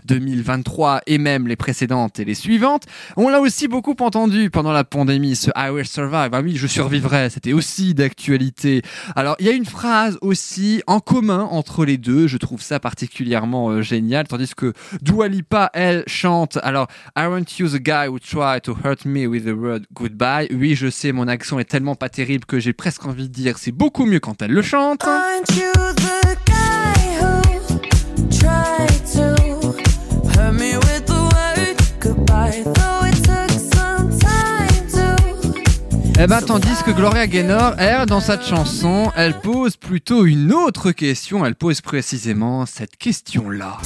2023 0.05 1.01
et 1.05 1.19
même 1.19 1.47
les 1.47 1.55
précédentes 1.55 2.19
et 2.19 2.25
les 2.25 2.35
suivantes. 2.35 2.85
On 3.15 3.29
l'a 3.29 3.39
aussi 3.39 3.67
beaucoup 3.67 3.95
entendu 3.99 4.49
pendant 4.49 4.71
la 4.71 4.83
pandémie, 4.83 5.35
ce 5.35 5.51
I 5.55 5.69
Will 5.69 5.85
Survive. 5.85 6.29
Ah 6.33 6.41
oui, 6.41 6.55
je 6.55 6.67
survivrai. 6.67 7.29
C'était 7.29 7.53
aussi 7.53 7.90
d'actualité. 7.93 8.81
Alors, 9.15 9.35
il 9.39 9.45
y 9.45 9.49
a 9.49 9.53
une 9.53 9.65
phrase 9.65 10.17
aussi 10.21 10.81
en 10.87 10.99
commun 10.99 11.47
entre 11.51 11.85
les 11.85 11.97
deux. 11.97 12.27
Je 12.27 12.37
trouve 12.37 12.61
ça 12.61 12.79
particulièrement 12.79 13.69
euh, 13.69 13.81
génial. 13.81 14.27
Tandis 14.27 14.51
que 14.55 14.73
Dua 15.01 15.27
Lipa, 15.27 15.69
elle, 15.73 16.03
chante. 16.07 16.57
Alors, 16.63 16.87
Aren't 17.15 17.59
you 17.59 17.67
the 17.67 17.79
guy 17.79 18.07
who 18.07 18.19
tried 18.19 18.63
to 18.63 18.73
hurt 18.73 19.05
me 19.05 19.27
with 19.27 19.45
the 19.45 19.55
word 19.55 19.85
goodbye? 19.93 20.47
Oui, 20.51 20.75
je 20.75 20.89
sais, 20.89 21.11
mon 21.11 21.27
accent 21.27 21.59
est 21.59 21.65
tellement 21.65 21.95
pas 21.95 22.09
terrible 22.09 22.45
que 22.45 22.59
j'ai 22.59 22.73
presque 22.73 23.05
envie 23.05 23.29
de 23.29 23.33
dire 23.33 23.57
c'est 23.57 23.71
beaucoup 23.71 24.05
mieux 24.05 24.19
quand 24.19 24.41
elle 24.41 24.51
le 24.51 24.61
chante. 24.61 25.03
You 25.55 25.71
the 25.95 26.37
guy 26.45 26.91
who 27.19 27.41
to 29.13 29.35
hurt 30.35 30.53
me 30.53 30.77
with 30.77 31.05
the 31.05 31.29
word 31.33 31.77
goodbye? 31.99 32.90
Eh 36.23 36.27
ben, 36.27 36.39
tandis 36.39 36.83
que 36.85 36.91
Gloria 36.91 37.25
Gaynor, 37.25 37.73
elle, 37.79 38.05
dans 38.05 38.19
cette 38.19 38.43
chanson, 38.43 39.11
elle 39.17 39.39
pose 39.39 39.75
plutôt 39.75 40.23
une 40.27 40.53
autre 40.53 40.91
question. 40.91 41.43
Elle 41.43 41.55
pose 41.55 41.81
précisément 41.81 42.67
cette 42.67 42.95
question-là. 42.95 43.79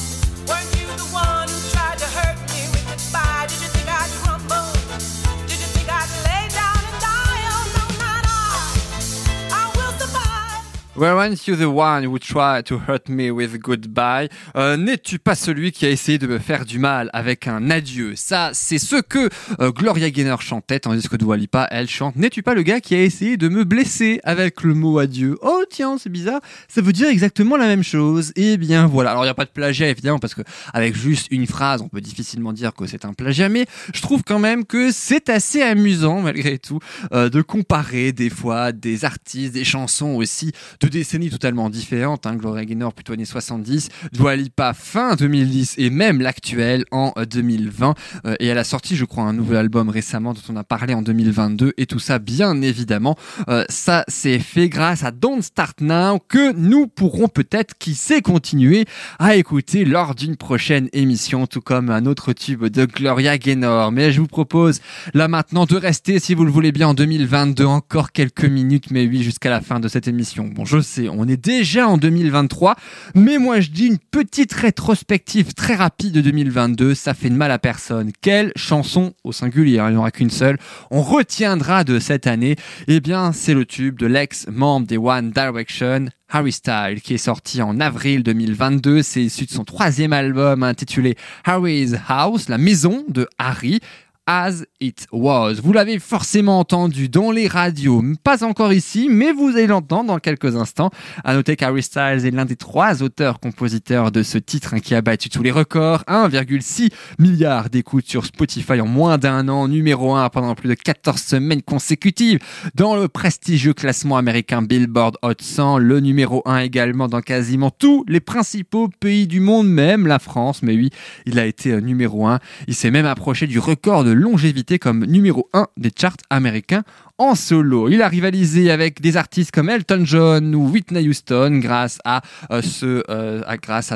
Weren't 10.98 11.46
you 11.46 11.58
the 11.58 11.68
one 11.68 12.06
who 12.06 12.18
tried 12.20 12.64
to 12.68 12.80
hurt 12.88 13.10
me 13.10 13.30
with 13.30 13.60
goodbye? 13.60 14.30
Euh, 14.56 14.78
N'es-tu 14.78 15.20
pas 15.20 15.36
celui 15.36 15.74
qui 15.74 15.86
a 15.86 15.90
essayé 15.90 16.18
de 16.18 16.26
me 16.26 16.40
faire 16.40 16.64
du 16.64 16.80
mal 16.80 17.10
avec 17.12 17.50
un 17.50 17.70
adieu? 17.70 18.14
Ça, 18.16 18.52
c'est 18.54 18.78
ce 18.78 19.02
que 19.02 19.30
euh, 19.60 19.72
Gloria 19.74 20.10
Gaynor 20.10 20.42
chantait, 20.42 20.80
tandis 20.80 21.10
que 21.10 21.18
Dua 21.18 21.36
Lipa, 21.36 21.68
elle 21.70 21.90
chante. 21.90 22.16
N'es-tu 22.16 22.44
pas 22.44 22.54
le 22.54 22.62
gars 22.62 22.80
qui 22.80 22.96
a 22.96 23.04
essayé 23.04 23.36
de 23.36 23.50
me 23.50 23.66
blesser 23.66 24.22
avec 24.24 24.64
le 24.64 24.74
mot 24.74 24.98
adieu? 24.98 25.38
Oh 25.42 25.64
tiens, 25.70 25.98
c'est 25.98 26.10
bizarre. 26.10 26.40
Ça 26.70 26.80
veut 26.80 26.94
dire 26.94 27.10
exactement 27.10 27.58
la 27.58 27.68
même 27.68 27.84
chose. 27.84 28.32
Eh 28.38 28.56
bien 28.56 28.88
voilà. 28.88 29.12
Alors 29.12 29.24
il 29.24 29.28
n'y 29.28 29.32
a 29.32 29.36
pas 29.36 29.44
de 29.44 29.50
plagiat 29.50 29.90
évidemment 29.90 30.20
parce 30.20 30.34
que 30.34 30.44
avec 30.74 30.96
juste 30.96 31.28
une 31.30 31.46
phrase, 31.46 31.82
on 31.82 31.90
peut 31.90 32.00
difficilement 32.00 32.54
dire 32.54 32.74
que 32.74 32.86
c'est 32.88 33.04
un 33.04 33.12
plagiat, 33.12 33.50
mais 33.50 33.66
je 33.94 34.02
trouve 34.02 34.24
quand 34.26 34.40
même 34.40 34.64
que 34.64 34.94
c'est 34.94 35.28
assez 35.30 35.62
amusant 35.62 36.22
malgré 36.22 36.58
tout 36.58 36.80
euh, 37.12 37.28
de 37.30 37.42
comparer 37.42 38.14
des 38.14 38.30
fois 38.30 38.72
des 38.72 39.04
artistes, 39.04 39.54
des 39.54 39.66
chansons 39.66 40.16
aussi 40.16 40.54
décennies 40.90 41.30
totalement 41.30 41.70
différentes. 41.70 42.26
Hein. 42.26 42.36
Gloria 42.36 42.66
Gaynor 42.66 42.94
plutôt 42.94 43.14
années 43.14 43.26
70, 43.26 43.90
Dua 44.12 44.36
Lipa 44.36 44.74
fin 44.74 45.16
2010 45.16 45.76
et 45.78 45.90
même 45.90 46.22
l'actuel 46.22 46.86
en 46.92 47.14
euh, 47.18 47.26
2020. 47.26 47.96
Euh, 48.26 48.36
et 48.40 48.48
elle 48.48 48.58
a 48.58 48.64
sorti, 48.64 48.96
je 48.96 49.06
crois, 49.06 49.24
un 49.24 49.34
nouvel 49.34 49.58
album 49.58 49.90
récemment 49.90 50.34
dont 50.34 50.42
on 50.50 50.56
a 50.56 50.64
parlé 50.64 50.94
en 50.94 51.02
2022. 51.02 51.74
Et 51.78 51.86
tout 51.86 52.00
ça, 52.00 52.20
bien 52.20 52.62
évidemment, 52.62 53.16
euh, 53.50 53.66
ça 53.70 54.04
c'est 54.08 54.40
fait 54.40 54.70
grâce 54.70 55.04
à 55.04 55.12
Don't 55.12 55.42
Start 55.42 55.82
Now 55.82 56.20
que 56.28 56.54
nous 56.54 56.88
pourrons 56.88 57.28
peut-être, 57.28 57.78
qui 57.78 57.96
sait, 57.96 58.22
continuer 58.22 58.86
à 59.20 59.36
écouter 59.36 59.86
lors 59.86 60.16
d'une 60.16 60.36
prochaine 60.36 60.90
émission, 60.94 61.48
tout 61.48 61.62
comme 61.62 61.90
un 61.90 62.06
autre 62.06 62.34
tube 62.34 62.66
de 62.66 62.86
Gloria 62.86 63.38
Gaynor. 63.38 63.92
Mais 63.92 64.12
je 64.12 64.22
vous 64.22 64.28
propose 64.28 64.82
là 65.14 65.28
maintenant 65.28 65.66
de 65.66 65.76
rester, 65.76 66.20
si 66.20 66.34
vous 66.34 66.46
le 66.46 66.52
voulez 66.52 66.72
bien, 66.72 66.90
en 66.90 66.94
2022, 66.94 67.66
encore 67.66 68.12
quelques 68.12 68.46
minutes, 68.46 68.92
mais 68.92 69.08
oui, 69.08 69.24
jusqu'à 69.24 69.50
la 69.50 69.62
fin 69.62 69.80
de 69.80 69.88
cette 69.88 70.08
émission. 70.08 70.48
Bon, 70.48 70.66
je 70.76 70.82
sais, 70.82 71.10
on 71.10 71.26
est 71.28 71.38
déjà 71.38 71.88
en 71.88 71.98
2023, 71.98 72.76
mais 73.14 73.38
moi 73.38 73.62
je 73.62 73.70
dis 73.70 73.88
une 73.88 73.98
petite 73.98 74.52
rétrospective 74.52 75.54
très 75.54 75.76
rapide 75.76 76.12
de 76.14 76.22
2022, 76.22 76.96
ça 76.96 77.14
fait 77.14 77.30
de 77.30 77.36
mal 77.36 77.52
à 77.52 77.60
personne. 77.60 78.12
Quelle 78.22 78.52
chanson 78.58 79.14
au 79.24 79.32
singulier, 79.32 79.80
hein, 79.80 79.88
il 79.88 79.92
n'y 79.92 79.98
en 79.98 80.02
aura 80.02 80.12
qu'une 80.12 80.30
seule, 80.30 80.58
on 80.92 81.02
retiendra 81.02 81.86
de 81.86 82.00
cette 82.00 82.28
année 82.28 82.58
Eh 82.90 83.00
bien, 83.00 83.32
c'est 83.32 83.54
le 83.54 83.66
tube 83.66 83.98
de 83.98 84.06
l'ex-membre 84.06 84.86
des 84.86 84.98
One 84.98 85.32
Direction, 85.32 86.08
Harry 86.30 86.52
Styles, 86.52 87.02
qui 87.02 87.14
est 87.14 87.20
sorti 87.20 87.62
en 87.62 87.80
avril 87.80 88.24
2022. 88.24 89.02
C'est 89.04 89.24
issu 89.24 89.46
de 89.46 89.52
son 89.52 89.64
troisième 89.64 90.12
album 90.12 90.64
intitulé 90.64 91.16
Harry's 91.46 91.96
House, 92.08 92.50
la 92.50 92.58
maison 92.58 93.06
de 93.08 93.28
Harry. 93.38 93.80
As 94.28 94.64
It 94.80 95.06
Was. 95.12 95.56
Vous 95.62 95.72
l'avez 95.72 96.00
forcément 96.00 96.60
entendu 96.60 97.10
dans 97.10 97.30
les 97.30 97.48
radios, 97.48 98.04
pas 98.24 98.44
encore 98.44 98.74
ici, 98.74 99.08
mais 99.10 99.32
vous 99.32 99.50
allez 99.50 99.68
l'entendre 99.68 100.08
dans 100.08 100.18
quelques 100.18 100.56
instants. 100.56 100.90
À 101.24 101.36
noter 101.36 101.56
qu'Harry 101.56 101.84
Styles 101.84 102.26
est 102.26 102.32
l'un 102.32 102.46
des 102.46 102.56
trois 102.56 103.04
auteurs-compositeurs 103.04 104.12
de 104.12 104.24
ce 104.24 104.40
titre 104.40 104.74
hein, 104.74 104.80
qui 104.80 104.96
a 104.96 105.02
battu 105.02 105.30
tous 105.30 105.44
les 105.44 105.52
records. 105.52 106.04
1,6 106.08 106.92
milliard 107.20 107.70
d'écoutes 107.70 108.08
sur 108.08 108.26
Spotify 108.26 108.82
en 108.82 108.88
moins 108.88 109.20
d'un 109.20 109.48
an, 109.48 109.68
numéro 109.68 110.16
1 110.16 110.30
pendant 110.30 110.56
plus 110.56 110.70
de 110.70 110.74
14 110.74 111.22
semaines 111.22 111.62
consécutives 111.62 112.40
dans 112.74 112.96
le 112.96 113.08
prestigieux 113.08 113.74
classement 113.74 114.18
américain 114.18 114.64
Billboard 114.64 115.18
Hot 115.22 115.34
100, 115.40 115.78
le 115.78 116.00
numéro 116.00 116.42
1 116.46 116.60
également 116.60 117.08
dans 117.08 117.22
quasiment 117.22 117.70
tous 117.70 118.04
les 118.08 118.22
principaux 118.22 118.90
pays 119.00 119.28
du 119.28 119.40
monde, 119.40 119.70
même 119.70 120.08
la 120.08 120.18
France, 120.18 120.64
mais 120.64 120.74
oui, 120.74 120.90
il 121.28 121.38
a 121.38 121.46
été 121.46 121.72
euh, 121.72 121.80
numéro 121.80 122.26
1. 122.26 122.40
Il 122.68 122.74
s'est 122.74 122.92
même 122.92 123.06
approché 123.06 123.46
du 123.46 123.60
record 123.60 124.04
de 124.04 124.15
longévité 124.16 124.80
comme 124.80 125.06
numéro 125.06 125.50
1 125.54 125.68
des 125.78 125.92
charts 125.96 126.18
américains 126.30 126.84
en 127.18 127.36
solo. 127.36 127.90
Il 127.90 128.02
a 128.02 128.08
rivalisé 128.08 128.72
avec 128.72 129.02
des 129.02 129.18
artistes 129.18 129.52
comme 129.52 129.70
Elton 129.70 130.02
John 130.04 130.54
ou 130.56 130.68
Whitney 130.70 131.08
Houston 131.08 131.60
grâce 131.62 132.00
à 132.04 132.22
euh, 132.52 132.62
ce 132.62 133.04
euh, 133.10 133.42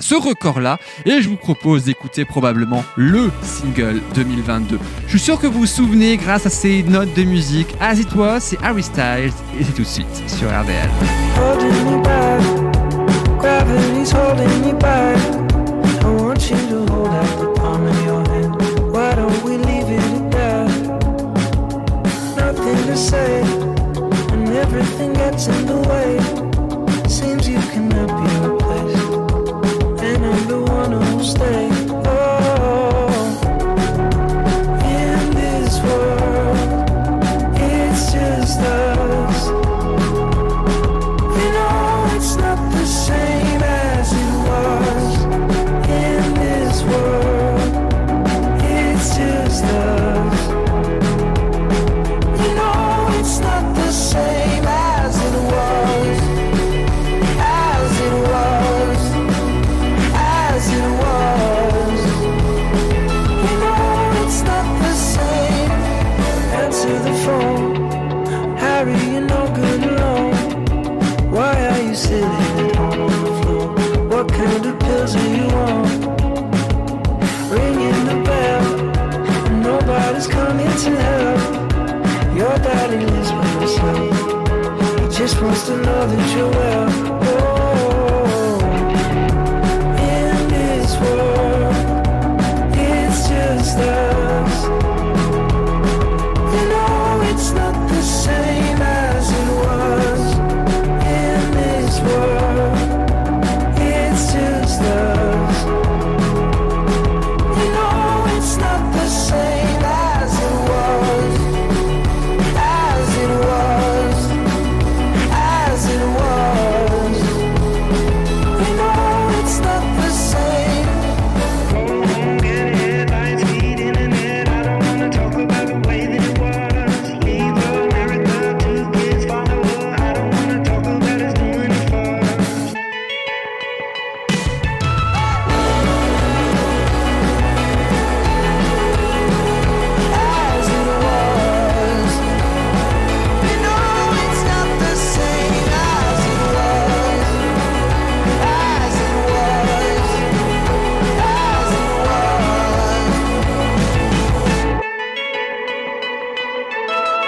ce 0.02 0.16
record-là 0.16 0.78
et 1.06 1.22
je 1.22 1.30
vous 1.30 1.36
propose 1.36 1.84
d'écouter 1.84 2.26
probablement 2.26 2.84
le 2.96 3.30
single 3.42 4.02
2022. 4.16 4.80
Je 5.06 5.10
suis 5.10 5.20
sûr 5.20 5.40
que 5.40 5.48
vous 5.48 5.60
vous 5.60 5.66
souvenez 5.66 6.18
grâce 6.18 6.46
à 6.46 6.50
ces 6.50 6.84
notes 6.84 7.14
de 7.16 7.24
musique 7.24 7.76
As 7.80 8.00
It 8.00 8.14
Was, 8.16 8.40
c'est 8.42 8.58
Harry 8.64 8.84
Styles 8.84 9.34
et 9.60 9.64
c'est 9.64 9.74
tout 9.74 9.82
de 9.82 9.88
suite 9.88 10.24
sur 10.28 10.48
RDL. 10.48 10.90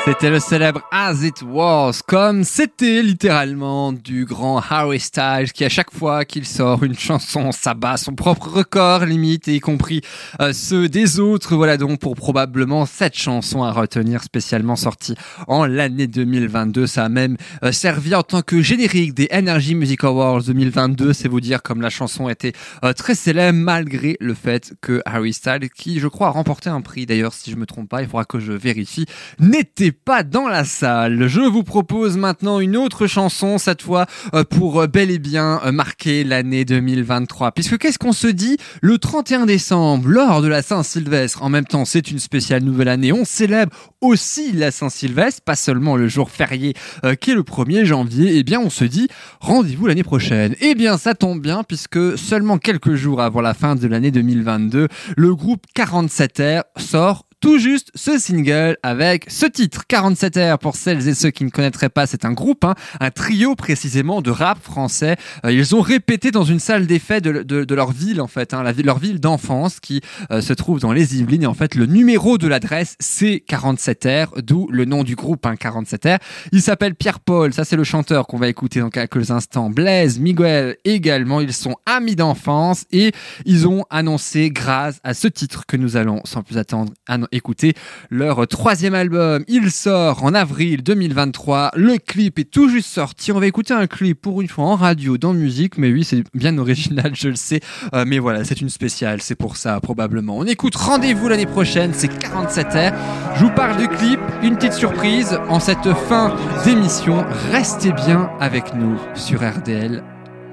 C'était 0.03 0.31
le 0.31 0.39
célèbre 0.39 0.81
As 0.91 1.23
It 1.23 1.43
Was, 1.43 2.01
comme 2.07 2.43
c'était 2.43 3.03
littéralement 3.03 3.93
du 3.93 4.25
grand 4.25 4.59
Harry 4.67 4.99
Styles 4.99 5.51
qui 5.53 5.63
à 5.63 5.69
chaque 5.69 5.93
fois 5.93 6.25
qu'il 6.25 6.47
sort 6.47 6.83
une 6.83 6.97
chanson 6.97 7.51
s'abat 7.51 7.97
son 7.97 8.15
propre 8.15 8.47
record 8.49 9.05
limite, 9.05 9.45
y 9.45 9.59
compris 9.59 10.01
euh, 10.39 10.53
ceux 10.53 10.89
des 10.89 11.19
autres. 11.19 11.55
Voilà 11.55 11.77
donc 11.77 11.99
pour 11.99 12.15
probablement 12.15 12.87
cette 12.87 13.15
chanson 13.15 13.61
à 13.61 13.71
retenir 13.71 14.23
spécialement 14.23 14.75
sortie 14.75 15.13
en 15.47 15.67
l'année 15.67 16.07
2022. 16.07 16.87
Ça 16.87 17.05
a 17.05 17.09
même 17.09 17.37
euh, 17.63 17.71
servi 17.71 18.15
en 18.15 18.23
tant 18.23 18.41
que 18.41 18.59
générique 18.59 19.13
des 19.13 19.29
Energy 19.31 19.75
Music 19.75 20.03
Awards 20.03 20.41
2022. 20.41 21.13
C'est 21.13 21.27
vous 21.27 21.41
dire 21.41 21.61
comme 21.61 21.79
la 21.79 21.91
chanson 21.91 22.27
était 22.27 22.53
euh, 22.83 22.93
très 22.93 23.13
célèbre 23.13 23.59
malgré 23.59 24.17
le 24.19 24.33
fait 24.33 24.73
que 24.81 25.03
Harry 25.05 25.33
Styles, 25.33 25.69
qui 25.69 25.99
je 25.99 26.07
crois 26.07 26.27
a 26.27 26.31
remporté 26.31 26.71
un 26.71 26.81
prix 26.81 27.05
d'ailleurs 27.05 27.33
si 27.33 27.51
je 27.51 27.55
me 27.55 27.67
trompe 27.67 27.87
pas, 27.87 28.01
il 28.01 28.07
faudra 28.07 28.25
que 28.25 28.39
je 28.39 28.51
vérifie, 28.51 29.05
n'était 29.37 29.90
pas 29.91 30.23
dans 30.23 30.47
la 30.47 30.63
salle. 30.63 31.27
Je 31.27 31.41
vous 31.41 31.63
propose 31.63 32.17
maintenant 32.17 32.59
une 32.59 32.77
autre 32.77 33.07
chanson, 33.07 33.57
cette 33.57 33.81
fois 33.81 34.05
euh, 34.33 34.43
pour 34.43 34.81
euh, 34.81 34.87
bel 34.87 35.11
et 35.11 35.19
bien 35.19 35.61
euh, 35.65 35.71
marquer 35.71 36.23
l'année 36.23 36.65
2023. 36.65 37.51
Puisque 37.51 37.77
qu'est-ce 37.77 37.99
qu'on 37.99 38.13
se 38.13 38.27
dit 38.27 38.57
le 38.81 38.97
31 38.97 39.45
décembre, 39.45 40.07
lors 40.09 40.41
de 40.41 40.47
la 40.47 40.61
Saint-Sylvestre? 40.61 41.43
En 41.43 41.49
même 41.49 41.65
temps, 41.65 41.85
c'est 41.85 42.11
une 42.11 42.19
spéciale 42.19 42.63
nouvelle 42.63 42.87
année. 42.87 43.11
On 43.11 43.25
célèbre 43.25 43.71
aussi 44.01 44.51
la 44.51 44.71
Saint-Sylvestre, 44.71 45.41
pas 45.41 45.55
seulement 45.55 45.95
le 45.95 46.07
jour 46.07 46.31
férié 46.31 46.73
qui 47.19 47.31
est 47.31 47.35
le 47.35 47.43
1er 47.43 47.85
janvier. 47.85 48.37
Eh 48.37 48.43
bien, 48.43 48.59
on 48.59 48.69
se 48.69 48.83
dit 48.83 49.07
rendez-vous 49.39 49.87
l'année 49.87 50.03
prochaine. 50.03 50.55
Eh 50.59 50.75
bien, 50.75 50.97
ça 50.97 51.13
tombe 51.13 51.41
bien 51.41 51.63
puisque 51.63 52.17
seulement 52.17 52.57
quelques 52.57 52.95
jours 52.95 53.21
avant 53.21 53.41
la 53.41 53.53
fin 53.53 53.75
de 53.75 53.87
l'année 53.87 54.11
2022, 54.11 54.87
le 55.15 55.35
groupe 55.35 55.65
47R 55.75 56.63
sort 56.77 57.25
tout 57.41 57.57
juste 57.57 57.91
ce 57.95 58.17
single 58.19 58.77
avec 58.83 59.25
ce 59.29 59.45
titre. 59.47 59.81
47R 59.89 60.57
pour 60.59 60.75
celles 60.75 61.07
et 61.07 61.13
ceux 61.13 61.31
qui 61.31 61.43
ne 61.43 61.49
connaîtraient 61.49 61.89
pas 61.89 62.05
c'est 62.05 62.23
un 62.23 62.31
groupe 62.33 62.63
hein, 62.63 62.75
un 62.99 63.09
trio 63.11 63.55
précisément 63.55 64.21
de 64.21 64.29
rap 64.31 64.59
français. 64.61 65.17
Euh, 65.45 65.51
ils 65.51 65.75
ont 65.75 65.81
répété 65.81 66.31
dans 66.31 66.43
une 66.43 66.59
salle 66.59 66.85
d'effet 66.87 67.19
de, 67.19 67.43
de- 67.43 67.63
de 67.63 67.75
leur 67.75 67.91
ville 67.91 68.21
en 68.21 68.27
fait 68.27 68.53
hein, 68.53 68.63
la, 68.63 68.71
leur 68.73 68.99
ville 68.99 69.19
d'enfance 69.19 69.79
qui 69.79 70.01
euh, 70.31 70.41
se 70.41 70.53
trouve 70.53 70.79
dans 70.79 70.93
les 70.93 71.17
Yvelines. 71.19 71.43
Et 71.43 71.47
en 71.47 71.53
fait 71.53 71.75
le 71.75 71.87
numéro 71.87 72.37
de 72.37 72.47
l'adresse 72.47 72.95
c'est 72.99 73.43
47R 73.49 74.41
d'où 74.41 74.67
le 74.71 74.85
nom 74.85 75.03
du 75.03 75.15
groupe 75.15 75.45
hein, 75.45 75.55
47R 75.55 76.19
il 76.51 76.61
s'appelle 76.61 76.95
Pierre-Paul 76.95 77.53
ça 77.53 77.65
c'est 77.65 77.75
le 77.75 77.83
chanteur 77.83 78.27
qu'on 78.27 78.37
va 78.37 78.47
écouter 78.49 78.79
dans 78.79 78.89
quelques 78.91 79.31
instants. 79.31 79.69
Blaise 79.69 80.19
Miguel 80.19 80.77
également 80.85 81.41
ils 81.41 81.53
sont 81.53 81.75
amis 81.85 82.15
d'enfance 82.15 82.85
et 82.91 83.11
ils 83.45 83.67
ont 83.67 83.83
annoncé 83.89 84.51
grâce 84.51 84.99
à 85.03 85.13
ce 85.15 85.27
titre 85.27 85.65
que 85.65 85.75
nous 85.77 85.97
allons 85.97 86.21
sans 86.25 86.43
plus 86.43 86.57
attendre 86.57 86.93
écouter 87.31 87.73
leur 88.09 88.47
troisième 88.47 88.93
album. 88.93 89.43
Il 89.47 89.71
sort 89.71 90.23
en 90.23 90.33
avril 90.33 90.83
2023. 90.83 91.71
Le 91.75 91.97
clip 91.97 92.39
est 92.39 92.49
tout 92.49 92.69
juste 92.69 92.89
sorti. 92.89 93.31
On 93.31 93.39
va 93.39 93.47
écouter 93.47 93.73
un 93.73 93.87
clip 93.87 94.21
pour 94.21 94.41
une 94.41 94.47
fois 94.47 94.65
en 94.65 94.75
radio, 94.75 95.17
dans 95.17 95.33
musique. 95.33 95.77
Mais 95.77 95.91
oui, 95.91 96.03
c'est 96.03 96.23
bien 96.33 96.57
original, 96.57 97.11
je 97.13 97.29
le 97.29 97.35
sais. 97.35 97.61
Euh, 97.93 98.03
mais 98.05 98.19
voilà, 98.19 98.43
c'est 98.43 98.61
une 98.61 98.69
spéciale. 98.69 99.21
C'est 99.21 99.35
pour 99.35 99.57
ça, 99.57 99.79
probablement. 99.79 100.37
On 100.37 100.45
écoute 100.45 100.75
Rendez-vous 100.75 101.27
l'année 101.27 101.45
prochaine. 101.45 101.91
C'est 101.93 102.11
47R. 102.11 102.93
Je 103.35 103.43
vous 103.43 103.51
parle 103.51 103.77
du 103.77 103.87
clip. 103.87 104.19
Une 104.43 104.55
petite 104.55 104.73
surprise 104.73 105.39
en 105.49 105.59
cette 105.59 105.93
fin 106.09 106.35
d'émission. 106.65 107.25
Restez 107.51 107.91
bien 107.91 108.29
avec 108.39 108.73
nous 108.73 108.97
sur 109.15 109.41
RDL. 109.41 110.03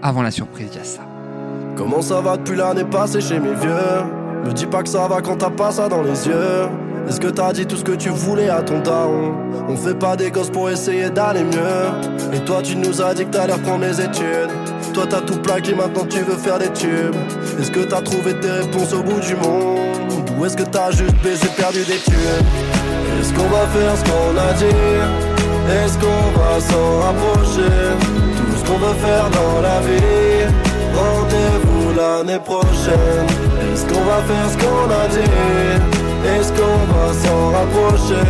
Avant 0.03 0.23
la 0.23 0.31
surprise, 0.31 0.69
il 0.75 0.85
ça. 0.85 1.03
Comment 1.77 2.03
ça 2.03 2.21
va 2.21 2.37
depuis 2.37 2.57
l'année 2.57 2.85
passée 2.85 3.21
chez 3.21 3.39
mes 3.39 3.55
vieux? 3.55 4.18
Me 4.45 4.53
dis 4.53 4.67
pas 4.67 4.83
que 4.83 4.89
ça 4.89 5.07
va 5.09 5.21
quand 5.21 5.37
t'as 5.37 5.51
pas 5.51 5.71
ça 5.71 5.89
dans 5.89 6.03
les 6.03 6.27
yeux. 6.27 6.69
Est-ce 7.09 7.21
que 7.21 7.29
t'as 7.29 7.53
dit 7.53 7.67
tout 7.67 7.77
ce 7.77 7.85
que 7.85 7.93
tu 7.93 8.11
voulais 8.11 8.49
à 8.51 8.63
ton 8.63 8.81
daron? 8.81 9.33
On 9.69 9.77
fait 9.77 9.95
pas 9.95 10.17
des 10.17 10.31
gosses 10.31 10.51
pour 10.51 10.69
essayer 10.69 11.11
d'aller 11.11 11.43
mieux. 11.43 12.35
Et 12.35 12.41
toi 12.41 12.61
tu 12.63 12.77
nous 12.77 13.01
as 13.01 13.15
dit 13.15 13.25
que 13.25 13.31
t'allais 13.31 13.55
reprendre 13.55 13.85
les 13.85 14.01
études. 14.01 14.51
Toi 14.93 15.05
t'as 15.09 15.21
tout 15.21 15.39
plaqué 15.39 15.75
maintenant 15.75 16.05
tu 16.09 16.21
veux 16.21 16.37
faire 16.37 16.59
des 16.59 16.71
tubes. 16.71 17.15
Est-ce 17.61 17.71
que 17.71 17.81
t'as 17.81 18.03
trouvé 18.03 18.35
tes 18.35 18.51
réponses 18.51 18.93
au 18.93 19.03
bout 19.03 19.21
du 19.21 19.35
monde? 19.37 19.79
Ou 20.39 20.45
est-ce 20.45 20.57
que 20.57 20.65
t'as 20.65 20.91
juste 20.91 21.17
baisé 21.23 21.49
perdu 21.57 21.85
des 21.85 21.99
tubes 21.99 22.15
Est-ce 23.21 23.33
qu'on 23.33 23.49
va 23.49 23.67
faire 23.67 23.97
ce 23.97 24.05
qu'on 24.05 24.37
a 24.39 24.53
dit? 24.55 25.39
Est-ce 25.71 25.99
qu'on 25.99 26.39
va 26.39 26.61
s'en 26.61 26.99
rapprocher? 27.01 27.73
Tout 28.37 28.59
ce 28.59 28.71
qu'on 28.71 28.79
veut 28.79 28.95
faire 28.95 29.29
dans 29.31 29.61
la 29.63 29.81
vie. 29.81 30.55
Rendez-vous 30.95 31.95
l'année 31.97 32.41
prochaine. 32.45 33.48
Est-ce 33.79 33.87
qu'on 33.95 34.05
va 34.07 34.21
faire 34.23 34.51
ce 34.51 34.57
qu'on 34.57 34.91
a 34.91 35.07
dit? 35.07 35.31
Est-ce 36.27 36.53
qu'on 36.53 36.79
va 36.93 37.13
s'en 37.13 37.51
rapprocher? 37.53 38.25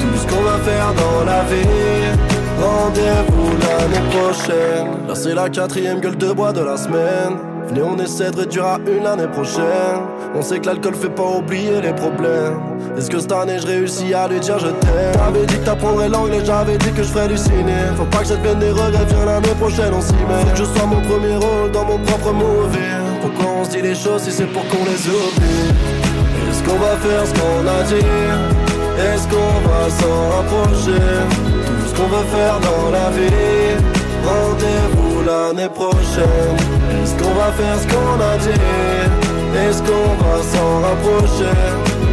Tout 0.00 0.18
ce 0.18 0.26
qu'on 0.26 0.42
va 0.42 0.56
faire 0.60 0.94
dans 0.94 1.26
la 1.26 1.42
vie. 1.44 2.16
Rendez-vous 2.58 3.50
l'année 3.60 4.08
prochaine. 4.08 5.06
Là 5.06 5.14
c'est 5.14 5.34
la 5.34 5.50
quatrième 5.50 6.00
gueule 6.00 6.16
de 6.16 6.32
bois 6.32 6.52
de 6.54 6.62
la 6.62 6.78
semaine. 6.78 7.36
Venez, 7.66 7.82
on 7.82 7.98
essaie 7.98 8.30
de 8.30 8.38
réduire 8.38 8.64
à 8.64 8.78
une 8.78 9.04
l'année 9.04 9.26
prochaine. 9.26 10.00
On 10.34 10.40
sait 10.40 10.58
que 10.58 10.64
l'alcool 10.64 10.94
fait 10.94 11.10
pas 11.10 11.36
oublier 11.36 11.82
les 11.82 11.92
problèmes. 11.92 12.58
Est-ce 12.96 13.10
que 13.10 13.20
cette 13.20 13.32
année 13.32 13.58
je 13.60 13.66
réussis 13.66 14.14
à 14.14 14.26
lui 14.26 14.40
dire 14.40 14.58
je 14.58 14.68
t'aime? 14.68 15.12
T'avais 15.12 15.44
dit 15.44 15.58
que 15.58 15.66
t'apprendrais 15.66 16.08
l'anglais, 16.08 16.40
j'avais 16.42 16.78
dit 16.78 16.92
que 16.92 17.02
je 17.02 17.08
ferais 17.08 17.28
du. 17.28 17.36
Faut 17.36 18.04
pas 18.04 18.20
que 18.20 18.28
ça 18.28 18.36
devienne 18.36 18.58
des 18.58 18.70
regrets, 18.70 19.04
viens 19.06 19.26
l'année 19.26 19.54
prochaine, 19.60 19.92
on 19.92 20.00
s'y 20.00 20.14
met. 20.14 20.50
Que 20.50 20.56
je 20.56 20.64
sois 20.64 20.86
mon 20.86 21.02
premier 21.02 21.36
rôle 21.36 21.72
dans 21.72 21.84
mon 21.84 21.98
propre 21.98 22.32
movie. 22.32 23.07
Pourquoi 23.20 23.46
on 23.60 23.64
se 23.64 23.70
dit 23.70 23.82
les 23.82 23.94
choses 23.94 24.22
si 24.22 24.32
c'est 24.32 24.46
pour 24.46 24.66
qu'on 24.68 24.84
les 24.84 25.02
oublie? 25.08 25.68
Est-ce 26.48 26.62
qu'on 26.62 26.78
va 26.78 26.96
faire 26.96 27.26
ce 27.26 27.32
qu'on 27.38 27.66
a 27.66 27.82
dit? 27.82 28.06
Est-ce 29.08 29.26
qu'on 29.28 29.54
va 29.68 29.90
s'en 29.98 30.18
rapprocher? 30.36 31.02
Tout 31.66 31.88
ce 31.88 31.94
qu'on 31.94 32.08
veut 32.08 32.28
faire 32.36 32.58
dans 32.60 32.90
la 32.90 33.10
vie. 33.10 33.76
Rendez-vous 34.24 35.22
l'année 35.26 35.68
prochaine. 35.68 36.56
Est-ce 37.02 37.14
qu'on 37.22 37.34
va 37.34 37.52
faire 37.52 37.78
ce 37.82 37.86
qu'on 37.92 38.20
a 38.20 38.36
dit? 38.38 38.64
Est-ce 39.66 39.82
qu'on 39.82 40.14
va 40.22 40.36
s'en 40.52 40.80
rapprocher? 40.86 41.54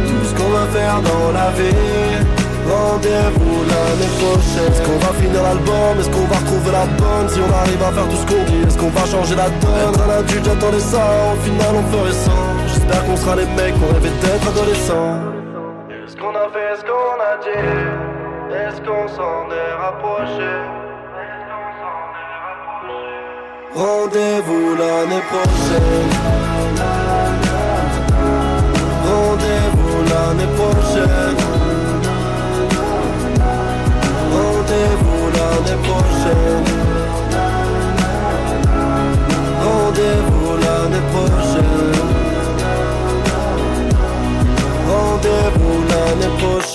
Tout 0.08 0.24
ce 0.28 0.34
qu'on 0.34 0.50
va 0.50 0.66
faire 0.72 1.00
dans 1.02 1.32
la 1.32 1.50
vie 1.58 2.45
Rendez-vous 2.68 3.58
l'année 3.70 4.12
prochaine. 4.18 4.72
Est-ce 4.72 4.82
qu'on 4.82 4.98
va 4.98 5.12
finir 5.20 5.42
l'album? 5.42 6.00
Est-ce 6.00 6.10
qu'on 6.10 6.26
va 6.26 6.36
retrouver 6.36 6.72
la 6.72 6.86
bonne? 6.98 7.28
Si 7.28 7.38
on 7.40 7.52
arrive 7.54 7.82
à 7.82 7.92
faire 7.92 8.08
tout 8.08 8.16
ce 8.16 8.26
qu'on 8.26 8.42
dit 8.50 8.62
Est-ce 8.66 8.78
qu'on 8.78 8.90
va 8.90 9.06
changer 9.06 9.36
la 9.36 9.48
donne? 9.62 9.94
Être 9.94 10.02
un 10.02 10.18
adulte 10.18 10.44
j'attendais 10.44 10.80
ça. 10.80 11.04
Au 11.34 11.40
final 11.46 11.72
on 11.78 11.84
ferait 11.92 12.12
ça. 12.12 12.32
J'espère 12.66 13.04
qu'on 13.06 13.16
sera 13.16 13.36
les 13.36 13.46
mecs 13.56 13.74
qu'on 13.78 13.92
rêvait 13.94 14.16
d'être 14.22 14.48
adolescents. 14.48 15.18
Est-ce 15.90 16.16
qu'on 16.16 16.34
a 16.34 16.48
fait 16.54 16.72
ce 16.78 16.84
qu'on 16.90 17.16
a 17.30 17.34
dit? 17.46 17.70
Est-ce 18.50 18.80
qu'on 18.80 19.06
s'en 19.08 19.46
est 19.50 19.72
rapproché? 19.84 20.52
Rendez-vous 23.74 24.74
l'année 24.80 25.22
prochaine. 25.30 26.10
Rendez-vous 29.06 29.98
l'année 30.10 30.50
prochaine 30.56 31.45
prochaine. 35.74 36.64
Rendez-vous 39.64 40.56
l'année 40.62 41.04
prochaine 41.12 41.65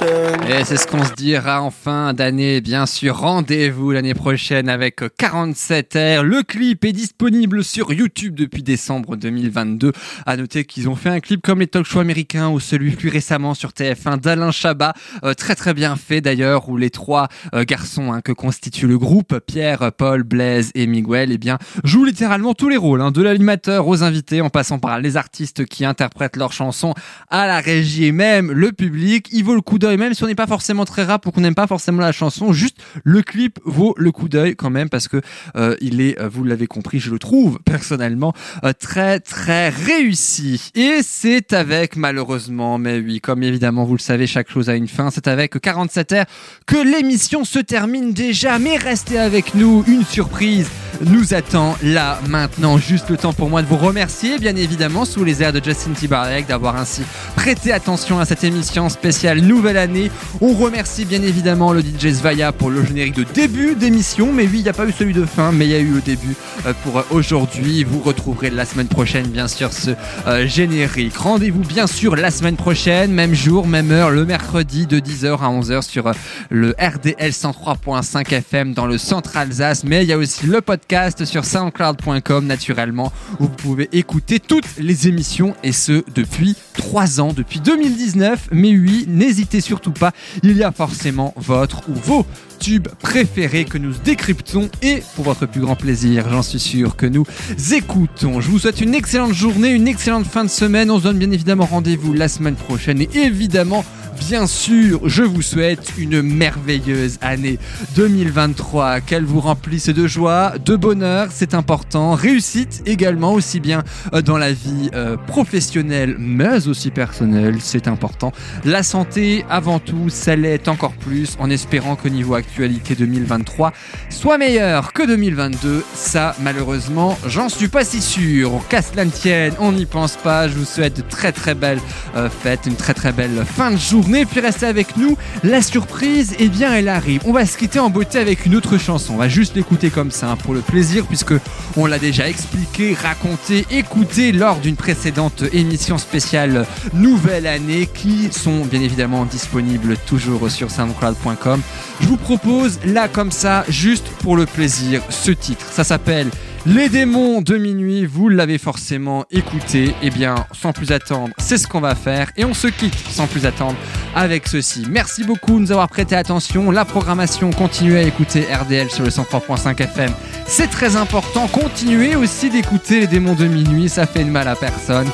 Et 0.04 0.66
c'est 0.66 0.78
ce 0.78 0.88
qu'on 0.88 1.04
se 1.04 1.14
dira 1.14 1.62
en 1.62 1.72
fin 1.72 2.14
d'année, 2.14 2.60
bien 2.60 2.86
sûr. 2.86 3.18
Rendez-vous 3.18 3.92
l'année 3.92 4.14
prochaine 4.14 4.68
avec 4.68 5.02
47R. 5.02 6.22
Le 6.22 6.44
clip 6.44 6.84
est 6.86 6.92
disponible 6.92 7.64
sur 7.64 7.94
YouTube 7.94 8.36
depuis 8.36 8.64
décembre 8.64 9.16
2022. 9.16 9.92
À 10.26 10.38
noter 10.38 10.66
qu'ils 10.66 10.90
ont 10.90 10.96
fait 10.96 11.10
un 11.10 11.20
clip 11.20 11.42
comme 11.42 11.60
les 11.60 11.68
talk 11.68 11.86
shows 11.86 12.00
américains 12.00 12.50
ou 12.50 12.60
celui 12.60 12.92
plus 12.92 13.10
récemment 13.10 13.54
sur 13.54 13.70
TF1 13.70 14.20
d'Alain 14.20 14.52
Chabat, 14.52 14.94
euh, 15.24 15.34
très 15.34 15.56
très 15.56 15.74
bien 15.74 15.96
fait 15.96 16.22
d'ailleurs, 16.22 16.70
où 16.70 16.78
les 16.78 16.90
trois 16.90 17.28
euh, 17.54 17.64
garçons 17.64 18.12
hein, 18.12 18.22
que 18.22 18.32
constitue 18.32 18.88
le 18.88 18.98
groupe, 18.98 19.40
Pierre, 19.46 19.92
Paul, 19.98 20.24
Blaise 20.24 20.72
et 20.76 20.88
Miguel, 20.88 21.32
eh 21.32 21.38
bien, 21.38 21.60
jouent 21.84 22.06
littéralement 22.06 22.54
tous 22.54 22.70
les 22.70 22.78
rôles, 22.78 23.02
hein, 23.02 23.12
de 23.12 23.22
l'animateur 23.22 23.88
aux 23.88 24.04
invités, 24.04 24.42
en 24.42 24.50
passant 24.50 24.80
par 24.80 25.00
les 25.00 25.16
artistes 25.18 25.66
qui 25.66 25.86
interprètent 25.86 26.36
leurs 26.36 26.54
chansons 26.54 26.94
à 27.30 27.48
la 27.48 27.60
régie 27.60 28.06
et 28.06 28.12
même 28.12 28.52
le 28.52 28.72
public. 28.72 29.28
Il 29.32 29.44
vaut 29.44 29.56
le 29.56 29.62
coup 29.62 29.80
même 29.98 30.14
si 30.14 30.24
on 30.24 30.28
n'est 30.28 30.36
pas 30.36 30.48
forcément 30.48 30.86
très 30.86 31.04
rap 31.04 31.26
ou 31.26 31.32
qu'on 31.32 31.42
n'aime 31.42 31.56
pas 31.56 31.68
forcément 31.68 32.02
la 32.02 32.12
chanson, 32.12 32.54
juste 32.54 32.78
le 33.04 33.22
clip 33.22 33.60
vaut 33.66 33.94
le 33.98 34.12
coup 34.12 34.30
d'œil 34.30 34.56
quand 34.56 34.70
même 34.70 34.90
parce 34.90 35.08
que 35.08 35.22
euh, 35.56 35.76
il 35.82 36.02
est, 36.02 36.22
vous 36.24 36.44
l'avez 36.44 36.68
compris, 36.68 37.00
je 37.00 37.12
le 37.12 37.20
trouve 37.20 37.60
personnellement 37.66 38.34
euh, 38.64 38.74
très 38.78 39.20
très 39.20 39.70
réussi. 39.70 40.72
Et 40.76 41.00
c'est 41.04 41.54
avec 41.54 41.96
malheureusement, 41.96 42.78
mais 42.78 43.00
oui, 43.00 43.20
comme 43.22 43.44
évidemment 43.44 43.86
vous 43.86 43.96
le 43.96 44.00
savez, 44.00 44.28
chaque 44.28 44.50
chose 44.50 44.70
a 44.70 44.76
une 44.76 44.88
fin. 44.88 45.10
C'est 45.12 45.28
avec 45.28 45.56
47R 45.56 46.26
que 46.66 46.78
l'émission 46.78 47.44
se 47.44 47.60
termine 47.60 48.14
déjà. 48.14 48.60
Mais 48.60 48.78
restez 48.78 49.18
avec 49.18 49.56
nous, 49.56 49.84
une 49.88 50.04
surprise 50.04 50.70
nous 51.06 51.34
attend 51.34 51.76
là 51.84 52.20
maintenant. 52.28 52.78
Juste 52.78 53.10
le 53.10 53.18
temps 53.18 53.34
pour 53.34 53.50
moi 53.50 53.62
de 53.62 53.68
vous 53.68 53.78
remercier, 53.78 54.38
bien 54.38 54.56
évidemment, 54.56 55.06
sous 55.06 55.24
les 55.24 55.42
airs 55.42 55.54
de 55.54 55.62
Justin 55.64 55.92
Timberlake, 55.94 56.48
d'avoir 56.48 56.76
ainsi 56.76 57.02
prêté 57.36 57.72
attention 57.72 58.20
à 58.20 58.26
cette 58.26 58.44
émission 58.44 58.90
spéciale 58.90 59.40
Nouvelle 59.40 59.71
Année. 59.78 60.12
On 60.42 60.54
remercie 60.54 61.06
bien 61.06 61.22
évidemment 61.22 61.74
le 61.74 61.82
DJ 61.82 62.14
Svaya 62.14 62.52
pour 62.52 62.70
le 62.70 62.84
générique 62.86 63.16
de 63.16 63.24
début 63.24 63.76
d'émission. 63.76 64.32
Mais 64.34 64.44
oui, 64.44 64.60
il 64.60 64.64
n'y 64.64 64.70
a 64.70 64.74
pas 64.74 64.86
eu 64.86 64.92
celui 64.92 65.14
de 65.14 65.26
fin, 65.26 65.52
mais 65.52 65.66
il 65.66 65.72
y 65.72 65.76
a 65.76 65.80
eu 65.80 65.94
le 65.94 66.02
début 66.02 66.36
euh, 66.66 66.74
pour 66.84 67.00
euh, 67.00 67.04
aujourd'hui. 67.12 67.84
Vous 67.84 68.00
retrouverez 68.00 68.50
la 68.50 68.66
semaine 68.66 68.88
prochaine, 68.88 69.28
bien 69.28 69.48
sûr, 69.48 69.72
ce 69.74 69.92
euh, 70.28 70.48
générique. 70.48 71.16
Rendez-vous 71.18 71.62
bien 71.62 71.88
sûr 71.88 72.16
la 72.16 72.32
semaine 72.32 72.56
prochaine, 72.56 73.12
même 73.12 73.34
jour, 73.34 73.68
même 73.68 73.92
heure, 73.92 74.12
le 74.12 74.26
mercredi 74.26 74.88
de 74.88 75.00
10h 75.00 75.40
à 75.40 75.50
11h 75.50 75.82
sur 75.82 76.12
le 76.50 76.76
RDL 76.80 77.32
103.5 77.32 78.34
FM 78.34 78.74
dans 78.74 78.86
le 78.86 78.98
centre 78.98 79.38
Alsace. 79.38 79.84
Mais 79.84 80.04
il 80.04 80.10
y 80.10 80.14
a 80.14 80.18
aussi 80.18 80.46
le 80.46 80.62
podcast 80.62 81.26
sur 81.26 81.46
soundcloud.com 81.46 82.46
naturellement 82.46 83.12
où 83.40 83.44
vous 83.44 83.50
pouvez 83.50 83.90
écouter 83.92 84.40
toutes 84.40 84.78
les 84.78 85.08
émissions 85.08 85.56
et 85.64 85.72
ce 85.72 86.04
depuis 86.14 86.56
3 86.74 87.22
ans, 87.22 87.34
depuis 87.34 87.60
2019. 87.60 88.50
Mais 88.52 88.72
oui, 88.72 89.06
n'hésitez 89.08 89.61
surtout 89.62 89.92
pas, 89.92 90.12
il 90.44 90.58
y 90.58 90.64
a 90.64 90.72
forcément 90.72 91.34
votre 91.38 91.88
ou 91.90 91.94
vos 91.94 92.26
tubes 92.62 92.90
préférés 93.00 93.66
que 93.66 93.80
nous 93.80 93.94
décryptons 94.06 94.70
et 94.84 95.02
pour 95.16 95.26
votre 95.26 95.48
plus 95.48 95.62
grand 95.62 95.76
plaisir, 95.76 96.30
j'en 96.30 96.44
suis 96.44 96.60
sûr 96.60 96.96
que 96.96 97.08
nous 97.08 97.26
écoutons. 97.74 98.40
Je 98.40 98.50
vous 98.50 98.60
souhaite 98.60 98.82
une 98.82 98.94
excellente 98.94 99.34
journée, 99.34 99.72
une 99.72 99.88
excellente 99.88 100.28
fin 100.28 100.44
de 100.44 100.50
semaine. 100.50 100.92
On 100.92 101.00
se 101.00 101.04
donne 101.04 101.18
bien 101.18 101.32
évidemment 101.32 101.66
rendez-vous 101.66 102.14
la 102.14 102.28
semaine 102.28 102.56
prochaine 102.56 103.02
et 103.02 103.10
évidemment 103.16 103.84
Bien 104.28 104.46
sûr, 104.46 105.10
je 105.10 105.24
vous 105.24 105.42
souhaite 105.42 105.94
une 105.98 106.22
merveilleuse 106.22 107.18
année 107.22 107.58
2023, 107.96 109.02
qu'elle 109.02 109.26
vous 109.26 109.42
remplisse 109.42 109.90
de 109.90 110.08
joie, 110.08 110.54
de 110.64 110.76
bonheur, 110.76 111.30
c'est 111.32 111.54
important, 111.54 112.14
réussite 112.14 112.84
également, 112.86 113.34
aussi 113.34 113.60
bien 113.60 113.84
euh, 114.14 114.22
dans 114.22 114.38
la 114.38 114.54
vie 114.54 114.90
euh, 114.94 115.18
professionnelle, 115.18 116.16
mais 116.20 116.68
aussi 116.68 116.92
personnelle, 116.92 117.58
c'est 117.60 117.88
important. 117.88 118.32
La 118.64 118.84
santé, 118.84 119.44
avant 119.50 119.80
tout, 119.80 120.10
ça 120.10 120.36
l'est 120.36 120.68
encore 120.68 120.94
plus, 120.94 121.36
en 121.40 121.50
espérant 121.50 121.96
qu'au 121.96 122.10
niveau 122.10 122.36
actualité 122.52 122.96
2023 122.96 123.72
soit 124.10 124.38
meilleur 124.38 124.92
que 124.92 125.04
2022. 125.04 125.84
Ça, 125.94 126.36
malheureusement, 126.42 127.18
j'en 127.26 127.48
suis 127.48 127.70
pas 127.70 127.86
si 127.86 128.02
sûr. 128.02 128.62
Qu'à 128.68 128.82
cela 128.82 129.06
ne 129.06 129.10
tienne, 129.10 129.54
on 129.60 129.72
n'y 129.72 129.86
pense 129.86 130.18
pas. 130.18 130.50
Je 130.50 130.54
vous 130.56 130.66
souhaite 130.66 130.98
de 130.98 131.02
très 131.02 131.32
très 131.32 131.56
belles 131.56 131.80
euh, 132.18 132.30
fêtes, 132.30 132.62
une 132.66 132.76
très 132.76 132.94
très 132.94 133.14
belle 133.14 133.46
fin 133.46 133.72
de 133.72 133.78
journée. 133.78 134.26
Puis 134.26 134.42
restez 134.42 134.66
avec 134.66 134.98
nous. 134.98 135.18
La 135.44 135.62
surprise, 135.62 136.36
eh 136.40 136.50
bien, 136.50 136.74
elle 136.74 136.90
arrive. 136.90 137.22
On 137.26 137.32
va 137.32 137.46
se 137.46 137.58
quitter 137.58 137.80
en 137.80 137.90
beauté 137.90 138.20
avec 138.20 138.46
une 138.46 138.56
autre 138.56 138.78
chanson. 138.78 139.14
On 139.14 139.18
va 139.18 139.30
juste 139.30 139.56
l'écouter 139.56 139.90
comme 139.90 140.12
ça, 140.12 140.32
hein, 140.32 140.36
pour 140.36 140.54
le 140.54 140.62
plaisir, 140.62 141.06
puisque 141.06 141.34
on 141.78 141.86
l'a 141.86 142.00
déjà 142.00 142.28
expliqué, 142.28 142.94
raconté, 142.94 143.66
écouté 143.72 144.34
lors 144.34 144.60
d'une 144.60 144.76
précédente 144.76 145.44
émission 145.54 145.98
spéciale 145.98 146.66
Nouvelle 146.94 147.48
Année, 147.48 147.88
qui 147.92 148.30
sont 148.32 148.66
bien 148.66 148.82
évidemment 148.82 149.24
disponibles 149.26 149.96
toujours 150.06 150.50
sur 150.52 150.70
soundcloud.com. 150.70 151.62
Je 152.02 152.08
vous 152.08 152.18
propose 152.42 152.80
là 152.86 153.08
comme 153.08 153.32
ça, 153.32 153.64
juste 153.68 154.08
pour 154.22 154.36
le 154.36 154.46
plaisir, 154.46 155.02
ce 155.10 155.32
titre. 155.32 155.66
Ça 155.72 155.84
s'appelle 155.84 156.28
les 156.68 156.90
démons 156.90 157.42
de 157.42 157.58
minuit, 157.58 158.06
vous 158.06 158.30
l'avez 158.30 158.60
forcément 158.60 159.26
écouté. 159.32 159.96
Eh 160.04 160.12
bien, 160.12 160.36
sans 160.52 160.74
plus 160.74 160.92
attendre, 160.92 161.34
c'est 161.40 161.58
ce 161.58 161.68
qu'on 161.68 161.82
va 161.82 161.96
faire. 161.96 162.32
Et 162.38 162.46
on 162.46 162.54
se 162.54 162.68
quitte 162.68 162.94
sans 163.10 163.26
plus 163.26 163.48
attendre 163.48 163.76
avec 164.14 164.48
ceci. 164.48 164.86
Merci 164.88 165.24
beaucoup 165.24 165.56
de 165.56 165.62
nous 165.62 165.72
avoir 165.72 165.90
prêté 165.90 166.16
attention. 166.16 166.70
La 166.70 166.86
programmation, 166.86 167.50
continuez 167.50 167.98
à 167.98 168.04
écouter 168.04 168.46
RDL 168.54 168.92
sur 168.92 169.04
le 169.04 169.10
103.5 169.10 169.82
FM. 169.82 170.12
C'est 170.46 170.70
très 170.70 170.98
important. 170.98 171.48
Continuez 171.48 172.16
aussi 172.16 172.52
d'écouter 172.52 173.00
les 173.00 173.08
démons 173.08 173.34
de 173.34 173.48
minuit. 173.48 173.90
Ça 173.90 174.06
fait 174.06 174.24
de 174.24 174.30
mal 174.30 174.48
à 174.48 174.56
personne. 174.56 175.08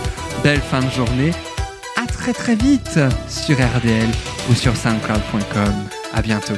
Belle 0.44 0.60
fin 0.60 0.82
de 0.82 0.90
journée. 0.90 1.32
À 1.96 2.06
très 2.08 2.34
très 2.34 2.56
vite 2.56 3.00
sur 3.30 3.56
RDL 3.56 4.10
ou 4.50 4.54
sur 4.54 4.76
soundcloud.com. 4.76 5.74
À 6.14 6.22
bientôt. 6.22 6.56